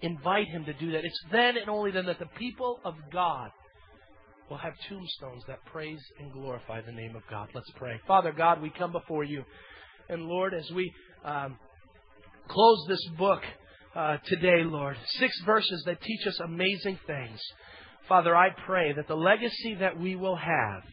Invite 0.00 0.46
Him 0.46 0.64
to 0.66 0.72
do 0.74 0.92
that. 0.92 1.04
It's 1.04 1.24
then 1.32 1.56
and 1.56 1.68
only 1.68 1.90
then 1.90 2.06
that 2.06 2.20
the 2.20 2.28
people 2.38 2.78
of 2.84 2.94
God 3.12 3.50
will 4.48 4.58
have 4.58 4.74
tombstones 4.88 5.42
that 5.48 5.58
praise 5.72 5.98
and 6.20 6.32
glorify 6.32 6.82
the 6.82 6.92
name 6.92 7.16
of 7.16 7.22
God. 7.28 7.48
Let's 7.52 7.68
pray. 7.74 8.00
Father 8.06 8.30
God, 8.30 8.62
we 8.62 8.70
come 8.70 8.92
before 8.92 9.24
you. 9.24 9.42
And 10.08 10.26
Lord, 10.26 10.54
as 10.54 10.70
we 10.70 10.92
um, 11.24 11.58
close 12.46 12.84
this 12.86 13.04
book 13.18 13.42
uh, 13.96 14.18
today, 14.26 14.62
Lord, 14.62 14.96
six 15.18 15.36
verses 15.44 15.82
that 15.86 16.00
teach 16.00 16.28
us 16.28 16.38
amazing 16.38 17.00
things. 17.08 17.40
Father, 18.08 18.36
I 18.36 18.50
pray 18.66 18.92
that 18.92 19.08
the 19.08 19.16
legacy 19.16 19.74
that 19.80 19.98
we 19.98 20.14
will 20.14 20.36
have 20.36 20.84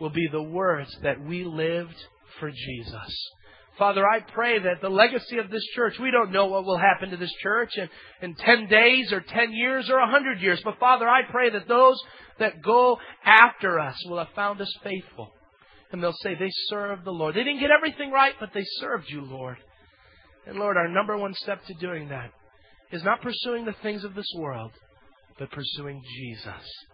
will 0.00 0.10
be 0.10 0.28
the 0.30 0.42
words 0.42 0.96
that 1.02 1.22
we 1.22 1.44
lived 1.44 1.96
for 2.38 2.50
Jesus. 2.50 3.30
Father, 3.78 4.04
I 4.06 4.20
pray 4.20 4.58
that 4.58 4.80
the 4.82 4.90
legacy 4.90 5.38
of 5.38 5.50
this 5.50 5.64
church, 5.74 5.98
we 5.98 6.10
don't 6.10 6.32
know 6.32 6.46
what 6.46 6.64
will 6.64 6.78
happen 6.78 7.10
to 7.10 7.16
this 7.16 7.32
church 7.42 7.70
in, 7.76 7.88
in 8.20 8.34
10 8.34 8.66
days 8.66 9.12
or 9.12 9.20
10 9.20 9.52
years 9.52 9.88
or 9.88 9.98
100 10.00 10.40
years, 10.40 10.60
but 10.64 10.78
Father, 10.78 11.08
I 11.08 11.22
pray 11.30 11.50
that 11.50 11.68
those 11.68 11.98
that 12.38 12.62
go 12.62 12.98
after 13.24 13.78
us 13.80 13.96
will 14.06 14.18
have 14.18 14.34
found 14.34 14.60
us 14.60 14.72
faithful. 14.82 15.32
And 15.92 16.02
they'll 16.02 16.12
say 16.22 16.34
they 16.34 16.50
served 16.68 17.04
the 17.04 17.10
Lord. 17.10 17.34
They 17.34 17.44
didn't 17.44 17.60
get 17.60 17.70
everything 17.70 18.10
right, 18.10 18.34
but 18.38 18.50
they 18.52 18.64
served 18.80 19.06
you, 19.08 19.22
Lord. 19.22 19.56
And 20.46 20.58
Lord, 20.58 20.76
our 20.76 20.88
number 20.88 21.16
one 21.16 21.34
step 21.34 21.64
to 21.66 21.74
doing 21.74 22.08
that 22.08 22.32
is 22.92 23.02
not 23.02 23.22
pursuing 23.22 23.64
the 23.64 23.74
things 23.82 24.04
of 24.04 24.14
this 24.14 24.30
world, 24.36 24.72
but 25.38 25.50
pursuing 25.50 26.02
Jesus. 26.16 26.86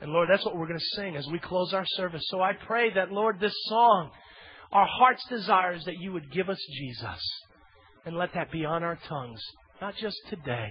And 0.00 0.12
Lord, 0.12 0.28
that's 0.30 0.44
what 0.44 0.56
we're 0.56 0.66
going 0.66 0.78
to 0.78 0.96
sing 0.96 1.16
as 1.16 1.26
we 1.28 1.38
close 1.38 1.74
our 1.74 1.84
service. 1.86 2.22
So 2.28 2.40
I 2.40 2.52
pray 2.54 2.92
that, 2.94 3.12
Lord, 3.12 3.38
this 3.38 3.54
song, 3.64 4.10
our 4.72 4.86
heart's 4.86 5.24
desire 5.28 5.74
is 5.74 5.84
that 5.84 6.00
you 6.00 6.12
would 6.12 6.32
give 6.32 6.48
us 6.48 6.60
Jesus. 6.72 7.20
And 8.06 8.16
let 8.16 8.32
that 8.34 8.50
be 8.50 8.64
on 8.64 8.82
our 8.82 8.98
tongues, 9.08 9.42
not 9.80 9.94
just 9.96 10.16
today, 10.30 10.70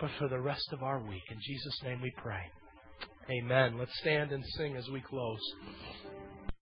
but 0.00 0.10
for 0.18 0.28
the 0.28 0.40
rest 0.40 0.72
of 0.72 0.82
our 0.82 0.98
week. 1.00 1.24
In 1.30 1.38
Jesus' 1.46 1.82
name 1.82 2.00
we 2.00 2.12
pray. 2.16 2.40
Amen. 3.30 3.76
Let's 3.78 3.98
stand 3.98 4.32
and 4.32 4.42
sing 4.56 4.76
as 4.76 4.88
we 4.88 5.02
close. 5.02 5.40